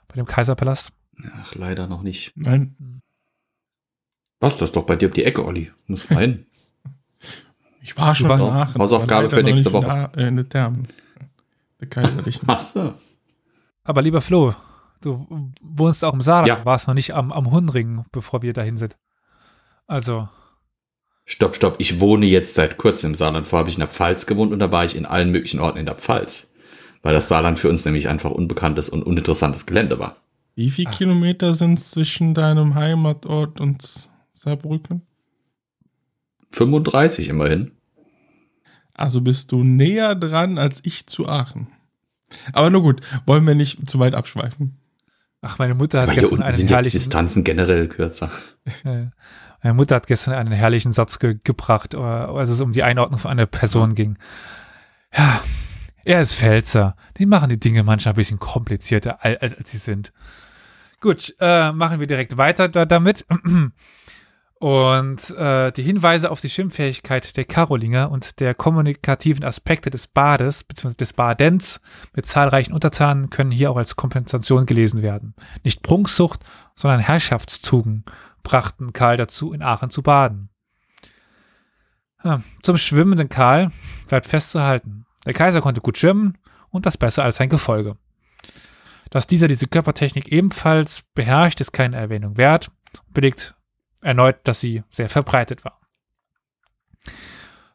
bei 0.08 0.14
dem 0.16 0.26
Kaiserpalast? 0.26 0.92
Ach, 1.36 1.54
leider 1.54 1.86
noch 1.86 2.02
nicht. 2.02 2.32
Nein. 2.36 3.00
Was? 4.40 4.58
Das 4.58 4.70
ist 4.70 4.76
doch 4.76 4.84
bei 4.84 4.96
dir 4.96 5.08
um 5.08 5.14
die 5.14 5.24
Ecke, 5.24 5.44
Olli. 5.44 5.70
Muss 5.86 6.10
rein. 6.10 6.46
Ich 7.86 7.98
war 7.98 8.14
schon 8.14 8.30
war 8.30 8.38
nach. 8.38 8.74
Hausaufgabe 8.76 9.28
für 9.28 9.42
nächste 9.42 9.70
Woche. 9.70 10.10
In, 10.16 10.20
in 10.28 10.36
der 10.36 10.48
Thermen. 10.48 10.88
Der 11.80 11.86
Kaiserlichen. 11.90 12.44
Ach 12.48 12.58
so. 12.58 12.94
Aber 13.82 14.00
lieber 14.00 14.22
Flo, 14.22 14.54
du 15.02 15.52
wohnst 15.60 16.02
auch 16.02 16.14
im 16.14 16.22
Saarland, 16.22 16.46
Ja. 16.48 16.64
warst 16.64 16.88
noch 16.88 16.94
nicht 16.94 17.12
am, 17.14 17.30
am 17.30 17.50
Hundring, 17.50 18.06
bevor 18.10 18.40
wir 18.40 18.54
dahin 18.54 18.78
sind. 18.78 18.96
Also, 19.86 20.30
Stopp, 21.26 21.56
stopp. 21.56 21.74
Ich 21.76 22.00
wohne 22.00 22.24
jetzt 22.24 22.54
seit 22.54 22.78
kurzem 22.78 23.10
im 23.10 23.14
Saarland. 23.16 23.46
Vorher 23.46 23.60
habe 23.64 23.68
ich 23.68 23.76
in 23.76 23.80
der 23.80 23.88
Pfalz 23.90 24.24
gewohnt 24.24 24.54
und 24.54 24.60
da 24.60 24.72
war 24.72 24.86
ich 24.86 24.96
in 24.96 25.04
allen 25.04 25.30
möglichen 25.30 25.60
Orten 25.60 25.76
in 25.76 25.84
der 25.84 25.96
Pfalz. 25.96 26.53
Weil 27.04 27.14
das 27.14 27.28
Saarland 27.28 27.58
für 27.60 27.68
uns 27.68 27.84
nämlich 27.84 28.08
einfach 28.08 28.30
unbekanntes 28.32 28.88
und 28.88 29.02
uninteressantes 29.04 29.66
Gelände 29.66 29.98
war. 30.00 30.16
Wie 30.56 30.70
viele 30.70 30.88
Ah. 30.88 30.92
Kilometer 30.92 31.54
sind 31.54 31.78
es 31.78 31.90
zwischen 31.92 32.34
deinem 32.34 32.74
Heimatort 32.74 33.60
und 33.60 34.08
Saarbrücken? 34.32 35.02
35 36.52 37.28
immerhin. 37.28 37.72
Also 38.94 39.20
bist 39.20 39.50
du 39.52 39.62
näher 39.64 40.14
dran 40.14 40.56
als 40.58 40.80
ich 40.84 41.06
zu 41.06 41.28
Aachen. 41.28 41.66
Aber 42.52 42.70
nur 42.70 42.82
gut, 42.82 43.00
wollen 43.26 43.46
wir 43.46 43.54
nicht 43.54 43.88
zu 43.88 43.98
weit 43.98 44.14
abschweifen. 44.14 44.78
ach, 45.42 45.58
meine 45.58 45.74
Mutter 45.74 46.02
hat 46.02 46.10
hier 46.12 46.22
gestern 46.22 46.32
unten 46.32 46.42
einen 46.44 46.54
sind 46.56 46.64
ja 46.64 46.68
die 46.68 46.74
herrlichen, 46.76 46.96
Distanzen 46.98 47.44
generell 47.44 47.88
kürzer. 47.88 48.30
äh, 48.84 49.06
meine 49.62 49.74
Mutter 49.74 49.96
hat 49.96 50.06
gestern 50.06 50.34
einen 50.34 50.52
herrlichen 50.52 50.92
Satz 50.92 51.18
ge 51.18 51.38
gebracht, 51.42 51.94
äh, 51.94 51.98
als 51.98 52.50
es 52.50 52.60
um 52.60 52.72
die 52.72 52.82
Einordnung 52.82 53.18
von 53.18 53.30
einer 53.30 53.46
Person 53.46 53.94
ging. 53.94 54.16
Ja, 55.16 55.40
er 56.04 56.20
ist 56.20 56.34
Pfälzer. 56.34 56.96
Die 57.18 57.26
machen 57.26 57.48
die 57.48 57.60
Dinge 57.60 57.82
manchmal 57.82 58.14
ein 58.14 58.16
bisschen 58.16 58.38
komplizierter, 58.38 59.24
al- 59.24 59.38
als, 59.38 59.56
als 59.56 59.70
sie 59.70 59.78
sind. 59.78 60.12
Gut, 61.00 61.34
äh, 61.40 61.72
machen 61.72 62.00
wir 62.00 62.06
direkt 62.06 62.36
weiter 62.36 62.68
da, 62.68 62.84
damit. 62.84 63.26
Und 64.60 65.30
äh, 65.30 65.72
die 65.72 65.82
Hinweise 65.82 66.30
auf 66.30 66.40
die 66.40 66.48
Schwimmfähigkeit 66.48 67.36
der 67.36 67.44
Karolinger 67.44 68.10
und 68.10 68.40
der 68.40 68.54
kommunikativen 68.54 69.44
Aspekte 69.44 69.90
des 69.90 70.06
Bades 70.06 70.64
bzw. 70.64 70.94
des 70.94 71.12
Badens 71.12 71.82
mit 72.14 72.24
zahlreichen 72.24 72.72
Untertanen 72.72 73.28
können 73.28 73.50
hier 73.50 73.70
auch 73.70 73.76
als 73.76 73.96
Kompensation 73.96 74.64
gelesen 74.64 75.02
werden. 75.02 75.34
Nicht 75.64 75.82
Prunksucht, 75.82 76.40
sondern 76.76 77.00
Herrschaftstugen 77.00 78.04
brachten 78.42 78.94
Karl 78.94 79.18
dazu, 79.18 79.52
in 79.52 79.60
Aachen 79.60 79.90
zu 79.90 80.02
baden. 80.02 80.48
Ja, 82.22 82.42
zum 82.62 82.78
schwimmenden 82.78 83.28
Karl 83.28 83.70
bleibt 84.08 84.26
festzuhalten. 84.26 85.03
Der 85.26 85.34
Kaiser 85.34 85.60
konnte 85.60 85.80
gut 85.80 85.98
schwimmen 85.98 86.38
und 86.70 86.86
das 86.86 86.98
besser 86.98 87.24
als 87.24 87.36
sein 87.36 87.48
Gefolge. 87.48 87.96
Dass 89.10 89.26
dieser 89.26 89.48
diese 89.48 89.66
Körpertechnik 89.66 90.28
ebenfalls 90.28 91.02
beherrscht, 91.14 91.60
ist 91.60 91.72
keine 91.72 91.96
Erwähnung 91.96 92.36
wert 92.36 92.70
und 93.06 93.14
belegt 93.14 93.54
erneut, 94.02 94.36
dass 94.44 94.60
sie 94.60 94.82
sehr 94.92 95.08
verbreitet 95.08 95.64
war. 95.64 95.80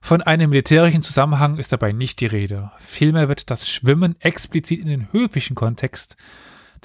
Von 0.01 0.21
einem 0.21 0.49
militärischen 0.49 1.01
Zusammenhang 1.01 1.57
ist 1.57 1.71
dabei 1.71 1.91
nicht 1.91 2.19
die 2.19 2.25
Rede. 2.25 2.71
Vielmehr 2.79 3.27
wird 3.27 3.51
das 3.51 3.69
Schwimmen 3.69 4.19
explizit 4.19 4.79
in 4.79 4.87
den 4.87 5.11
höfischen 5.11 5.55
Kontext 5.55 6.15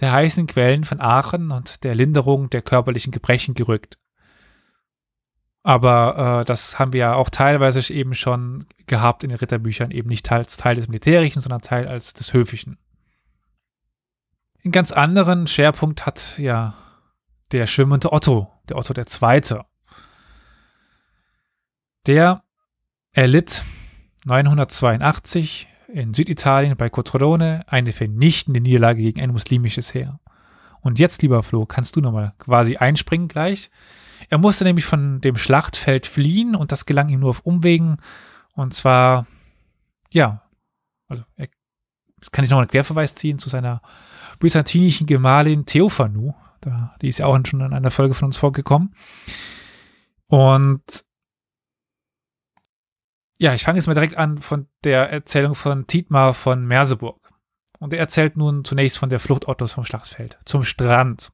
der 0.01 0.13
heißen 0.13 0.47
Quellen 0.47 0.85
von 0.85 1.01
Aachen 1.01 1.51
und 1.51 1.85
der 1.85 1.95
Linderung 1.95 2.51
der 2.51 2.63
körperlichen 2.63 3.13
Gebrechen 3.13 3.55
gerückt. 3.55 3.97
Aber 5.65 6.43
äh, 6.43 6.45
das 6.45 6.79
haben 6.79 6.93
wir 6.93 7.01
ja 7.01 7.15
auch 7.15 7.31
teilweise 7.31 7.93
eben 7.93 8.15
schon 8.15 8.67
gehabt 8.87 9.25
in 9.25 9.31
den 9.31 9.39
Ritterbüchern, 9.39 9.91
eben 9.91 10.11
nicht 10.11 10.31
als 10.31 10.59
Teil 10.59 10.77
des 10.77 10.89
Militärischen, 10.89 11.41
sondern 11.41 11.63
Teil 11.63 11.89
als 11.89 12.13
des 12.13 12.35
Höfischen. 12.35 12.77
Einen 14.63 14.73
ganz 14.73 14.93
anderen 14.93 15.47
Schwerpunkt 15.47 16.05
hat 16.05 16.39
ja 16.39 16.75
der 17.51 17.67
schwimmende 17.67 18.13
Otto, 18.13 18.53
der 18.69 18.77
Otto 18.77 18.93
der 18.93 19.07
Zweite. 19.07 19.65
Der 22.07 22.43
erlitt 23.13 23.65
982 24.27 25.67
in 25.89 26.13
Süditalien 26.13 26.77
bei 26.77 26.91
Cotrone 26.91 27.65
eine 27.69 27.93
vernichtende 27.93 28.61
Niederlage 28.61 29.01
gegen 29.01 29.21
ein 29.21 29.31
muslimisches 29.31 29.95
Heer. 29.95 30.21
Und 30.83 30.99
jetzt, 30.99 31.23
lieber 31.23 31.43
Flo, 31.43 31.65
kannst 31.65 31.97
du 31.97 32.01
nochmal 32.01 32.35
quasi 32.39 32.77
einspringen 32.77 33.29
gleich. 33.29 33.71
Er 34.29 34.39
musste 34.39 34.65
nämlich 34.65 34.85
von 34.85 35.21
dem 35.21 35.37
Schlachtfeld 35.37 36.07
fliehen 36.07 36.55
und 36.55 36.73
das 36.73 36.87
gelang 36.87 37.09
ihm 37.09 37.21
nur 37.21 37.31
auf 37.31 37.41
Umwegen. 37.41 37.99
Und 38.55 38.75
zwar, 38.75 39.27
ja, 40.11 40.43
also 41.09 41.25
er, 41.37 41.49
kann 42.33 42.45
ich 42.45 42.51
noch 42.51 42.59
einen 42.59 42.69
Querverweis 42.69 43.15
ziehen 43.15 43.39
zu 43.39 43.49
seiner 43.49 43.83
byzantinischen 44.39 45.07
Gemahlin 45.07 45.67
Theophanu. 45.67 46.35
Da, 46.61 46.95
die 47.03 47.09
ist 47.09 47.19
ja 47.19 47.27
auch 47.27 47.39
schon 47.47 47.61
in 47.61 47.75
einer 47.75 47.91
Folge 47.91 48.15
von 48.15 48.27
uns 48.27 48.37
vorgekommen. 48.37 48.95
Und 50.27 51.05
ja, 53.39 53.53
ich 53.53 53.65
fange 53.65 53.79
jetzt 53.79 53.87
mal 53.87 53.95
direkt 53.95 54.17
an 54.17 54.41
von 54.41 54.69
der 54.85 55.11
Erzählung 55.11 55.55
von 55.55 55.87
Tietmar 55.87 56.35
von 56.35 56.65
Merseburg. 56.65 57.31
Und 57.79 57.93
er 57.93 57.99
erzählt 57.99 58.37
nun 58.37 58.65
zunächst 58.65 58.99
von 58.99 59.11
der 59.11 59.21
Flucht 59.21 59.49
Ottos 59.49 59.73
vom 59.73 59.85
Schlachtfeld 59.85 60.39
zum 60.47 60.65
Strand. 60.65 61.33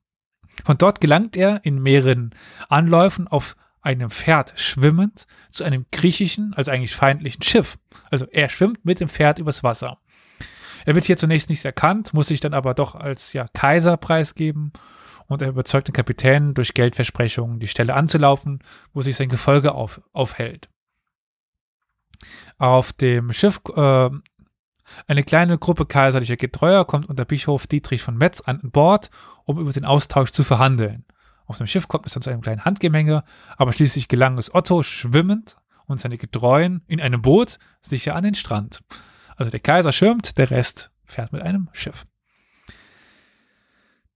Von 0.64 0.78
dort 0.78 1.00
gelangt 1.00 1.36
er 1.36 1.64
in 1.64 1.80
mehreren 1.82 2.34
Anläufen 2.68 3.28
auf 3.28 3.56
einem 3.82 4.10
Pferd 4.10 4.52
schwimmend 4.56 5.26
zu 5.50 5.64
einem 5.64 5.86
griechischen, 5.90 6.52
also 6.54 6.70
eigentlich 6.70 6.94
feindlichen 6.94 7.42
Schiff. 7.42 7.78
Also 8.10 8.26
er 8.26 8.48
schwimmt 8.48 8.84
mit 8.84 9.00
dem 9.00 9.08
Pferd 9.08 9.38
übers 9.38 9.62
Wasser. 9.62 9.98
Er 10.84 10.94
wird 10.94 11.04
hier 11.04 11.16
zunächst 11.16 11.50
nicht 11.50 11.64
erkannt, 11.64 12.14
muss 12.14 12.28
sich 12.28 12.40
dann 12.40 12.54
aber 12.54 12.74
doch 12.74 12.94
als 12.94 13.32
ja, 13.32 13.46
Kaiser 13.52 13.96
preisgeben 13.96 14.72
und 15.26 15.42
er 15.42 15.48
überzeugt 15.48 15.88
den 15.88 15.92
Kapitän 15.94 16.54
durch 16.54 16.74
Geldversprechungen, 16.74 17.60
die 17.60 17.68
Stelle 17.68 17.94
anzulaufen, 17.94 18.60
wo 18.92 19.02
sich 19.02 19.16
sein 19.16 19.28
Gefolge 19.28 19.72
auf, 19.72 20.00
aufhält. 20.12 20.68
Auf 22.58 22.92
dem 22.92 23.32
Schiff 23.32 23.60
äh, 23.74 24.10
eine 25.06 25.22
kleine 25.22 25.58
Gruppe 25.58 25.86
kaiserlicher 25.86 26.36
Getreuer 26.36 26.86
kommt 26.86 27.08
unter 27.08 27.24
Bischof 27.24 27.66
Dietrich 27.66 28.02
von 28.02 28.16
Metz 28.16 28.40
an 28.40 28.60
Bord, 28.62 29.10
um 29.44 29.58
über 29.58 29.72
den 29.72 29.84
Austausch 29.84 30.30
zu 30.30 30.44
verhandeln. 30.44 31.04
Auf 31.46 31.58
dem 31.58 31.66
Schiff 31.66 31.88
kommt 31.88 32.06
es 32.06 32.12
dann 32.12 32.22
zu 32.22 32.30
einem 32.30 32.42
kleinen 32.42 32.64
Handgemenge, 32.64 33.24
aber 33.56 33.72
schließlich 33.72 34.08
gelang 34.08 34.38
es 34.38 34.54
Otto 34.54 34.82
schwimmend 34.82 35.56
und 35.86 36.00
seine 36.00 36.18
Getreuen 36.18 36.82
in 36.86 37.00
einem 37.00 37.22
Boot 37.22 37.58
sicher 37.82 38.14
an 38.14 38.22
den 38.24 38.34
Strand. 38.34 38.82
Also 39.36 39.50
der 39.50 39.60
Kaiser 39.60 39.92
schirmt, 39.92 40.38
der 40.38 40.50
Rest 40.50 40.90
fährt 41.04 41.32
mit 41.32 41.42
einem 41.42 41.68
Schiff. 41.72 42.06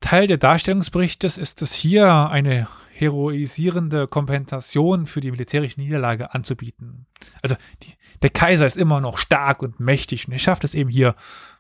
Teil 0.01 0.27
der 0.27 0.37
Darstellungsberichtes 0.37 1.39
ist 1.39 1.63
es 1.63 1.73
hier, 1.73 2.29
eine 2.31 2.69
heroisierende 2.97 4.07
Kompensation 4.07 5.07
für 5.07 5.21
die 5.21 5.33
militärische 5.33 5.81
Niederlage 5.81 6.33
anzubieten. 6.33 7.07
Also 7.43 7.57
die, 7.83 7.95
der 8.23 8.31
Kaiser 8.31 8.67
ist 8.67 8.77
immer 8.77 9.01
noch 9.01 9.19
stark 9.19 9.63
und 9.63 9.81
mächtig 9.81 10.27
und 10.27 10.33
er 10.33 10.39
schafft 10.39 10.65
es 10.65 10.75
eben 10.75 10.89
hier, 10.89 11.17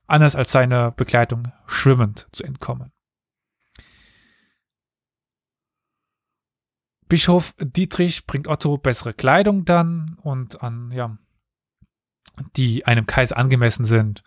anders 0.06 0.36
als 0.36 0.52
seine 0.52 0.92
Begleitung, 0.92 1.48
schwimmend 1.66 2.28
zu 2.32 2.44
entkommen. 2.44 2.92
Bischof 7.08 7.54
Dietrich 7.58 8.26
bringt 8.26 8.46
Otto 8.46 8.78
bessere 8.78 9.12
Kleidung 9.12 9.64
dann 9.64 10.16
und 10.22 10.62
an, 10.62 10.90
ja, 10.92 11.18
die 12.56 12.86
einem 12.86 13.06
Kaiser 13.06 13.36
angemessen 13.36 13.84
sind 13.84 14.22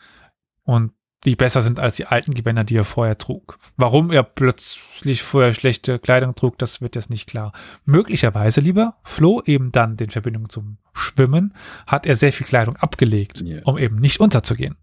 und 0.64 0.94
die 1.26 1.36
besser 1.36 1.62
sind 1.62 1.80
als 1.80 1.96
die 1.96 2.06
alten 2.06 2.34
Gewänder, 2.34 2.64
die 2.64 2.76
er 2.78 2.86
vorher 2.86 3.18
trug. 3.18 3.58
Warum 3.76 4.12
er 4.12 4.24
plötzlich 4.24 5.24
vorher 5.24 5.54
schlechte 5.54 6.00
Kleidung 6.00 6.36
trug, 6.36 6.58
das 6.58 6.80
wird 6.80 6.96
jetzt 6.96 7.10
nicht 7.10 7.28
klar. 7.28 7.52
Möglicherweise, 7.86 8.62
lieber 8.62 8.98
Flo, 9.04 9.42
eben 9.46 9.72
dann 9.72 9.98
in 9.98 10.10
Verbindung 10.10 10.50
zum 10.50 10.78
Schwimmen, 10.94 11.54
hat 11.88 12.06
er 12.06 12.16
sehr 12.16 12.32
viel 12.32 12.46
Kleidung 12.46 12.76
abgelegt, 12.78 13.42
Ja. 13.42 13.62
um 13.64 13.78
eben 13.78 13.98
nicht 13.98 14.20
unterzugehen. 14.20 14.78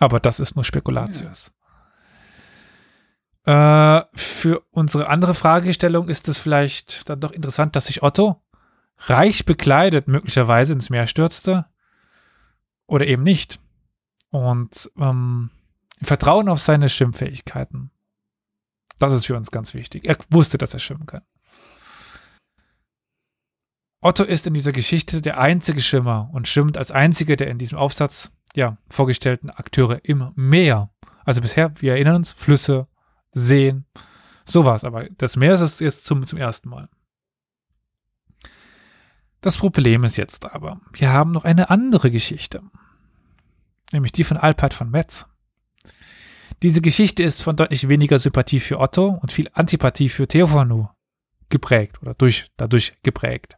Aber 0.00 0.20
das 0.20 0.38
ist 0.40 0.54
nur 0.54 0.64
Spekulatius. 0.64 1.52
Äh, 3.44 4.02
für 4.14 4.62
unsere 4.70 5.08
andere 5.08 5.34
Fragestellung 5.34 6.08
ist 6.08 6.28
es 6.28 6.38
vielleicht 6.38 7.08
dann 7.08 7.20
doch 7.20 7.32
interessant, 7.32 7.74
dass 7.76 7.86
sich 7.86 8.02
Otto 8.02 8.42
reich 8.98 9.44
bekleidet 9.44 10.06
möglicherweise 10.06 10.72
ins 10.72 10.90
Meer 10.90 11.06
stürzte 11.06 11.66
oder 12.86 13.06
eben 13.06 13.22
nicht. 13.22 13.60
Und 14.30 14.90
ähm, 14.98 15.50
Vertrauen 16.02 16.48
auf 16.48 16.60
seine 16.60 16.88
Schwimmfähigkeiten. 16.88 17.90
Das 18.98 19.12
ist 19.12 19.26
für 19.26 19.36
uns 19.36 19.50
ganz 19.50 19.74
wichtig. 19.74 20.04
Er 20.04 20.16
wusste, 20.30 20.58
dass 20.58 20.74
er 20.74 20.80
schwimmen 20.80 21.06
kann. 21.06 21.22
Otto 24.00 24.22
ist 24.22 24.46
in 24.46 24.54
dieser 24.54 24.72
Geschichte 24.72 25.20
der 25.20 25.38
einzige 25.38 25.80
Schwimmer 25.80 26.30
und 26.32 26.46
schwimmt 26.46 26.78
als 26.78 26.92
einziger 26.92 27.36
der 27.36 27.48
in 27.48 27.58
diesem 27.58 27.78
Aufsatz 27.78 28.30
ja, 28.54 28.78
vorgestellten 28.88 29.50
Akteure 29.50 30.00
im 30.04 30.32
Meer. 30.36 30.90
Also 31.24 31.40
bisher, 31.40 31.72
wir 31.80 31.92
erinnern 31.92 32.16
uns, 32.16 32.32
Flüsse, 32.32 32.86
Seen, 33.32 33.86
sowas. 34.44 34.84
Aber 34.84 35.08
das 35.10 35.36
Meer 35.36 35.54
ist 35.54 35.60
es 35.60 35.80
jetzt 35.80 36.06
zum, 36.06 36.26
zum 36.26 36.38
ersten 36.38 36.68
Mal. 36.68 36.88
Das 39.40 39.56
Problem 39.56 40.04
ist 40.04 40.16
jetzt 40.16 40.44
aber, 40.44 40.80
wir 40.92 41.12
haben 41.12 41.30
noch 41.30 41.44
eine 41.44 41.70
andere 41.70 42.10
Geschichte 42.10 42.62
nämlich 43.92 44.12
die 44.12 44.24
von 44.24 44.36
Alpert 44.36 44.74
von 44.74 44.90
Metz. 44.90 45.26
Diese 46.62 46.80
Geschichte 46.80 47.22
ist 47.22 47.42
von 47.42 47.56
deutlich 47.56 47.88
weniger 47.88 48.18
Sympathie 48.18 48.60
für 48.60 48.80
Otto 48.80 49.18
und 49.20 49.32
viel 49.32 49.48
Antipathie 49.52 50.08
für 50.08 50.26
Theophanu 50.26 50.88
geprägt 51.50 52.02
oder 52.02 52.14
durch, 52.14 52.50
dadurch 52.56 52.94
geprägt. 53.02 53.56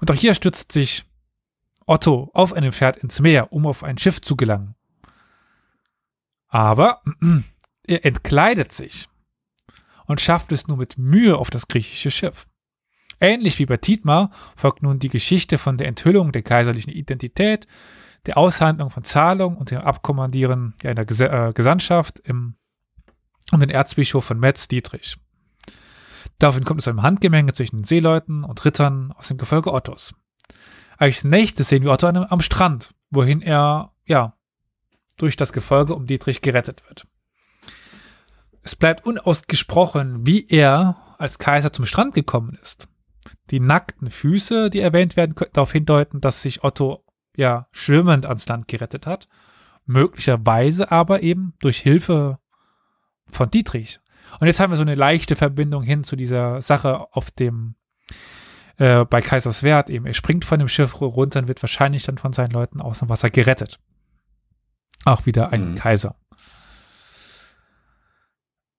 Und 0.00 0.10
auch 0.10 0.14
hier 0.14 0.34
stützt 0.34 0.72
sich 0.72 1.04
Otto 1.86 2.30
auf 2.34 2.52
einem 2.52 2.72
Pferd 2.72 2.98
ins 2.98 3.20
Meer, 3.20 3.52
um 3.52 3.66
auf 3.66 3.82
ein 3.82 3.98
Schiff 3.98 4.20
zu 4.20 4.36
gelangen. 4.36 4.76
Aber 6.48 7.02
er 7.86 8.04
entkleidet 8.04 8.72
sich 8.72 9.08
und 10.06 10.20
schafft 10.20 10.52
es 10.52 10.68
nur 10.68 10.76
mit 10.76 10.98
Mühe 10.98 11.36
auf 11.36 11.50
das 11.50 11.68
griechische 11.68 12.10
Schiff. 12.10 12.46
Ähnlich 13.20 13.58
wie 13.58 13.66
bei 13.66 13.76
Tietmar 13.76 14.30
folgt 14.56 14.82
nun 14.82 14.98
die 14.98 15.10
Geschichte 15.10 15.58
von 15.58 15.76
der 15.76 15.88
Enthüllung 15.88 16.32
der 16.32 16.42
kaiserlichen 16.42 16.92
Identität, 16.92 17.66
der 18.26 18.36
Aushandlung 18.36 18.90
von 18.90 19.04
Zahlungen 19.04 19.56
und 19.56 19.70
dem 19.70 19.80
Abkommandieren 19.80 20.74
einer 20.84 21.04
Ges 21.04 21.20
äh, 21.20 21.52
Gesandtschaft 21.54 22.18
im, 22.20 22.56
um 23.52 23.60
den 23.60 23.70
Erzbischof 23.70 24.24
von 24.24 24.38
Metz, 24.38 24.68
Dietrich. 24.68 25.16
Daraufhin 26.38 26.64
kommt 26.64 26.80
es 26.80 26.88
einem 26.88 27.02
Handgemenge 27.02 27.52
zwischen 27.52 27.78
den 27.78 27.84
Seeleuten 27.84 28.44
und 28.44 28.64
Rittern 28.64 29.12
aus 29.12 29.28
dem 29.28 29.36
Gefolge 29.36 29.72
Ottos. 29.72 30.14
Als 30.96 31.24
nächstes 31.24 31.68
sehen 31.68 31.82
wir 31.82 31.92
Otto 31.92 32.06
am 32.06 32.40
Strand, 32.40 32.94
wohin 33.10 33.42
er, 33.42 33.92
ja, 34.06 34.34
durch 35.16 35.36
das 35.36 35.52
Gefolge 35.52 35.94
um 35.94 36.06
Dietrich 36.06 36.40
gerettet 36.40 36.82
wird. 36.88 37.06
Es 38.62 38.76
bleibt 38.76 39.06
unausgesprochen, 39.06 40.26
wie 40.26 40.46
er 40.48 40.96
als 41.18 41.38
Kaiser 41.38 41.72
zum 41.72 41.86
Strand 41.86 42.14
gekommen 42.14 42.58
ist. 42.62 42.88
Die 43.50 43.60
nackten 43.60 44.10
Füße, 44.10 44.70
die 44.70 44.80
erwähnt 44.80 45.16
werden, 45.16 45.34
könnten 45.34 45.54
darauf 45.54 45.72
hindeuten, 45.72 46.20
dass 46.20 46.42
sich 46.42 46.64
Otto 46.64 47.04
ja 47.36 47.68
schwimmend 47.72 48.26
ans 48.26 48.46
Land 48.46 48.68
gerettet 48.68 49.06
hat. 49.06 49.28
Möglicherweise 49.86 50.90
aber 50.90 51.22
eben 51.22 51.54
durch 51.60 51.78
Hilfe 51.78 52.38
von 53.30 53.50
Dietrich. 53.50 54.00
Und 54.38 54.46
jetzt 54.46 54.60
haben 54.60 54.70
wir 54.70 54.76
so 54.76 54.82
eine 54.82 54.94
leichte 54.94 55.36
Verbindung 55.36 55.82
hin 55.82 56.04
zu 56.04 56.16
dieser 56.16 56.60
Sache 56.60 57.06
auf 57.12 57.30
dem 57.30 57.74
äh, 58.76 59.04
bei 59.04 59.20
Kaiserswerth 59.20 59.90
eben. 59.90 60.06
Er 60.06 60.14
springt 60.14 60.44
von 60.44 60.58
dem 60.58 60.68
Schiff 60.68 61.00
runter 61.00 61.40
und 61.40 61.48
wird 61.48 61.62
wahrscheinlich 61.62 62.04
dann 62.04 62.18
von 62.18 62.32
seinen 62.32 62.52
Leuten 62.52 62.80
aus 62.80 63.00
dem 63.00 63.08
Wasser 63.08 63.30
gerettet. 63.30 63.78
Auch 65.04 65.26
wieder 65.26 65.52
ein 65.52 65.72
mhm. 65.72 65.74
Kaiser. 65.74 66.16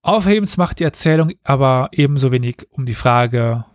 Aufhebens 0.02 0.58
macht 0.58 0.80
die 0.80 0.84
Erzählung 0.84 1.34
aber 1.44 1.90
ebenso 1.92 2.32
wenig 2.32 2.68
um 2.72 2.86
die 2.86 2.96
Frage, 2.96 3.66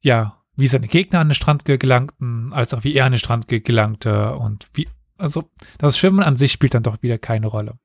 ja, 0.00 0.42
wie 0.56 0.66
seine 0.66 0.88
Gegner 0.88 1.20
an 1.20 1.28
den 1.28 1.34
Strand 1.34 1.64
gelangten, 1.64 2.52
als 2.52 2.74
auch 2.74 2.84
wie 2.84 2.94
er 2.94 3.04
an 3.04 3.12
den 3.12 3.18
Strand 3.18 3.46
gelangte 3.48 4.34
und 4.36 4.68
wie, 4.74 4.88
also 5.18 5.50
das 5.78 5.98
Schwimmen 5.98 6.22
an 6.22 6.36
sich 6.36 6.52
spielt 6.52 6.74
dann 6.74 6.82
doch 6.82 7.02
wieder 7.02 7.18
keine 7.18 7.46
Rolle. 7.46 7.78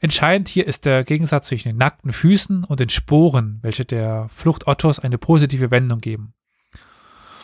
Entscheidend 0.00 0.48
hier 0.48 0.66
ist 0.66 0.86
der 0.86 1.04
Gegensatz 1.04 1.48
zwischen 1.48 1.68
den 1.68 1.76
nackten 1.76 2.12
Füßen 2.12 2.64
und 2.64 2.80
den 2.80 2.88
Sporen, 2.88 3.58
welche 3.62 3.84
der 3.84 4.28
Flucht 4.34 4.66
Ottos 4.66 4.98
eine 4.98 5.18
positive 5.18 5.70
Wendung 5.70 6.00
geben. 6.00 6.32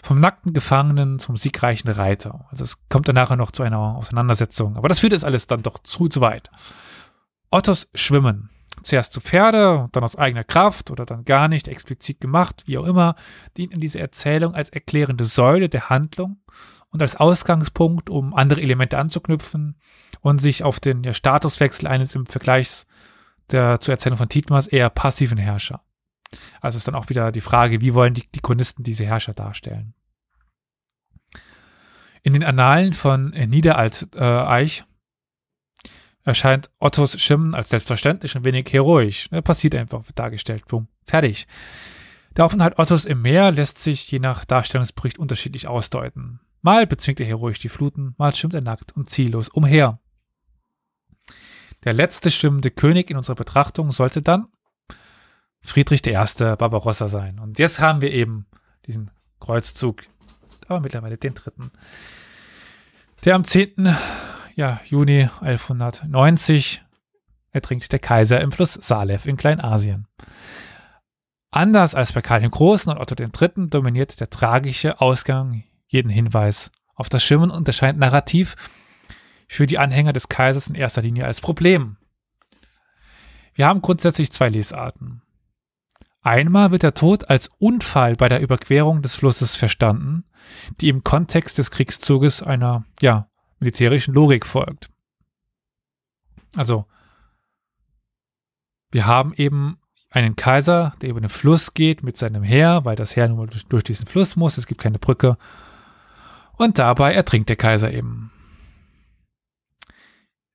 Vom 0.03 0.21
nackten 0.21 0.53
Gefangenen 0.53 1.19
zum 1.19 1.37
siegreichen 1.37 1.91
Reiter. 1.91 2.47
Also 2.51 2.65
es 2.65 2.89
kommt 2.89 3.09
dann 3.09 3.17
nachher 3.17 3.37
noch 3.37 3.51
zu 3.51 3.63
einer 3.63 3.97
Auseinandersetzung, 3.97 4.77
aber 4.77 4.89
das 4.89 5.01
führt 5.01 5.13
jetzt 5.13 5.25
alles 5.25 5.49
dann 5.49 5.63
doch 5.63 5.79
zu, 5.81 6.09
zu 6.09 6.21
weit. 6.21 6.51
Ottos 7.51 7.91
Schwimmen 7.95 8.51
zuerst 8.83 9.13
zu 9.13 9.21
Pferde, 9.21 9.89
dann 9.93 10.05
aus 10.05 10.17
eigener 10.17 10.45
Kraft 10.45 10.91
oder 10.91 11.07
dann 11.07 11.25
gar 11.25 11.49
nicht 11.49 11.69
explizit 11.69 12.21
gemacht, 12.21 12.65
wie 12.67 12.79
auch 12.79 12.85
immer, 12.85 13.15
dient 13.57 13.73
in 13.75 13.81
dieser 13.81 14.01
Erzählung 14.01 14.55
als 14.55 14.69
erklärende 14.69 15.25
Säule 15.25 15.69
der 15.69 15.91
Handlung 15.91 16.39
und 16.91 17.03
als 17.03 17.17
Ausgangspunkt, 17.17 18.11
um 18.11 18.35
andere 18.35 18.61
Elemente 18.61 18.99
anzuknüpfen 18.99 19.77
und 20.21 20.41
sich 20.41 20.65
auf 20.65 20.81
den 20.81 21.03
ja, 21.05 21.15
Statuswechsel 21.15 21.87
eines 21.87 22.15
im 22.15 22.27
Vergleich 22.27 22.85
der, 23.51 23.81
zur 23.81 23.93
Erzählung 23.93 24.19
von 24.19 24.29
Titmas 24.29 24.67
eher 24.67 24.91
passiven 24.91 25.39
Herrscher. 25.39 25.83
Also 26.61 26.79
ist 26.79 26.89
dann 26.89 26.95
auch 26.95 27.09
wieder 27.09 27.33
die 27.33 27.41
Frage, 27.41 27.81
wie 27.81 27.95
wollen 27.95 28.15
die, 28.15 28.25
die 28.35 28.41
Chronisten 28.41 28.83
diese 28.83 29.05
Herrscher 29.05 29.35
darstellen? 29.35 29.95
In 32.23 32.33
den 32.33 32.43
Annalen 32.43 32.93
von 32.93 33.31
Niederalteich 33.31 34.81
äh, 34.81 34.86
erscheint 36.27 36.71
Ottos 36.81 37.19
Schimmen 37.21 37.55
als 37.55 37.69
selbstverständlich 37.71 38.37
und 38.37 38.45
wenig 38.45 38.71
heroisch. 38.73 39.29
Er 39.31 39.43
passiert 39.43 39.75
einfach, 39.77 40.07
wird 40.07 40.19
dargestellt. 40.19 40.67
Boom. 40.67 40.89
Fertig. 41.05 41.47
Der 42.37 42.45
Aufenthalt 42.45 42.79
Ottos 42.79 43.05
im 43.05 43.23
Meer 43.23 43.53
lässt 43.53 43.79
sich 43.79 44.11
je 44.11 44.19
nach 44.19 44.45
Darstellungsbericht 44.45 45.19
unterschiedlich 45.19 45.69
ausdeuten. 45.69 46.41
Mal 46.63 46.87
bezwingt 46.87 47.21
er 47.21 47.27
heroisch 47.27 47.61
die 47.61 47.69
Fluten, 47.69 48.15
mal 48.19 48.35
schwimmt 48.35 48.55
er 48.55 48.61
nackt 48.61 48.95
und 48.97 49.09
ziellos 49.09 49.49
umher. 49.49 50.01
Der 51.85 51.93
letzte 51.93 52.33
schwimmende 52.33 52.73
König 52.73 53.09
in 53.09 53.17
unserer 53.17 53.37
Betrachtung 53.37 53.93
sollte 53.93 54.21
dann 54.21 54.49
Friedrich 55.61 56.05
I. 56.07 56.13
Barbarossa 56.13 57.07
sein. 57.07 57.39
Und 57.39 57.59
jetzt 57.61 57.79
haben 57.79 58.01
wir 58.01 58.11
eben 58.11 58.47
diesen 58.87 59.13
Kreuzzug, 59.39 60.03
aber 60.67 60.81
mittlerweile 60.81 61.19
den 61.19 61.35
dritten, 61.35 61.71
der 63.25 63.37
am 63.37 63.45
10 63.45 63.95
ja, 64.57 64.81
Juni 64.87 65.29
1190 65.43 66.83
ertrinkt 67.53 67.93
der 67.93 67.99
Kaiser 67.99 68.41
im 68.41 68.53
Fluss 68.53 68.73
Salef 68.73 69.27
in 69.27 69.37
Kleinasien. 69.37 70.09
Anders 71.51 71.95
als 71.95 72.13
bei 72.13 72.23
Karl 72.23 72.41
dem 72.41 72.51
Großen 72.51 72.91
und 72.91 72.99
Otto 72.99 73.15
III. 73.19 73.69
dominiert 73.69 74.19
der 74.19 74.31
tragische 74.31 75.01
Ausgang 75.01 75.63
jeden 75.87 76.11
Hinweis 76.11 76.73
auf 76.95 77.09
das 77.09 77.23
Schwimmen 77.23 77.51
und 77.51 77.69
erscheint 77.69 77.99
narrativ 77.99 78.57
für 79.47 79.67
die 79.67 79.79
Anhänger 79.79 80.15
des 80.15 80.29
Kaisers 80.29 80.69
in 80.69 80.75
erster 80.75 81.03
Linie 81.03 81.27
als 81.27 81.41
Problem. 81.41 81.99
Wir 83.55 83.67
haben 83.67 83.83
grundsätzlich 83.83 84.33
zwei 84.33 84.49
Lesarten. 84.49 85.23
Einmal 86.23 86.71
wird 86.73 86.83
der 86.83 86.95
Tod 86.95 87.29
als 87.29 87.51
Unfall 87.59 88.17
bei 88.17 88.29
der 88.29 88.41
Überquerung 88.41 89.03
des 89.03 89.15
Flusses 89.15 89.55
verstanden, 89.55 90.25
die 90.81 90.89
im 90.89 91.05
Kontext 91.05 91.59
des 91.59 91.71
Kriegszuges 91.71 92.43
einer, 92.43 92.85
ja, 93.01 93.29
militärischen 93.59 94.15
Logik 94.15 94.47
folgt. 94.47 94.91
Also, 96.55 96.87
wir 98.91 99.07
haben 99.07 99.35
eben 99.35 99.79
einen 100.11 100.37
Kaiser, 100.37 100.95
der 101.03 101.11
über 101.11 101.21
den 101.21 101.29
Fluss 101.29 101.75
geht 101.75 102.03
mit 102.03 102.17
seinem 102.17 102.43
Heer, 102.43 102.85
weil 102.85 102.97
das 102.97 103.17
Heer 103.17 103.29
nur 103.29 103.47
durch, 103.47 103.67
durch 103.67 103.85
diesen 103.85 104.07
Fluss 104.07 104.37
muss, 104.37 104.57
es 104.57 104.67
gibt 104.67 104.81
keine 104.81 104.99
Brücke. 104.99 105.37
Und 106.53 106.79
dabei 106.79 107.13
ertrinkt 107.13 107.51
der 107.51 107.57
Kaiser 107.57 107.93
eben. 107.93 108.31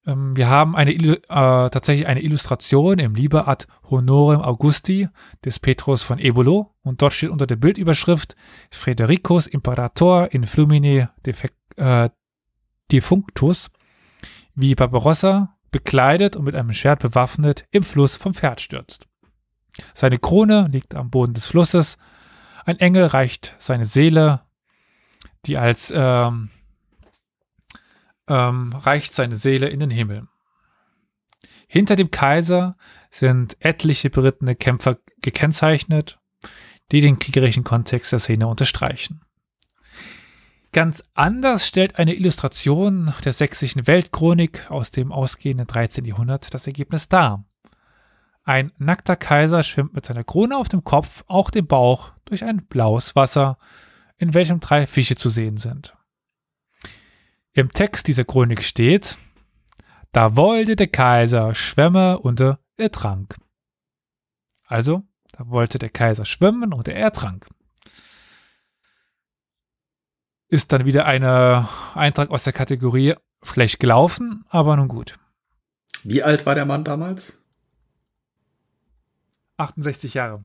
Ähm, 0.06 0.36
wir 0.36 0.50
haben 0.50 0.76
eine, 0.76 0.92
äh, 0.94 1.20
tatsächlich 1.30 2.08
eine 2.08 2.24
Illustration 2.24 2.98
im 2.98 3.14
Liber 3.14 3.48
ad 3.48 3.68
Honorem 3.90 4.42
Augusti 4.42 5.10
des 5.46 5.60
Petrus 5.60 6.02
von 6.02 6.18
Ebolo 6.18 6.74
und 6.82 7.02
dort 7.02 7.14
steht 7.14 7.30
unter 7.30 7.46
der 7.46 7.58
Bildüberschrift 7.58 8.36
Fredericus 8.72 9.46
Imperator 9.46 10.32
in 10.32 10.48
Flumine 10.48 11.12
defect, 11.26 11.56
äh, 11.78 12.10
Defunctus, 12.92 13.70
wie 14.56 14.76
Barbarossa, 14.76 15.56
bekleidet 15.72 16.36
und 16.36 16.44
mit 16.44 16.56
einem 16.56 16.74
Schwert 16.74 17.00
bewaffnet, 17.00 17.66
im 17.72 17.84
Fluss 17.84 18.16
vom 18.16 18.34
Pferd 18.34 18.62
stürzt. 18.62 19.08
Seine 19.94 20.18
Krone 20.18 20.68
liegt 20.70 20.96
am 20.96 21.10
Boden 21.10 21.34
des 21.34 21.46
Flusses. 21.46 21.98
Ein 22.66 22.80
Engel 22.80 23.06
reicht 23.06 23.56
seine 23.60 23.86
Seele, 23.86 24.42
die 25.46 25.58
als 25.58 25.92
ähm, 25.96 26.50
ähm, 28.28 28.74
reicht 28.74 29.16
seine 29.16 29.36
Seele 29.36 29.70
in 29.70 29.80
den 29.80 29.90
Himmel. 29.90 30.28
Hinter 31.68 31.96
dem 31.96 32.12
Kaiser 32.12 32.76
sind 33.10 33.56
etliche 33.60 34.10
berittene 34.10 34.56
Kämpfer 34.56 34.98
gekennzeichnet, 35.22 36.20
die 36.92 37.00
den 37.00 37.18
kriegerischen 37.18 37.64
Kontext 37.64 38.12
der 38.12 38.20
Szene 38.20 38.48
unterstreichen. 38.48 39.22
Ganz 40.74 41.04
anders 41.16 41.68
stellt 41.68 42.00
eine 42.00 42.14
Illustration 42.14 43.14
der 43.26 43.34
sächsischen 43.34 43.88
Weltchronik 43.88 44.72
aus 44.72 44.90
dem 44.90 45.12
ausgehenden 45.12 45.68
13. 45.68 46.06
Jahrhundert 46.06 46.54
das 46.54 46.66
Ergebnis 46.66 47.10
dar. 47.10 47.44
Ein 48.44 48.72
nackter 48.78 49.18
Kaiser 49.18 49.64
schwimmt 49.64 49.94
mit 49.94 50.06
seiner 50.06 50.24
Krone 50.24 50.58
auf 50.58 50.70
dem 50.70 50.86
Kopf, 50.86 51.26
auch 51.28 51.52
dem 51.52 51.68
Bauch, 51.68 52.14
durch 52.24 52.46
ein 52.46 52.66
blaues 52.68 53.18
Wasser, 53.18 53.58
in 54.18 54.34
welchem 54.34 54.62
drei 54.62 54.88
Fische 54.88 55.18
zu 55.18 55.30
sehen 55.30 55.58
sind. 55.58 55.98
Im 57.52 57.74
Text 57.74 58.08
dieser 58.08 58.24
Chronik 58.24 58.64
steht, 58.64 59.18
da 60.14 60.38
wollte 60.38 60.78
der 60.78 60.88
Kaiser 60.88 61.54
schwämme 61.54 62.18
und 62.18 62.40
er 62.40 62.60
trank. 62.94 63.36
Also, 64.68 65.04
da 65.34 65.50
wollte 65.50 65.80
der 65.80 65.90
Kaiser 65.90 66.24
schwimmen 66.24 66.72
und 66.72 66.88
er 66.88 66.96
ertrank 66.96 67.50
ist 70.52 70.74
dann 70.74 70.86
wieder 70.86 71.06
ein 71.06 71.24
Eintrag 71.24 72.30
aus 72.30 72.44
der 72.44 72.54
Kategorie 72.54 73.16
schlecht 73.42 73.80
gelaufen, 73.80 74.46
aber 74.50 74.76
nun 74.76 74.90
gut. 74.90 75.18
Wie 76.04 76.22
alt 76.22 76.46
war 76.46 76.56
der 76.56 76.66
Mann 76.66 76.84
damals? 76.84 77.40
68 79.58 80.14
Jahre. 80.14 80.44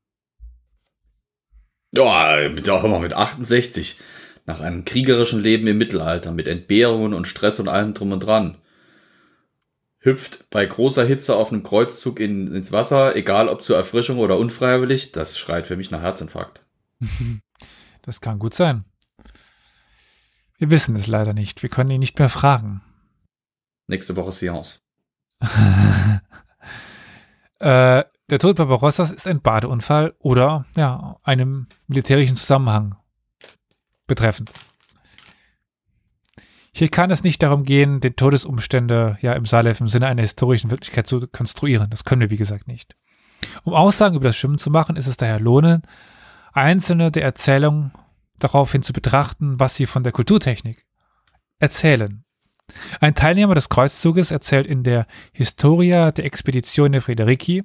Ja, 1.93 2.37
auch 2.71 2.85
immer 2.85 3.01
mit 3.01 3.15
68. 3.15 3.99
Nach 4.45 4.61
einem 4.61 4.85
kriegerischen 4.85 5.41
Leben 5.41 5.67
im 5.67 5.79
Mittelalter, 5.79 6.31
mit 6.31 6.47
Entbehrungen 6.47 7.13
und 7.13 7.27
Stress 7.27 7.59
und 7.59 7.69
allem 7.69 7.95
drum 7.95 8.13
und 8.13 8.21
dran. 8.21 8.59
hüpft 9.99 10.49
bei 10.51 10.65
großer 10.65 11.05
Hitze 11.05 11.35
auf 11.35 11.51
einem 11.51 11.65
Kreuzzug 11.65 12.21
in, 12.21 12.55
ins 12.55 12.71
Wasser, 12.71 13.17
egal 13.17 13.49
ob 13.49 13.65
zur 13.65 13.77
Erfrischung 13.77 14.19
oder 14.19 14.39
unfreiwillig, 14.39 15.11
das 15.11 15.37
schreit 15.37 15.67
für 15.67 15.77
mich 15.77 15.91
nach 15.91 16.03
Herzinfarkt. 16.03 16.65
Das 18.03 18.21
kann 18.21 18.39
gut 18.39 18.55
sein. 18.55 18.85
Wir 20.59 20.71
wissen 20.71 20.97
es 20.97 21.07
leider 21.07 21.35
nicht. 21.35 21.63
Wir 21.63 21.69
können 21.69 21.91
ihn 21.91 22.01
nicht 22.01 22.19
mehr 22.19 22.29
fragen. 22.29 22.83
Nächste 23.89 24.17
Woche 24.17 24.33
Seance. 24.33 24.81
äh, 27.61 28.05
der 28.29 28.39
Tod 28.39 28.57
Barbarossas 28.57 29.13
ist 29.13 29.27
ein 29.27 29.43
Badeunfall 29.43 30.15
oder 30.19 30.65
ja, 30.77 31.17
einem 31.23 31.67
militärischen 31.87 32.37
Zusammenhang 32.37 32.97
betreffend. 34.07 34.51
Hier 36.73 36.89
kann 36.89 37.11
es 37.11 37.23
nicht 37.23 37.43
darum 37.43 37.63
gehen, 37.63 38.01
den 38.01 38.17
Todesumstände 38.17 39.19
ja 39.21 39.33
im 39.35 39.47
Salef 39.47 39.81
im 39.81 39.89
Sinne 39.89 40.09
einer 40.09 40.23
historischen 40.23 40.71
Wirklichkeit 40.71 41.07
zu 41.07 41.27
konstruieren. 41.27 41.89
Das 41.91 42.05
können 42.05 42.21
wir, 42.21 42.31
wie 42.31 42.37
gesagt, 42.37 42.67
nicht. 42.67 42.97
Um 43.63 43.75
Aussagen 43.75 44.17
über 44.17 44.29
das 44.29 44.37
Schwimmen 44.37 44.59
zu 44.59 44.71
machen, 44.71 44.97
ist 44.97 45.07
es 45.07 45.17
daher 45.17 45.41
lohnend, 45.41 45.87
einzelne 46.53 47.11
der 47.11 47.23
Erzählungen 47.23 47.93
daraufhin 48.39 48.83
zu 48.83 48.93
betrachten, 48.93 49.59
was 49.59 49.77
sie 49.77 49.87
von 49.87 50.03
der 50.03 50.13
Kulturtechnik 50.13 50.87
erzählen. 51.59 52.25
Ein 53.01 53.15
Teilnehmer 53.15 53.55
des 53.55 53.69
Kreuzzuges 53.69 54.31
erzählt 54.31 54.67
in 54.67 54.83
der 54.83 55.07
Historia 55.33 56.13
der 56.13 56.25
Expedizione 56.25 57.01
Frederici, 57.01 57.65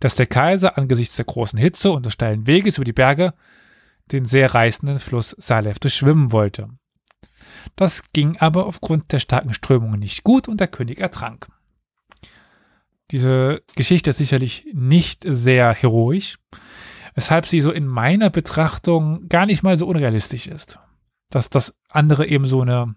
dass 0.00 0.14
der 0.14 0.26
Kaiser 0.26 0.78
angesichts 0.78 1.16
der 1.16 1.24
großen 1.24 1.58
Hitze 1.58 1.90
und 1.90 2.06
des 2.06 2.14
steilen 2.14 2.46
Weges 2.46 2.76
über 2.76 2.84
die 2.84 2.92
Berge 2.92 3.34
den 4.10 4.26
sehr 4.26 4.52
reißenden 4.54 4.98
Fluss 4.98 5.34
Salef 5.38 5.78
durchschwimmen 5.78 6.32
wollte. 6.32 6.68
Das 7.76 8.02
ging 8.12 8.36
aber 8.38 8.66
aufgrund 8.66 9.12
der 9.12 9.20
starken 9.20 9.54
Strömungen 9.54 10.00
nicht 10.00 10.24
gut 10.24 10.48
und 10.48 10.60
der 10.60 10.68
König 10.68 10.98
ertrank. 10.98 11.48
Diese 13.10 13.62
Geschichte 13.74 14.10
ist 14.10 14.16
sicherlich 14.16 14.66
nicht 14.72 15.24
sehr 15.26 15.72
heroisch, 15.74 16.38
weshalb 17.14 17.46
sie 17.46 17.60
so 17.60 17.70
in 17.70 17.86
meiner 17.86 18.30
Betrachtung 18.30 19.28
gar 19.28 19.46
nicht 19.46 19.62
mal 19.62 19.76
so 19.76 19.86
unrealistisch 19.86 20.46
ist. 20.46 20.78
Dass 21.30 21.50
das 21.50 21.74
andere 21.88 22.26
eben 22.26 22.46
so 22.46 22.62
eine, 22.62 22.94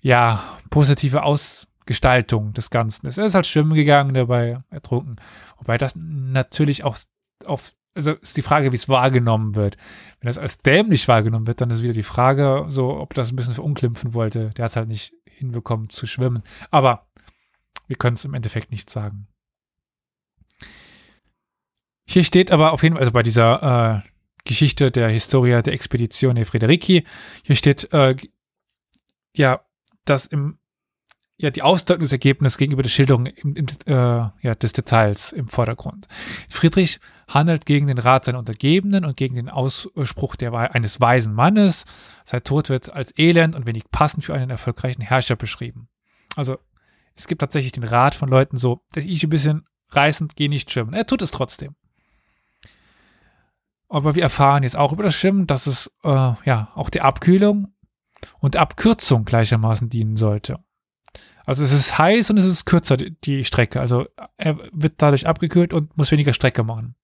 ja, 0.00 0.42
positive 0.70 1.22
Ausgestaltung 1.22 2.52
des 2.52 2.70
Ganzen 2.70 3.06
ist. 3.06 3.18
Er 3.18 3.26
ist 3.26 3.34
halt 3.34 3.46
schwimmen 3.46 3.74
gegangen, 3.74 4.14
dabei 4.14 4.62
ertrunken. 4.70 5.16
Wobei 5.58 5.78
das 5.78 5.94
natürlich 5.96 6.84
auch 6.84 6.96
auf 7.44 7.72
also 7.98 8.12
ist 8.12 8.36
die 8.36 8.42
Frage, 8.42 8.70
wie 8.70 8.76
es 8.76 8.88
wahrgenommen 8.88 9.56
wird. 9.56 9.76
Wenn 10.20 10.28
das 10.28 10.38
als 10.38 10.58
dämlich 10.58 11.08
wahrgenommen 11.08 11.48
wird, 11.48 11.60
dann 11.60 11.70
ist 11.70 11.82
wieder 11.82 11.94
die 11.94 12.04
Frage, 12.04 12.66
so, 12.68 12.96
ob 12.96 13.12
das 13.12 13.32
ein 13.32 13.36
bisschen 13.36 13.54
verunglimpfen 13.54 14.14
wollte. 14.14 14.50
Der 14.50 14.66
hat 14.66 14.70
es 14.70 14.76
halt 14.76 14.86
nicht 14.86 15.14
hinbekommen 15.24 15.90
zu 15.90 16.06
schwimmen. 16.06 16.44
Aber 16.70 17.08
wir 17.88 17.96
können 17.96 18.14
es 18.14 18.24
im 18.24 18.34
Endeffekt 18.34 18.70
nicht 18.70 18.88
sagen. 18.88 19.26
Hier 22.08 22.24
steht 22.24 22.50
aber 22.50 22.72
auf 22.72 22.82
jeden 22.82 22.94
Fall, 22.94 23.02
also 23.02 23.12
bei 23.12 23.22
dieser 23.22 24.02
äh, 24.04 24.08
Geschichte 24.44 24.90
der 24.90 25.10
Historia 25.10 25.60
der 25.60 25.74
Expedition 25.74 26.36
der 26.36 26.46
Frederici, 26.46 27.04
hier 27.42 27.56
steht, 27.56 27.92
äh, 27.92 28.16
ja, 29.36 29.60
dass 30.06 30.24
im 30.26 30.58
ja, 31.40 31.50
die 31.50 31.62
Ausdeutung 31.62 32.08
gegenüber 32.08 32.82
der 32.82 32.90
Schilderung 32.90 33.26
im, 33.26 33.54
im, 33.54 33.66
äh, 33.86 33.92
ja, 33.92 34.54
des 34.56 34.72
Details 34.72 35.30
im 35.30 35.46
Vordergrund. 35.46 36.08
Friedrich 36.48 36.98
handelt 37.28 37.64
gegen 37.64 37.86
den 37.86 37.98
Rat 37.98 38.24
seiner 38.24 38.40
Untergebenen 38.40 39.04
und 39.04 39.16
gegen 39.16 39.36
den 39.36 39.48
Ausspruch 39.48 40.34
der, 40.34 40.52
eines 40.74 41.00
weisen 41.00 41.34
Mannes. 41.34 41.84
Sein 42.24 42.42
Tod 42.42 42.70
wird 42.70 42.92
als 42.92 43.16
elend 43.16 43.54
und 43.54 43.66
wenig 43.66 43.88
passend 43.92 44.24
für 44.24 44.34
einen 44.34 44.50
erfolgreichen 44.50 45.02
Herrscher 45.02 45.36
beschrieben. 45.36 45.88
Also 46.34 46.58
es 47.14 47.28
gibt 47.28 47.40
tatsächlich 47.40 47.72
den 47.72 47.84
Rat 47.84 48.16
von 48.16 48.28
Leuten 48.28 48.56
so, 48.56 48.80
dass 48.92 49.04
ich 49.04 49.22
ein 49.22 49.30
bisschen 49.30 49.66
reißend, 49.90 50.34
gehe 50.34 50.48
nicht 50.48 50.72
schwimmen. 50.72 50.94
Er 50.94 51.06
tut 51.06 51.22
es 51.22 51.30
trotzdem. 51.30 51.76
Aber 53.88 54.14
wir 54.14 54.22
erfahren 54.22 54.62
jetzt 54.62 54.76
auch 54.76 54.92
über 54.92 55.02
das 55.02 55.14
Schwimmen, 55.14 55.46
dass 55.46 55.66
es 55.66 55.90
äh, 56.04 56.08
ja 56.44 56.72
auch 56.74 56.90
der 56.90 57.04
Abkühlung 57.04 57.72
und 58.40 58.56
Abkürzung 58.56 59.24
gleichermaßen 59.24 59.88
dienen 59.88 60.16
sollte. 60.16 60.58
Also 61.46 61.64
es 61.64 61.72
ist 61.72 61.96
heiß 61.96 62.28
und 62.30 62.36
es 62.36 62.44
ist 62.44 62.66
kürzer, 62.66 62.98
die 62.98 63.44
Strecke. 63.46 63.80
Also 63.80 64.06
er 64.36 64.58
wird 64.72 64.94
dadurch 64.98 65.26
abgekühlt 65.26 65.72
und 65.72 65.96
muss 65.96 66.12
weniger 66.12 66.34
Strecke 66.34 66.62
machen. 66.62 66.94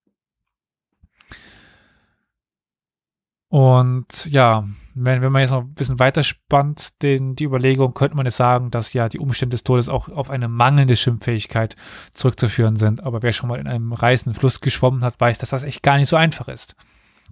Und 3.48 4.26
ja, 4.26 4.68
wenn, 4.94 5.22
wenn 5.22 5.32
man 5.32 5.42
jetzt 5.42 5.50
noch 5.50 5.62
ein 5.62 5.74
bisschen 5.74 5.98
weiter 5.98 6.22
spannt, 6.22 7.02
den, 7.02 7.34
die 7.36 7.44
Überlegung, 7.44 7.94
könnte 7.94 8.16
man 8.16 8.26
es 8.26 8.36
sagen, 8.36 8.70
dass 8.70 8.92
ja 8.92 9.08
die 9.08 9.18
Umstände 9.18 9.54
des 9.54 9.64
Todes 9.64 9.88
auch 9.88 10.08
auf 10.08 10.30
eine 10.30 10.48
mangelnde 10.48 10.96
Schwimmfähigkeit 10.96 11.76
zurückzuführen 12.12 12.76
sind. 12.76 13.02
Aber 13.02 13.22
wer 13.22 13.32
schon 13.32 13.48
mal 13.48 13.58
in 13.58 13.66
einem 13.66 13.92
reißenden 13.92 14.38
Fluss 14.38 14.60
geschwommen 14.60 15.04
hat, 15.04 15.20
weiß, 15.20 15.38
dass 15.38 15.50
das 15.50 15.64
echt 15.64 15.82
gar 15.82 15.98
nicht 15.98 16.08
so 16.08 16.16
einfach 16.16 16.48
ist, 16.48 16.76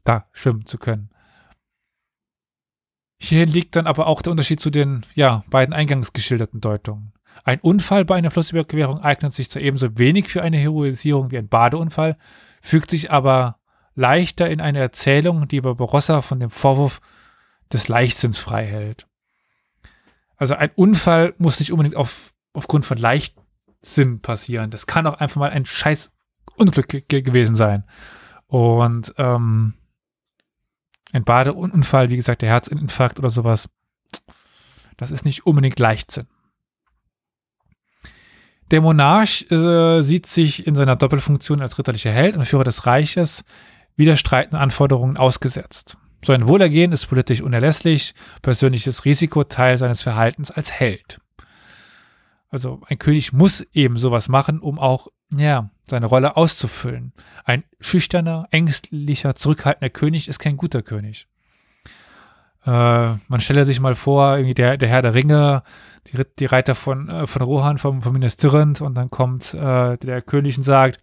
da 0.04 0.26
schwimmen 0.32 0.66
zu 0.66 0.78
können. 0.78 1.10
Hier 3.20 3.46
liegt 3.46 3.76
dann 3.76 3.86
aber 3.86 4.08
auch 4.08 4.20
der 4.20 4.32
Unterschied 4.32 4.58
zu 4.58 4.70
den 4.70 5.06
ja, 5.14 5.44
beiden 5.48 5.72
eingangs 5.72 6.12
geschilderten 6.12 6.60
Deutungen. 6.60 7.12
Ein 7.44 7.60
Unfall 7.60 8.04
bei 8.04 8.16
einer 8.16 8.32
Flussüberquerung 8.32 8.98
eignet 9.00 9.32
sich 9.32 9.48
zwar 9.48 9.62
ebenso 9.62 9.96
wenig 9.96 10.28
für 10.28 10.42
eine 10.42 10.58
Heroisierung 10.58 11.30
wie 11.30 11.38
ein 11.38 11.48
Badeunfall, 11.48 12.16
fügt 12.60 12.90
sich 12.90 13.12
aber 13.12 13.58
leichter 13.94 14.50
in 14.50 14.60
eine 14.60 14.80
Erzählung, 14.80 15.46
die 15.48 15.60
Barbarossa 15.60 16.22
von 16.22 16.40
dem 16.40 16.50
Vorwurf 16.50 17.00
des 17.73 17.89
Leichtsinns 17.89 18.39
frei 18.39 18.66
hält. 18.66 19.07
Also 20.37 20.55
ein 20.55 20.70
Unfall 20.75 21.35
muss 21.39 21.61
nicht 21.61 21.73
unbedingt 21.73 21.97
auf, 21.97 22.33
aufgrund 22.53 22.85
von 22.85 22.99
Leichtsinn 22.99 24.20
passieren. 24.20 24.70
Das 24.70 24.87
kann 24.87 25.07
auch 25.07 25.20
einfach 25.20 25.37
mal 25.37 25.51
ein 25.51 25.64
scheiß 25.64 26.12
Unglück 26.57 27.09
gewesen 27.09 27.55
sein. 27.55 27.85
Und 28.47 29.14
ähm, 29.18 29.75
ein 31.12 31.25
Badeunfall, 31.25 32.11
wie 32.11 32.16
gesagt, 32.16 32.43
der 32.43 32.49
Herzinfarkt 32.51 33.18
oder 33.18 33.31
sowas, 33.31 33.68
das 34.97 35.11
ist 35.11 35.25
nicht 35.25 35.47
unbedingt 35.47 35.79
Leichtsinn. 35.79 36.27
Der 38.70 38.81
Monarch 38.81 39.51
äh, 39.51 40.01
sieht 40.01 40.27
sich 40.27 40.66
in 40.66 40.75
seiner 40.75 40.97
Doppelfunktion 40.97 41.61
als 41.61 41.79
ritterlicher 41.79 42.11
Held 42.11 42.37
und 42.37 42.47
Führer 42.47 42.64
des 42.64 42.87
Reiches 42.87 43.45
widerstreitenden 43.97 44.59
Anforderungen 44.59 45.18
ausgesetzt. 45.18 45.99
So 46.25 46.33
ein 46.33 46.47
Wohlergehen 46.47 46.93
ist 46.93 47.07
politisch 47.07 47.41
unerlässlich, 47.41 48.14
persönliches 48.43 49.05
Risiko 49.05 49.43
Teil 49.45 49.77
seines 49.79 50.03
Verhaltens 50.03 50.51
als 50.51 50.70
Held. 50.70 51.20
Also 52.49 52.81
ein 52.87 52.99
König 52.99 53.33
muss 53.33 53.66
eben 53.73 53.97
sowas 53.97 54.29
machen, 54.29 54.61
um 54.61 54.79
auch 54.79 55.09
ja, 55.37 55.70
seine 55.89 56.07
Rolle 56.07 56.37
auszufüllen. 56.37 57.12
Ein 57.45 57.64
schüchterner, 57.81 58.47
ängstlicher, 58.51 59.35
zurückhaltender 59.35 59.91
König 59.91 60.29
ist 60.29 60.39
kein 60.39 60.57
guter 60.57 60.83
König. 60.83 61.27
Äh, 62.64 62.70
man 62.70 63.41
stelle 63.41 63.64
sich 63.64 63.81
mal 63.81 63.95
vor, 63.95 64.37
irgendwie 64.37 64.55
der, 64.55 64.77
der 64.77 64.89
Herr 64.89 65.03
der 65.03 65.14
Ringe, 65.14 65.64
die, 66.07 66.23
die 66.39 66.47
Reiter 66.47 66.75
von, 66.75 67.09
äh, 67.09 67.27
von 67.27 67.43
Rohan, 67.43 67.79
vom, 67.79 68.03
vom 68.03 68.12
Minas 68.12 68.37
und 68.45 68.95
dann 68.95 69.11
kommt 69.11 69.55
äh, 69.55 69.97
der 69.97 70.23
König 70.23 70.57
und 70.57 70.62
sagt 70.62 71.01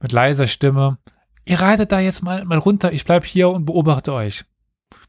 mit 0.00 0.10
leiser 0.10 0.48
Stimme, 0.48 0.98
ihr 1.44 1.60
reitet 1.60 1.92
da 1.92 2.00
jetzt 2.00 2.22
mal, 2.22 2.44
mal 2.44 2.58
runter, 2.58 2.92
ich 2.92 3.04
bleib 3.04 3.24
hier 3.24 3.50
und 3.50 3.64
beobachte 3.64 4.12
euch. 4.12 4.44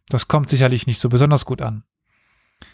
Das 0.09 0.27
kommt 0.27 0.49
sicherlich 0.49 0.87
nicht 0.87 0.99
so 0.99 1.09
besonders 1.09 1.45
gut 1.45 1.61
an. 1.61 1.83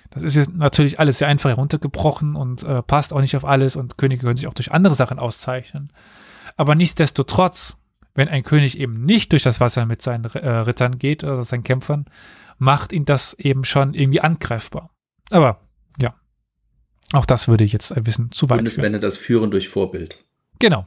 Das 0.09 0.23
ist 0.23 0.35
jetzt 0.35 0.53
natürlich 0.53 0.99
alles 0.99 1.19
sehr 1.19 1.27
einfach 1.27 1.49
heruntergebrochen 1.49 2.35
und 2.35 2.63
äh, 2.63 2.83
passt 2.83 3.13
auch 3.13 3.21
nicht 3.21 3.35
auf 3.35 3.45
alles 3.45 3.75
und 3.75 3.97
Könige 3.97 4.23
können 4.23 4.35
sich 4.35 4.47
auch 4.47 4.53
durch 4.53 4.71
andere 4.71 4.93
Sachen 4.93 5.19
auszeichnen. 5.19 5.93
Aber 6.57 6.75
nichtsdestotrotz, 6.75 7.77
wenn 8.13 8.27
ein 8.27 8.43
König 8.43 8.77
eben 8.77 9.05
nicht 9.05 9.31
durch 9.31 9.43
das 9.43 9.61
Wasser 9.61 9.85
mit 9.85 10.01
seinen 10.01 10.25
äh, 10.25 10.49
Rittern 10.49 10.99
geht 10.99 11.23
oder 11.23 11.43
seinen 11.43 11.63
Kämpfern, 11.63 12.05
macht 12.57 12.91
ihn 12.91 13.05
das 13.05 13.33
eben 13.35 13.63
schon 13.63 13.93
irgendwie 13.93 14.19
angreifbar. 14.19 14.91
Aber 15.29 15.61
ja, 16.01 16.13
auch 17.13 17.25
das 17.25 17.47
würde 17.47 17.63
ich 17.63 17.71
jetzt 17.71 17.91
ein 17.93 18.03
bisschen 18.03 18.31
zu 18.33 18.49
weit 18.49 18.57
Bundesländer 18.57 18.99
das 18.99 19.17
Führen 19.17 19.49
durch 19.49 19.69
Vorbild. 19.69 20.25
Genau. 20.59 20.85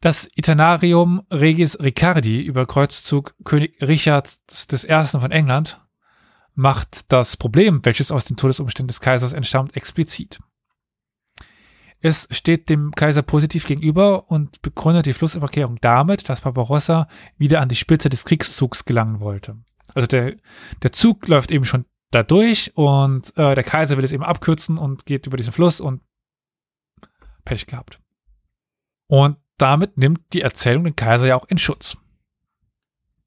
Das 0.00 0.28
Itinarium 0.36 1.22
Regis 1.30 1.78
Ricardi 1.80 2.40
über 2.40 2.66
Kreuzzug 2.66 3.34
König 3.44 3.82
Richards 3.82 4.40
I. 4.72 5.04
von 5.18 5.32
England 5.32 5.80
macht 6.54 7.10
das 7.12 7.36
Problem, 7.36 7.80
welches 7.84 8.12
aus 8.12 8.24
den 8.24 8.36
Todesumständen 8.36 8.88
des 8.88 9.00
Kaisers 9.00 9.32
entstammt, 9.32 9.76
explizit. 9.76 10.38
Es 12.00 12.28
steht 12.30 12.68
dem 12.68 12.92
Kaiser 12.92 13.22
positiv 13.22 13.66
gegenüber 13.66 14.30
und 14.30 14.62
begründet 14.62 15.06
die 15.06 15.12
Flussüberquerung 15.12 15.78
damit, 15.80 16.28
dass 16.28 16.42
Barbarossa 16.42 17.08
wieder 17.36 17.60
an 17.60 17.68
die 17.68 17.76
Spitze 17.76 18.08
des 18.08 18.24
Kriegszugs 18.24 18.84
gelangen 18.84 19.18
wollte. 19.18 19.56
Also 19.94 20.06
der, 20.06 20.36
der 20.82 20.92
Zug 20.92 21.26
läuft 21.26 21.50
eben 21.50 21.64
schon 21.64 21.86
da 22.12 22.22
durch 22.22 22.76
und 22.76 23.36
äh, 23.36 23.56
der 23.56 23.64
Kaiser 23.64 23.96
will 23.96 24.04
es 24.04 24.12
eben 24.12 24.22
abkürzen 24.22 24.78
und 24.78 25.06
geht 25.06 25.26
über 25.26 25.36
diesen 25.36 25.52
Fluss 25.52 25.80
und 25.80 26.02
Pech 27.44 27.66
gehabt. 27.66 28.00
Und 29.08 29.38
damit 29.58 29.98
nimmt 29.98 30.32
die 30.32 30.42
Erzählung 30.42 30.84
den 30.84 30.96
Kaiser 30.96 31.26
ja 31.26 31.36
auch 31.36 31.46
in 31.48 31.58
Schutz. 31.58 31.96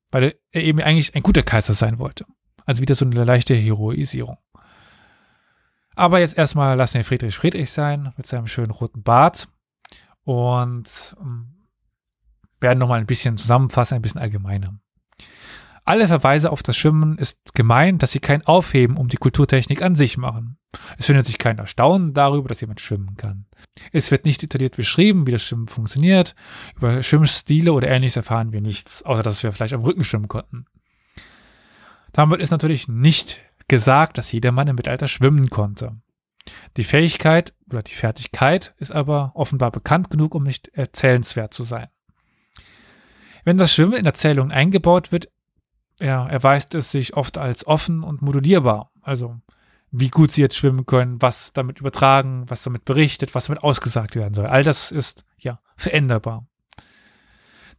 Weil 0.10 0.36
er 0.52 0.62
eben 0.62 0.82
eigentlich 0.82 1.16
ein 1.16 1.24
guter 1.24 1.44
Kaiser 1.44 1.74
sein 1.74 2.00
wollte. 2.00 2.26
Also 2.66 2.82
wieder 2.82 2.96
so 2.96 3.06
eine 3.06 3.24
leichte 3.24 3.54
Heroisierung. 3.54 4.38
Aber 5.96 6.20
jetzt 6.20 6.38
erstmal 6.38 6.78
lassen 6.78 6.96
wir 6.96 7.06
Friedrich 7.06 7.36
Friedrich 7.36 7.70
sein 7.70 8.14
mit 8.18 8.26
seinem 8.26 8.48
schönen 8.48 8.72
roten 8.72 9.04
Bart 9.04 9.50
und 10.24 11.16
ähm, 11.20 11.68
werden 12.60 12.80
nochmal 12.80 13.00
ein 13.00 13.06
bisschen 13.06 13.38
zusammenfassen, 13.38 13.96
ein 13.96 14.02
bisschen 14.02 14.22
allgemeiner. 14.22 14.80
Alle 15.92 16.08
Verweise 16.08 16.54
auf 16.54 16.64
das 16.64 16.78
Schwimmen 16.78 17.18
ist 17.18 17.54
gemein, 17.54 17.98
dass 17.98 18.14
sie 18.14 18.22
kein 18.22 18.46
Aufheben 18.46 18.96
um 18.96 19.10
die 19.10 19.18
Kulturtechnik 19.18 19.82
an 19.82 19.96
sich 19.96 20.16
machen. 20.16 20.58
Es 20.98 21.08
findet 21.08 21.26
sich 21.26 21.38
kein 21.38 21.58
Erstaunen 21.58 22.14
darüber, 22.14 22.48
dass 22.48 22.62
jemand 22.62 22.80
schwimmen 22.80 23.18
kann. 23.18 23.46
Es 23.92 24.10
wird 24.10 24.24
nicht 24.24 24.42
detailliert 24.42 24.78
beschrieben, 24.78 25.28
wie 25.28 25.32
das 25.32 25.44
Schwimmen 25.44 25.68
funktioniert. 25.68 26.34
Über 26.78 27.04
Schwimmstile 27.04 27.74
oder 27.74 27.90
ähnliches 27.90 28.16
erfahren 28.16 28.54
wir 28.54 28.62
nichts, 28.62 29.04
außer 29.04 29.22
dass 29.22 29.44
wir 29.44 29.52
vielleicht 29.52 29.74
am 29.74 29.82
Rücken 29.82 30.06
schwimmen 30.06 30.30
konnten. 30.30 30.64
Damit 32.14 32.40
ist 32.40 32.52
natürlich 32.52 32.88
nicht 32.88 33.40
gesagt, 33.68 34.18
dass 34.18 34.32
jedermann 34.32 34.70
im 34.70 34.78
Mittelalter 34.78 35.10
schwimmen 35.10 35.50
konnte. 35.50 35.98
Die 36.78 36.86
Fähigkeit 36.86 37.54
oder 37.70 37.84
die 37.84 37.96
Fertigkeit 37.96 38.76
ist 38.78 38.94
aber 38.94 39.34
offenbar 39.36 39.72
bekannt 39.72 40.10
genug, 40.10 40.36
um 40.36 40.44
nicht 40.44 40.70
erzählenswert 40.70 41.54
zu 41.54 41.66
sein. 41.66 41.90
Wenn 43.44 43.58
das 43.58 43.74
Schwimmen 43.74 43.98
in 43.98 44.06
Erzählungen 44.06 44.54
eingebaut 44.54 45.12
wird, 45.12 45.28
ja, 46.02 46.28
erweist 46.28 46.76
es 46.76 46.92
sich 46.92 47.16
oft 47.16 47.38
als 47.38 47.66
offen 47.66 48.04
und 48.04 48.22
modulierbar. 48.22 48.92
Also 49.02 49.40
wie 49.92 50.10
gut 50.10 50.32
sie 50.32 50.42
jetzt 50.42 50.56
schwimmen 50.56 50.86
können, 50.86 51.22
was 51.22 51.54
damit 51.54 51.80
übertragen, 51.80 52.46
was 52.48 52.64
damit 52.64 52.86
berichtet, 52.86 53.36
was 53.36 53.48
damit 53.48 53.64
ausgesagt 53.64 54.16
werden 54.16 54.34
soll. 54.34 54.46
All 54.48 54.64
das 54.64 54.92
ist 54.92 55.26
ja 55.38 55.60
veränderbar. 55.76 56.48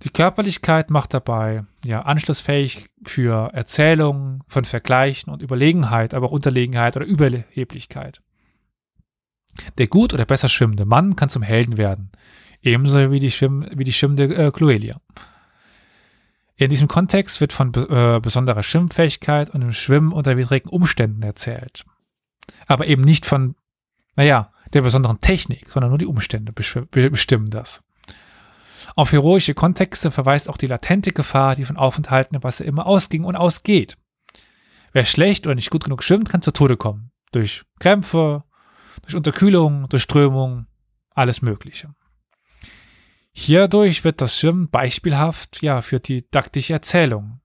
Die 0.02 0.10
Körperlichkeit 0.10 0.90
macht 0.90 1.14
dabei 1.14 1.64
ja 1.84 2.02
anschlussfähig 2.02 2.90
für 3.04 3.50
Erzählungen 3.54 4.42
von 4.48 4.64
Vergleichen 4.64 5.32
und 5.32 5.42
Überlegenheit, 5.42 6.12
aber 6.12 6.26
auch 6.26 6.32
Unterlegenheit 6.32 6.96
oder 6.96 7.06
Überheblichkeit. 7.06 8.20
Der 9.78 9.86
gut 9.86 10.12
oder 10.12 10.24
besser 10.24 10.48
schwimmende 10.48 10.84
Mann 10.84 11.14
kann 11.14 11.28
zum 11.28 11.42
Helden 11.42 11.76
werden, 11.76 12.10
ebenso 12.62 13.10
wie 13.10 13.20
die, 13.20 13.30
Schwimm 13.30 13.68
wie 13.72 13.84
die 13.84 13.92
schwimmende 13.92 14.34
äh, 14.34 14.50
Cloelia. 14.50 15.00
In 16.62 16.70
diesem 16.70 16.86
Kontext 16.86 17.40
wird 17.40 17.52
von 17.52 17.74
äh, 17.74 18.20
besonderer 18.22 18.62
Schwimmfähigkeit 18.62 19.50
und 19.50 19.62
dem 19.62 19.72
Schwimmen 19.72 20.12
unter 20.12 20.36
widrigen 20.36 20.70
Umständen 20.70 21.22
erzählt. 21.22 21.84
Aber 22.68 22.86
eben 22.86 23.02
nicht 23.02 23.26
von, 23.26 23.56
naja, 24.14 24.52
der 24.72 24.82
besonderen 24.82 25.20
Technik, 25.20 25.68
sondern 25.70 25.90
nur 25.90 25.98
die 25.98 26.06
Umstände 26.06 26.52
bestimmen 26.52 27.50
das. 27.50 27.82
Auf 28.94 29.10
heroische 29.10 29.54
Kontexte 29.54 30.12
verweist 30.12 30.48
auch 30.48 30.56
die 30.56 30.68
latente 30.68 31.10
Gefahr, 31.10 31.56
die 31.56 31.64
von 31.64 31.76
Aufenthalten 31.76 32.36
im 32.36 32.44
Wasser 32.44 32.64
immer 32.64 32.86
ausging 32.86 33.24
und 33.24 33.34
ausgeht. 33.34 33.98
Wer 34.92 35.04
schlecht 35.04 35.46
oder 35.46 35.56
nicht 35.56 35.70
gut 35.70 35.82
genug 35.82 36.04
schwimmt, 36.04 36.28
kann 36.28 36.42
zu 36.42 36.52
Tode 36.52 36.76
kommen. 36.76 37.10
Durch 37.32 37.64
Krämpfe, 37.80 38.44
durch 39.02 39.16
Unterkühlung, 39.16 39.88
durch 39.88 40.04
Strömung, 40.04 40.66
alles 41.10 41.42
Mögliche. 41.42 41.92
Hierdurch 43.32 44.04
wird 44.04 44.20
das 44.20 44.38
Schwimmen 44.38 44.68
beispielhaft 44.68 45.62
ja, 45.62 45.80
für 45.80 46.00
didaktische 46.00 46.74
Erzählung. 46.74 47.40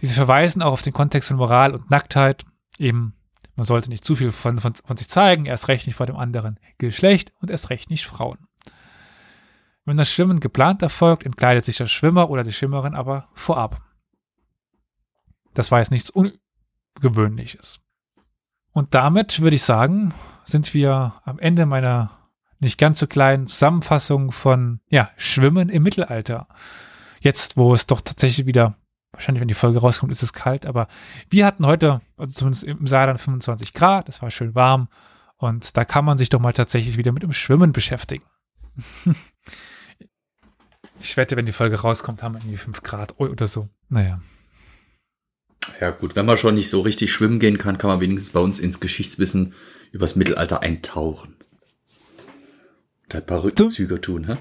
Diese 0.00 0.14
verweisen 0.14 0.62
auch 0.62 0.72
auf 0.72 0.82
den 0.82 0.92
Kontext 0.92 1.28
von 1.28 1.36
Moral 1.36 1.74
und 1.74 1.90
Nacktheit. 1.90 2.44
Eben, 2.78 3.14
man 3.54 3.66
sollte 3.66 3.90
nicht 3.90 4.04
zu 4.04 4.16
viel 4.16 4.32
von, 4.32 4.58
von, 4.58 4.74
von 4.74 4.96
sich 4.96 5.08
zeigen, 5.08 5.46
erst 5.46 5.68
recht 5.68 5.86
nicht 5.86 5.96
vor 5.96 6.06
dem 6.06 6.16
anderen 6.16 6.58
Geschlecht 6.78 7.32
und 7.40 7.50
erst 7.50 7.70
recht 7.70 7.90
nicht 7.90 8.06
Frauen. 8.06 8.38
Wenn 9.84 9.96
das 9.96 10.10
Schwimmen 10.10 10.40
geplant 10.40 10.82
erfolgt, 10.82 11.24
entkleidet 11.24 11.64
sich 11.64 11.76
der 11.76 11.86
Schwimmer 11.86 12.28
oder 12.28 12.42
die 12.42 12.52
Schwimmerin 12.52 12.94
aber 12.94 13.28
vorab. 13.34 13.82
Das 15.54 15.70
war 15.70 15.78
jetzt 15.78 15.90
nichts 15.90 16.10
Ungewöhnliches. 16.10 17.80
Und 18.72 18.94
damit 18.94 19.40
würde 19.40 19.56
ich 19.56 19.62
sagen, 19.62 20.12
sind 20.44 20.74
wir 20.74 21.14
am 21.24 21.38
Ende 21.38 21.66
meiner 21.66 22.15
nicht 22.58 22.78
ganz 22.78 22.98
so 22.98 23.06
kleinen 23.06 23.46
Zusammenfassung 23.46 24.32
von 24.32 24.80
ja, 24.88 25.10
Schwimmen 25.16 25.68
im 25.68 25.82
Mittelalter. 25.82 26.48
Jetzt, 27.20 27.56
wo 27.56 27.74
es 27.74 27.86
doch 27.86 28.00
tatsächlich 28.00 28.46
wieder, 28.46 28.76
wahrscheinlich 29.12 29.40
wenn 29.40 29.48
die 29.48 29.54
Folge 29.54 29.78
rauskommt, 29.78 30.12
ist 30.12 30.22
es 30.22 30.32
kalt, 30.32 30.66
aber 30.66 30.88
wir 31.30 31.46
hatten 31.46 31.66
heute, 31.66 32.00
also 32.16 32.32
zumindest 32.32 32.64
im 32.64 32.86
Saarland 32.86 33.20
25 33.20 33.74
Grad, 33.74 34.08
es 34.08 34.22
war 34.22 34.30
schön 34.30 34.54
warm 34.54 34.88
und 35.36 35.76
da 35.76 35.84
kann 35.84 36.04
man 36.04 36.18
sich 36.18 36.28
doch 36.28 36.40
mal 36.40 36.52
tatsächlich 36.52 36.96
wieder 36.96 37.12
mit 37.12 37.22
dem 37.22 37.32
Schwimmen 37.32 37.72
beschäftigen. 37.72 38.24
ich 41.00 41.16
wette, 41.16 41.36
wenn 41.36 41.46
die 41.46 41.52
Folge 41.52 41.80
rauskommt, 41.80 42.22
haben 42.22 42.34
wir 42.34 42.40
irgendwie 42.40 42.58
5 42.58 42.82
Grad 42.82 43.18
oder 43.18 43.46
so. 43.46 43.68
Naja. 43.88 44.20
Ja 45.80 45.90
gut, 45.90 46.16
wenn 46.16 46.26
man 46.26 46.36
schon 46.36 46.54
nicht 46.54 46.70
so 46.70 46.80
richtig 46.80 47.12
schwimmen 47.12 47.40
gehen 47.40 47.58
kann, 47.58 47.78
kann 47.78 47.90
man 47.90 48.00
wenigstens 48.00 48.32
bei 48.32 48.40
uns 48.40 48.58
ins 48.58 48.80
Geschichtswissen 48.80 49.54
übers 49.92 50.16
Mittelalter 50.16 50.60
eintauchen. 50.60 51.35
Da 53.08 53.18
ein 53.18 53.26
paar 53.26 53.42
Rückzüge 53.42 54.00
tun, 54.00 54.26
hä? 54.26 54.36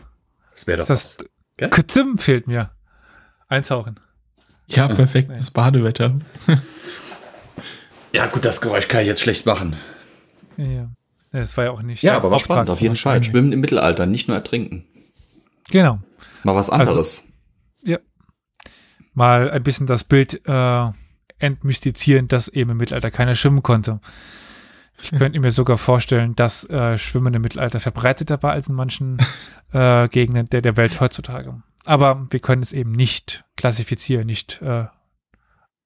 Das 0.53 0.67
wäre 0.67 0.79
doch 0.79 0.87
das 0.87 1.17
was. 1.59 1.69
Kutzim 1.69 2.17
fehlt 2.17 2.47
mir. 2.47 2.71
Eintauchen. 3.47 3.99
Ja, 4.67 4.87
perfektes 4.87 5.51
Badewetter. 5.51 6.17
ja, 8.11 8.25
gut, 8.27 8.43
das 8.45 8.61
Geräusch 8.61 8.87
kann 8.87 9.01
ich 9.01 9.07
jetzt 9.07 9.21
schlecht 9.21 9.45
machen. 9.45 9.75
Ja. 10.57 10.89
Das 11.31 11.57
war 11.57 11.65
ja 11.65 11.71
auch 11.71 11.81
nicht. 11.81 12.01
Ja, 12.01 12.15
aber 12.15 12.31
war 12.31 12.39
spannend, 12.39 12.69
auf 12.69 12.81
jeden 12.81 12.95
Fall. 12.95 13.23
Schwimmen 13.23 13.51
im 13.51 13.59
Mittelalter, 13.59 14.05
nicht 14.05 14.27
nur 14.27 14.37
ertrinken. 14.37 14.85
Genau. 15.69 15.99
Mal 16.43 16.55
was 16.55 16.69
anderes. 16.69 16.97
Also, 16.97 17.33
ja. 17.83 17.99
Mal 19.13 19.51
ein 19.51 19.63
bisschen 19.63 19.85
das 19.85 20.03
Bild 20.03 20.41
äh, 20.47 20.91
entmystizieren, 21.39 22.27
dass 22.27 22.47
eben 22.47 22.71
im 22.71 22.77
Mittelalter 22.77 23.11
keiner 23.11 23.35
schwimmen 23.35 23.63
konnte. 23.63 23.99
Ich 25.01 25.11
könnte 25.11 25.39
mir 25.39 25.51
sogar 25.51 25.77
vorstellen, 25.77 26.35
dass 26.35 26.63
äh, 26.69 26.97
Schwimmen 26.97 27.33
im 27.33 27.41
Mittelalter 27.41 27.79
verbreiteter 27.79 28.41
war 28.41 28.53
als 28.53 28.69
in 28.69 28.75
manchen 28.75 29.17
äh, 29.73 30.07
Gegenden 30.07 30.49
der, 30.49 30.61
der 30.61 30.77
Welt 30.77 30.99
heutzutage. 30.99 31.61
Aber 31.85 32.27
wir 32.29 32.39
können 32.39 32.63
es 32.63 32.73
eben 32.73 32.91
nicht 32.91 33.45
klassifizieren, 33.55 34.25
nicht 34.25 34.61
äh, 34.61 34.85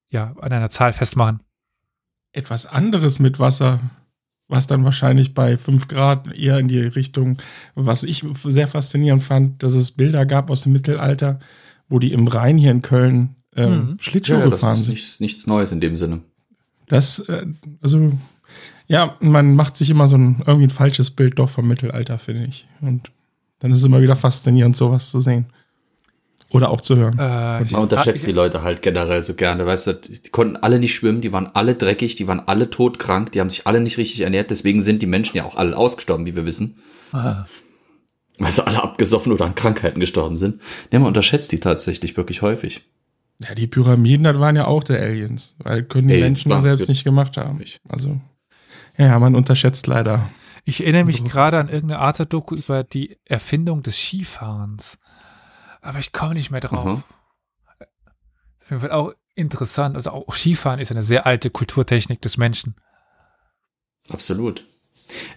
ja, 0.10 0.36
an 0.40 0.52
einer 0.52 0.70
Zahl 0.70 0.94
festmachen. 0.94 1.42
Etwas 2.32 2.66
anderes 2.66 3.20
mit 3.20 3.40
Wasser, 3.40 3.80
was 4.48 4.68
dann 4.68 4.86
wahrscheinlich 4.86 5.34
bei 5.34 5.58
5 5.58 5.88
Grad 5.88 6.34
eher 6.34 6.58
in 6.60 6.68
die 6.68 6.80
Richtung, 6.80 7.38
was 7.76 8.04
ich 8.04 8.26
sehr 8.44 8.68
faszinierend 8.68 9.24
fand, 9.24 9.64
dass 9.64 9.74
es 9.74 9.92
Bilder 9.92 10.26
gab 10.26 10.50
aus 10.50 10.62
dem 10.62 10.74
Mittelalter, 10.74 11.40
wo 11.90 12.00
die 12.00 12.14
im 12.14 12.28
Rhein 12.28 12.58
hier 12.58 12.72
in 12.72 12.82
Köln 12.82 13.36
äh, 13.56 13.68
mhm. 13.68 13.98
Schlittschuh 14.00 14.36
ja, 14.36 14.46
gefahren 14.48 14.76
sind. 14.76 14.94
Nichts, 14.94 15.20
nichts 15.20 15.48
Neues 15.48 15.72
in 15.72 15.82
dem 15.82 15.96
Sinne. 15.96 16.22
Das, 16.88 17.20
äh, 17.20 17.46
also 17.82 18.12
ja, 18.90 19.16
man 19.22 19.56
macht 19.56 19.78
sich 19.78 19.90
immer 19.92 20.08
so 20.08 20.18
ein 20.18 20.44
irgendwie 20.46 20.66
ein 20.66 20.72
falsches 20.72 21.12
Bild 21.12 21.38
doch 21.38 21.48
vom 21.48 21.68
Mittelalter, 21.68 22.18
finde 22.18 22.46
ich. 22.46 22.68
Und 22.82 23.12
dann 23.60 23.72
ist 23.72 23.78
es 23.78 23.86
immer 23.86 24.02
wieder 24.02 24.16
faszinierend, 24.16 24.76
sowas 24.76 25.12
zu 25.12 25.20
sehen. 25.20 25.46
Oder 26.52 26.72
auch 26.72 26.82
zu 26.82 26.96
hören. 26.96 27.14
Äh, 27.20 27.66
man 27.72 27.84
unterschätzt 27.84 28.26
die 28.26 28.32
Leute 28.32 28.64
halt 28.64 28.82
generell 28.82 29.24
so 29.24 29.36
gerne. 29.36 29.68
Weißt 29.68 29.86
du, 29.86 29.94
die 29.94 30.30
konnten 30.30 30.58
alle 30.58 30.80
nicht 30.80 30.96
schwimmen, 30.96 31.22
die 31.22 31.32
waren 31.32 31.48
alle 31.54 31.76
dreckig, 31.76 32.16
die 32.16 32.28
waren 32.28 32.40
alle 32.40 32.72
todkrank, 32.72 33.32
die 33.32 33.40
haben 33.40 33.52
sich 33.52 33.68
alle 33.68 33.80
nicht 33.80 34.00
richtig 34.00 34.22
ernährt. 34.22 34.50
Deswegen 34.50 34.82
sind 34.82 35.04
die 35.04 35.08
Menschen 35.08 35.38
ja 35.38 35.46
auch 35.46 35.56
alle 35.56 35.78
ausgestorben, 35.78 36.26
wie 36.26 36.36
wir 36.36 36.48
wissen. 36.48 36.80
Ah. 37.12 37.46
Weil 38.40 38.52
sie 38.52 38.66
alle 38.66 38.82
abgesoffen 38.82 39.32
oder 39.32 39.46
an 39.46 39.54
Krankheiten 39.54 40.00
gestorben 40.00 40.36
sind. 40.38 40.62
Ja, 40.92 40.98
man 40.98 41.10
unterschätzt 41.10 41.52
die 41.52 41.60
tatsächlich 41.60 42.18
wirklich 42.18 42.42
häufig. 42.42 42.82
Ja, 43.38 43.54
die 43.54 43.68
Pyramiden, 43.68 44.24
das 44.24 44.40
waren 44.40 44.56
ja 44.56 44.66
auch 44.66 44.84
der 44.84 45.00
Aliens. 45.00 45.56
Weil 45.60 45.84
können 45.84 46.08
die 46.08 46.16
Aliens 46.16 46.46
Menschen 46.46 46.52
ja 46.52 46.62
selbst 46.62 46.88
nicht 46.88 47.04
gemacht 47.04 47.38
haben. 47.38 47.64
Also. 47.88 48.20
Ja, 49.00 49.18
man 49.18 49.34
unterschätzt 49.34 49.88
leider. 49.88 50.30
Ich 50.66 50.82
erinnere 50.82 51.06
mich 51.06 51.24
gerade 51.24 51.58
an 51.58 51.70
irgendeine 51.70 52.02
Art 52.02 52.32
Doku 52.34 52.54
über 52.54 52.84
die 52.84 53.18
Erfindung 53.24 53.82
des 53.82 53.96
Skifahrens. 53.96 55.00
Aber 55.82 56.00
ich 56.00 56.12
komme 56.12 56.34
nicht 56.34 56.52
mehr 56.52 56.60
drauf. 56.60 57.06
Mhm. 57.80 57.86
Das 58.70 58.82
wird 58.82 58.92
auch 58.92 59.14
interessant. 59.36 59.96
Also 59.96 60.12
auch 60.12 60.36
Skifahren 60.36 60.82
ist 60.82 60.92
eine 60.92 61.02
sehr 61.02 61.26
alte 61.26 61.50
Kulturtechnik 61.50 62.22
des 62.22 62.36
Menschen. 62.38 62.76
Absolut. 64.10 64.68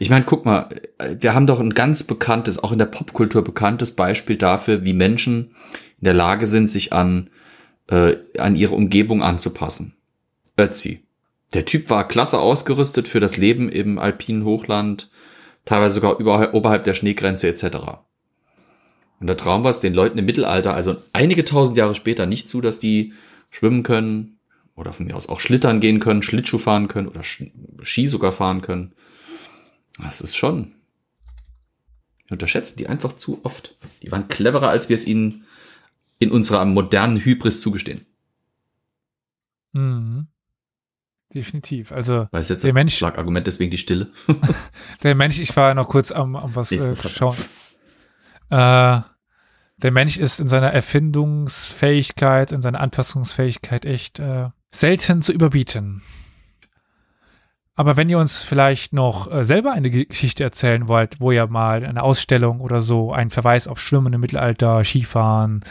Ich 0.00 0.10
meine, 0.10 0.24
guck 0.24 0.44
mal, 0.44 0.82
wir 0.98 1.32
haben 1.32 1.46
doch 1.46 1.60
ein 1.60 1.72
ganz 1.72 2.02
bekanntes, 2.02 2.58
auch 2.58 2.72
in 2.72 2.80
der 2.80 2.86
Popkultur 2.86 3.44
bekanntes 3.44 3.94
Beispiel 3.94 4.36
dafür, 4.36 4.84
wie 4.84 4.92
Menschen 4.92 5.54
in 5.98 6.04
der 6.04 6.14
Lage 6.14 6.48
sind, 6.48 6.66
sich 6.66 6.92
an, 6.92 7.30
äh, 7.86 8.16
an 8.38 8.56
ihre 8.56 8.74
Umgebung 8.74 9.22
anzupassen. 9.22 9.94
Ötzi 10.58 11.01
der 11.54 11.66
Typ 11.66 11.90
war 11.90 12.08
klasse 12.08 12.38
ausgerüstet 12.38 13.08
für 13.08 13.20
das 13.20 13.36
Leben 13.36 13.68
im 13.68 13.98
alpinen 13.98 14.44
Hochland, 14.44 15.10
teilweise 15.64 15.96
sogar 15.96 16.18
über, 16.18 16.54
oberhalb 16.54 16.84
der 16.84 16.94
Schneegrenze 16.94 17.48
etc. 17.48 17.76
Und 19.20 19.26
der 19.26 19.36
Traum 19.36 19.62
war 19.62 19.70
es 19.70 19.80
den 19.80 19.94
Leuten 19.94 20.18
im 20.18 20.24
Mittelalter, 20.24 20.74
also 20.74 20.96
einige 21.12 21.44
tausend 21.44 21.76
Jahre 21.76 21.94
später, 21.94 22.26
nicht 22.26 22.48
zu, 22.48 22.60
dass 22.60 22.78
die 22.78 23.12
schwimmen 23.50 23.82
können 23.82 24.38
oder 24.74 24.92
von 24.92 25.06
mir 25.06 25.14
aus 25.14 25.28
auch 25.28 25.40
schlittern 25.40 25.80
gehen 25.80 26.00
können, 26.00 26.22
Schlittschuh 26.22 26.58
fahren 26.58 26.88
können 26.88 27.08
oder 27.08 27.22
Ski 27.22 28.08
sogar 28.08 28.32
fahren 28.32 28.62
können. 28.62 28.94
Das 30.02 30.20
ist 30.20 30.36
schon. 30.36 30.72
Wir 32.26 32.32
unterschätzen 32.32 32.78
die 32.78 32.88
einfach 32.88 33.12
zu 33.12 33.40
oft. 33.44 33.76
Die 34.02 34.10
waren 34.10 34.28
cleverer, 34.28 34.70
als 34.70 34.88
wir 34.88 34.96
es 34.96 35.06
ihnen 35.06 35.44
in 36.18 36.30
unserer 36.30 36.64
modernen 36.64 37.22
Hybris 37.22 37.60
zugestehen. 37.60 38.06
Mhm. 39.72 40.28
Definitiv. 41.34 41.92
Also 41.92 42.28
Weiß 42.30 42.48
jetzt 42.48 42.64
der 42.64 42.74
Mensch, 42.74 42.96
Schlagargument 42.96 43.46
deswegen 43.46 43.70
die 43.70 43.78
Stille. 43.78 44.10
der 45.02 45.14
Mensch, 45.14 45.40
ich 45.40 45.56
war 45.56 45.74
noch 45.74 45.88
kurz 45.88 46.12
am, 46.12 46.36
am 46.36 46.54
was 46.54 46.72
äh, 46.72 46.94
schauen. 47.08 47.34
Äh, 48.50 49.00
der 49.78 49.90
Mensch 49.90 50.16
ist 50.16 50.40
in 50.40 50.48
seiner 50.48 50.72
Erfindungsfähigkeit, 50.72 52.52
in 52.52 52.62
seiner 52.62 52.80
Anpassungsfähigkeit 52.80 53.84
echt 53.84 54.18
äh, 54.18 54.50
selten 54.70 55.22
zu 55.22 55.32
überbieten. 55.32 56.02
Aber 57.74 57.96
wenn 57.96 58.10
ihr 58.10 58.18
uns 58.18 58.42
vielleicht 58.42 58.92
noch 58.92 59.32
äh, 59.32 59.44
selber 59.44 59.72
eine 59.72 59.90
Geschichte 59.90 60.44
erzählen 60.44 60.88
wollt, 60.88 61.20
wo 61.20 61.32
ihr 61.32 61.46
mal 61.46 61.84
eine 61.84 62.02
Ausstellung 62.02 62.60
oder 62.60 62.82
so 62.82 63.12
einen 63.12 63.30
Verweis 63.30 63.66
auf 63.66 63.80
Schwimmen 63.80 64.12
im 64.12 64.20
Mittelalter, 64.20 64.84
Skifahren, 64.84 65.64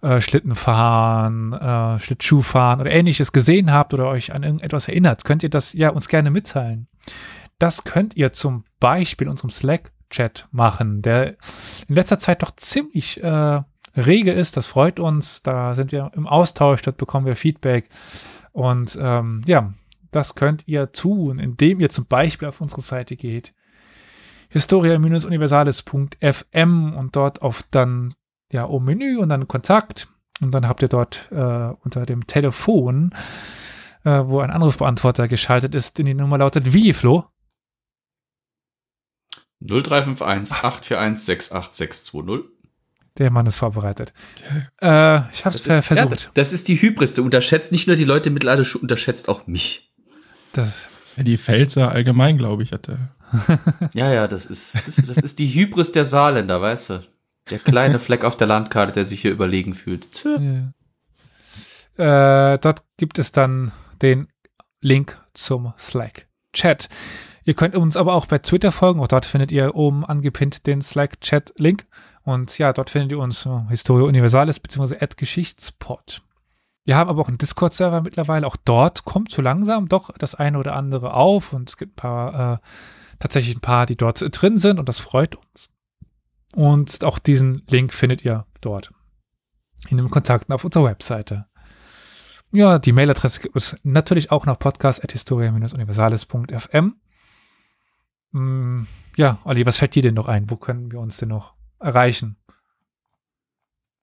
äh, 0.00 0.22
Schlittenfahren, 0.22 1.52
äh, 1.52 1.98
Schlittschuhfahren 2.00 2.80
oder 2.80 2.90
ähnliches 2.90 3.32
gesehen 3.32 3.70
habt 3.70 3.92
oder 3.92 4.08
euch 4.08 4.32
an 4.32 4.44
irgendetwas 4.44 4.88
erinnert, 4.88 5.24
könnt 5.24 5.42
ihr 5.42 5.50
das 5.50 5.74
ja 5.74 5.90
uns 5.90 6.08
gerne 6.08 6.30
mitteilen. 6.30 6.88
Das 7.58 7.84
könnt 7.84 8.16
ihr 8.16 8.32
zum 8.32 8.64
Beispiel 8.80 9.26
in 9.26 9.30
unserem 9.32 9.50
Slack-Chat 9.50 10.48
machen, 10.52 11.02
der 11.02 11.36
in 11.86 11.94
letzter 11.94 12.18
Zeit 12.18 12.42
doch 12.42 12.56
ziemlich 12.56 13.22
äh, 13.22 13.60
rege 13.94 14.32
ist. 14.32 14.56
Das 14.56 14.68
freut 14.68 14.98
uns. 14.98 15.42
Da 15.42 15.74
sind 15.74 15.92
wir 15.92 16.10
im 16.14 16.26
Austausch, 16.26 16.80
dort 16.82 16.96
bekommen 16.96 17.26
wir 17.26 17.36
Feedback. 17.36 17.88
Und 18.52 18.98
ähm, 19.00 19.42
ja, 19.46 19.74
das 20.10 20.34
könnt 20.34 20.66
ihr 20.66 20.92
tun, 20.92 21.38
indem 21.38 21.80
ihr 21.80 21.88
zum 21.90 22.06
Beispiel 22.06 22.48
auf 22.48 22.60
unsere 22.60 22.82
Seite 22.82 23.16
geht, 23.16 23.54
historia-universalis.fm 24.48 26.94
und 26.94 27.16
dort 27.16 27.42
auf 27.42 27.62
dann 27.70 28.14
ja 28.50 28.64
um 28.64 28.84
Menü 28.84 29.18
und 29.18 29.28
dann 29.28 29.46
Kontakt 29.48 30.08
und 30.40 30.52
dann 30.52 30.68
habt 30.68 30.82
ihr 30.82 30.88
dort 30.88 31.28
äh, 31.32 31.70
unter 31.82 32.06
dem 32.06 32.26
Telefon, 32.26 33.12
äh, 34.04 34.22
wo 34.24 34.40
ein 34.40 34.50
Anrufbeantworter 34.50 35.28
geschaltet 35.28 35.74
ist, 35.74 35.98
in 35.98 36.06
die 36.06 36.14
Nummer 36.14 36.38
lautet 36.38 36.72
wie, 36.72 36.92
Flo? 36.92 37.24
0351 39.60 40.64
841 40.64 41.52
68620. 41.52 42.56
Der 43.18 43.30
Mann 43.30 43.46
ist 43.46 43.56
vorbereitet. 43.56 44.12
Äh, 44.82 45.20
ich 45.32 45.46
habe 45.46 45.56
es 45.56 45.62
versucht. 45.62 46.24
Ja, 46.24 46.30
das 46.34 46.52
ist 46.52 46.68
die 46.68 46.80
Hybris. 46.80 47.14
Du 47.14 47.24
unterschätzt 47.24 47.72
nicht 47.72 47.86
nur 47.86 47.96
die 47.96 48.04
Leute 48.04 48.28
im 48.28 48.34
Mittelalter, 48.34 48.62
du 48.62 48.78
unterschätzt 48.78 49.30
auch 49.30 49.46
mich. 49.46 49.94
Das 50.56 50.72
die 51.24 51.38
Pfälzer 51.38 51.92
allgemein, 51.92 52.36
glaube 52.36 52.62
ich, 52.62 52.72
hatte. 52.72 52.98
ja, 53.94 54.12
ja, 54.12 54.28
das 54.28 54.46
ist, 54.46 54.74
das 54.74 54.86
ist, 54.86 55.08
das 55.08 55.16
ist 55.16 55.38
die 55.38 55.48
Hybris 55.48 55.92
der 55.92 56.04
Saarländer, 56.04 56.60
weißt 56.60 56.90
du? 56.90 57.02
Der 57.50 57.58
kleine 57.58 57.98
Fleck 58.00 58.24
auf 58.24 58.36
der 58.36 58.46
Landkarte, 58.46 58.92
der 58.92 59.04
sich 59.04 59.22
hier 59.22 59.30
überlegen 59.30 59.74
fühlt. 59.74 60.06
Ja. 61.96 62.52
Äh, 62.52 62.58
dort 62.58 62.82
gibt 62.96 63.18
es 63.18 63.32
dann 63.32 63.72
den 64.02 64.28
Link 64.80 65.18
zum 65.32 65.72
Slack-Chat. 65.78 66.88
Ihr 67.44 67.54
könnt 67.54 67.76
uns 67.76 67.96
aber 67.96 68.14
auch 68.14 68.26
bei 68.26 68.38
Twitter 68.38 68.72
folgen. 68.72 69.00
Auch 69.00 69.08
dort 69.08 69.24
findet 69.24 69.52
ihr 69.52 69.74
oben 69.76 70.04
angepinnt 70.04 70.66
den 70.66 70.82
Slack-Chat-Link. 70.82 71.86
Und 72.24 72.58
ja, 72.58 72.72
dort 72.72 72.90
findet 72.90 73.12
ihr 73.12 73.20
uns 73.20 73.46
uh, 73.46 73.68
Historia 73.68 74.06
Universalis 74.06 74.58
bzw. 74.58 74.96
Geschichtspot. 75.16 76.22
Wir 76.86 76.96
haben 76.96 77.10
aber 77.10 77.20
auch 77.20 77.28
einen 77.28 77.36
Discord-Server 77.36 78.00
mittlerweile. 78.00 78.46
Auch 78.46 78.56
dort 78.64 79.04
kommt 79.04 79.30
so 79.32 79.42
langsam 79.42 79.88
doch 79.88 80.10
das 80.16 80.36
eine 80.36 80.58
oder 80.58 80.76
andere 80.76 81.14
auf. 81.14 81.52
Und 81.52 81.68
es 81.68 81.76
gibt 81.76 81.94
ein 81.94 81.96
paar, 81.96 82.54
äh, 82.54 82.58
tatsächlich 83.18 83.56
ein 83.56 83.60
paar, 83.60 83.86
die 83.86 83.96
dort 83.96 84.24
drin 84.30 84.58
sind. 84.58 84.78
Und 84.78 84.88
das 84.88 85.00
freut 85.00 85.34
uns. 85.34 85.68
Und 86.54 87.02
auch 87.02 87.18
diesen 87.18 87.64
Link 87.68 87.92
findet 87.92 88.24
ihr 88.24 88.46
dort. 88.60 88.92
In 89.88 89.96
den 89.96 90.10
Kontakten 90.10 90.52
auf 90.52 90.64
unserer 90.64 90.84
Webseite. 90.84 91.46
Ja, 92.52 92.78
die 92.78 92.92
Mailadresse 92.92 93.40
gibt 93.40 93.56
es 93.56 93.76
natürlich 93.82 94.30
auch 94.30 94.46
noch 94.46 94.60
podcast.historia-universales.fm. 94.60 96.94
Hm, 98.32 98.86
ja, 99.16 99.40
Olli, 99.44 99.66
was 99.66 99.78
fällt 99.78 99.96
dir 99.96 100.02
denn 100.02 100.14
noch 100.14 100.28
ein? 100.28 100.48
Wo 100.50 100.56
können 100.56 100.92
wir 100.92 101.00
uns 101.00 101.16
denn 101.16 101.30
noch 101.30 101.54
erreichen? 101.80 102.36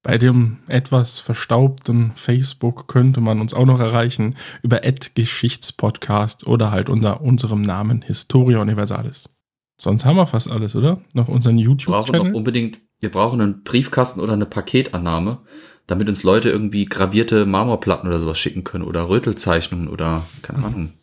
Bei 0.03 0.17
dem 0.17 0.57
etwas 0.67 1.19
verstaubten 1.19 2.11
Facebook 2.15 2.89
könnte 2.89 3.21
man 3.21 3.39
uns 3.39 3.53
auch 3.53 3.65
noch 3.65 3.79
erreichen 3.79 4.35
über 4.61 4.81
Geschichtspodcast 4.81 6.45
oder 6.45 6.71
halt 6.71 6.89
unter 6.89 7.21
unserem 7.21 7.61
Namen 7.61 8.01
Historia 8.01 8.59
Universalis. 8.59 9.29
Sonst 9.77 10.03
haben 10.03 10.17
wir 10.17 10.27
fast 10.27 10.51
alles, 10.51 10.75
oder? 10.75 11.01
Noch 11.13 11.29
unseren 11.29 11.57
YouTube-Channel. 11.57 12.05
Wir 12.05 12.19
brauchen 12.19 12.31
noch 12.31 12.37
unbedingt, 12.37 12.79
wir 12.99 13.11
brauchen 13.11 13.41
einen 13.41 13.63
Briefkasten 13.63 14.19
oder 14.19 14.33
eine 14.33 14.45
Paketannahme, 14.45 15.39
damit 15.87 16.09
uns 16.09 16.23
Leute 16.23 16.49
irgendwie 16.49 16.85
gravierte 16.85 17.45
Marmorplatten 17.45 18.07
oder 18.07 18.19
sowas 18.19 18.37
schicken 18.37 18.65
können 18.65 18.83
oder 18.83 19.07
Rötelzeichnungen 19.07 19.87
oder, 19.87 20.25
keine 20.41 20.59
mhm. 20.59 20.65
Ahnung. 20.65 20.93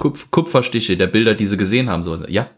Kupf 0.00 0.30
Kupferstiche 0.30 0.96
der 0.96 1.06
Bilder, 1.08 1.34
die 1.34 1.46
sie 1.46 1.56
gesehen 1.56 1.90
haben. 1.90 2.04
Sowas. 2.04 2.22
Ja. 2.28 2.48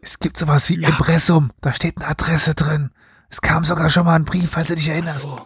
Es 0.00 0.18
gibt 0.18 0.38
sowas 0.38 0.68
wie 0.70 0.80
ja. 0.80 0.88
Impressum. 0.88 1.50
Da 1.60 1.72
steht 1.72 1.98
eine 1.98 2.08
Adresse 2.08 2.54
drin. 2.54 2.90
Es 3.32 3.40
kam 3.40 3.64
sogar 3.64 3.88
schon 3.88 4.04
mal 4.04 4.14
ein 4.14 4.26
Brief, 4.26 4.50
falls 4.50 4.68
du 4.68 4.74
dich 4.74 4.90
erinnerst. 4.90 5.22
So. 5.22 5.40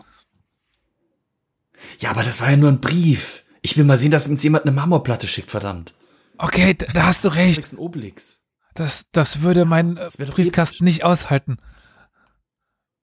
Ja, 2.01 2.11
aber 2.11 2.25
das 2.25 2.41
war 2.41 2.51
ja 2.51 2.57
nur 2.57 2.71
ein 2.71 2.81
Brief. 2.81 3.45
Ich 3.63 3.77
will 3.77 3.85
mal 3.85 3.97
sehen, 3.97 4.11
dass 4.11 4.27
uns 4.27 4.43
jemand 4.43 4.65
eine 4.65 4.75
Marmorplatte 4.75 5.29
schickt, 5.29 5.53
verdammt. 5.53 5.95
Okay, 6.37 6.75
da, 6.75 6.87
da 6.87 7.07
hast 7.07 7.25
du 7.25 7.29
recht. 7.29 7.73
Ein 7.73 7.79
Obelix. 7.79 8.43
Das, 8.75 9.07
das 9.13 9.43
würde 9.43 9.65
mein 9.65 9.95
das 9.95 10.17
Briefkasten 10.17 10.83
nicht 10.83 11.05
aushalten. 11.05 11.59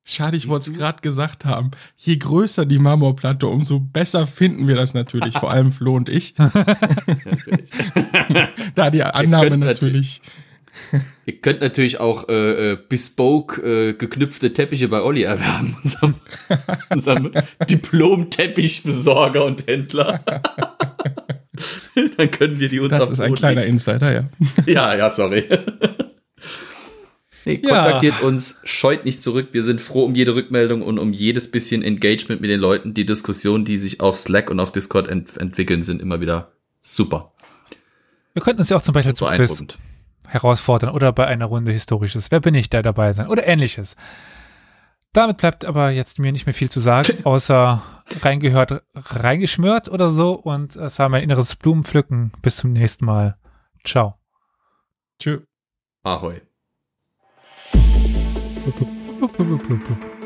Schade, 0.03 0.35
ich 0.35 0.49
wollte 0.49 0.72
es 0.72 0.77
gerade 0.77 0.99
gesagt 0.99 1.45
haben. 1.45 1.72
Je 1.95 2.18
größer 2.18 2.65
die 2.65 2.77
Marmorplatte, 2.77 3.47
umso 3.47 3.80
besser 3.80 4.27
finden 4.27 4.68
wir 4.68 4.76
das 4.76 4.93
natürlich. 4.93 5.38
Vor 5.38 5.49
allem 5.49 5.72
Flo 5.72 5.95
und 5.95 6.10
ich. 6.10 6.35
da 8.76 8.89
die 8.89 9.03
Annahme 9.03 9.57
natürlich. 9.57 10.22
Ihr 11.25 11.39
könnt 11.39 11.61
natürlich 11.61 11.99
auch 11.99 12.29
äh, 12.29 12.71
äh, 12.71 12.77
bespoke 12.87 13.61
äh, 13.61 13.93
geknüpfte 13.93 14.53
Teppiche 14.53 14.87
bei 14.87 15.01
Olli 15.01 15.23
erwerben, 15.23 15.77
unserem, 15.83 16.15
unserem 16.89 17.31
Diplom-Teppichbesorger 17.69 19.45
und 19.45 19.67
Händler. 19.67 20.23
Dann 22.17 22.31
können 22.31 22.59
wir 22.59 22.69
die 22.69 22.79
unter 22.79 22.99
Das 22.99 23.09
ist 23.09 23.19
ein 23.19 23.35
kleiner 23.35 23.65
Insider, 23.65 24.11
ja. 24.11 24.23
ja, 24.65 24.95
ja, 24.95 25.11
sorry. 25.11 25.45
Nee, 27.45 27.57
kontaktiert 27.57 28.15
ja. 28.21 28.27
uns, 28.27 28.59
scheut 28.63 29.05
nicht 29.05 29.21
zurück. 29.21 29.49
Wir 29.51 29.63
sind 29.63 29.81
froh 29.81 30.05
um 30.05 30.15
jede 30.15 30.33
Rückmeldung 30.33 30.81
und 30.81 30.97
um 30.97 31.13
jedes 31.13 31.51
bisschen 31.51 31.83
Engagement 31.83 32.41
mit 32.41 32.49
den 32.49 32.59
Leuten. 32.59 32.93
Die 32.93 33.05
Diskussionen, 33.05 33.65
die 33.65 33.77
sich 33.77 33.99
auf 33.99 34.15
Slack 34.15 34.49
und 34.49 34.59
auf 34.59 34.71
Discord 34.71 35.07
ent 35.09 35.37
entwickeln, 35.37 35.83
sind 35.83 36.01
immer 36.01 36.21
wieder 36.21 36.53
super. 36.81 37.33
Wir 38.33 38.41
könnten 38.41 38.61
uns 38.61 38.69
ja 38.69 38.77
auch 38.77 38.81
zum 38.81 38.93
Beispiel 38.93 39.13
zum 39.13 39.27
Quiz 39.27 39.63
herausfordern 40.34 40.89
oder 40.89 41.11
bei 41.14 41.27
einer 41.27 41.45
Runde 41.45 41.72
Historisches. 41.72 42.31
Wer 42.31 42.39
bin 42.39 42.55
ich, 42.55 42.69
da 42.69 42.81
dabei 42.81 43.14
sein? 43.14 43.27
Oder 43.27 43.47
ähnliches. 43.47 43.95
Damit 45.14 45.38
bleibt 45.38 45.64
aber 45.64 45.91
jetzt 45.91 46.18
mir 46.18 46.31
nicht 46.31 46.47
mehr 46.47 46.55
viel 46.55 46.72
zu 46.72 46.80
sagen, 46.80 47.23
außer 47.23 47.84
reingehört, 48.22 48.84
reingeschmört 48.95 49.88
oder 49.89 50.10
so. 50.10 50.34
Und 50.34 50.76
es 50.76 50.97
war 50.97 51.07
mein 51.10 51.23
inneres 51.23 51.55
Blumenpflücken. 51.55 52.31
Bis 52.41 52.57
zum 52.57 52.73
nächsten 52.73 53.05
Mal. 53.05 53.38
Ciao. 53.84 54.15
Tschö. 55.19 55.41
Ahoi. 56.01 56.41
Blub, 59.19 59.38
blub, 59.38 59.68
blub, 59.68 60.22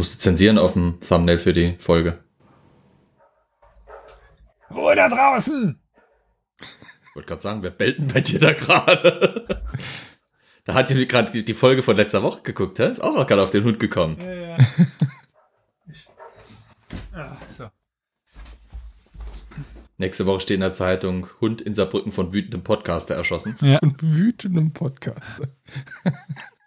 musst 0.00 0.14
du 0.14 0.18
zensieren 0.18 0.56
auf 0.56 0.72
dem 0.72 0.98
Thumbnail 1.06 1.36
für 1.36 1.52
die 1.52 1.76
Folge. 1.78 2.24
Ruhe 4.74 4.96
da 4.96 5.10
draußen! 5.10 5.78
Ich 6.58 7.14
wollte 7.16 7.28
gerade 7.28 7.42
sagen, 7.42 7.62
wer 7.62 7.70
bellt 7.70 7.98
denn 7.98 8.08
bei 8.08 8.22
dir 8.22 8.40
da 8.40 8.54
gerade? 8.54 9.62
da 10.64 10.72
hat 10.72 10.90
ihr 10.90 11.04
gerade 11.04 11.42
die 11.42 11.54
Folge 11.54 11.82
von 11.82 11.96
letzter 11.96 12.22
Woche 12.22 12.40
geguckt, 12.40 12.78
hä? 12.78 12.90
Ist 12.90 13.02
auch 13.02 13.14
noch 13.14 13.26
gerade 13.26 13.42
auf 13.42 13.50
den 13.50 13.64
Hund 13.64 13.78
gekommen. 13.78 14.16
Ja, 14.22 14.32
ja. 14.32 14.56
ich, 15.90 16.08
ah, 17.12 17.36
so. 17.54 17.68
Nächste 19.98 20.24
Woche 20.24 20.40
steht 20.40 20.54
in 20.54 20.60
der 20.62 20.72
Zeitung, 20.72 21.28
Hund 21.42 21.60
in 21.60 21.74
Saarbrücken 21.74 22.10
von 22.10 22.32
wütendem 22.32 22.64
Podcaster 22.64 23.16
erschossen. 23.16 23.54
Ja. 23.60 23.80
Von 23.80 23.96
wütendem 24.00 24.72
Podcaster. 24.72 25.48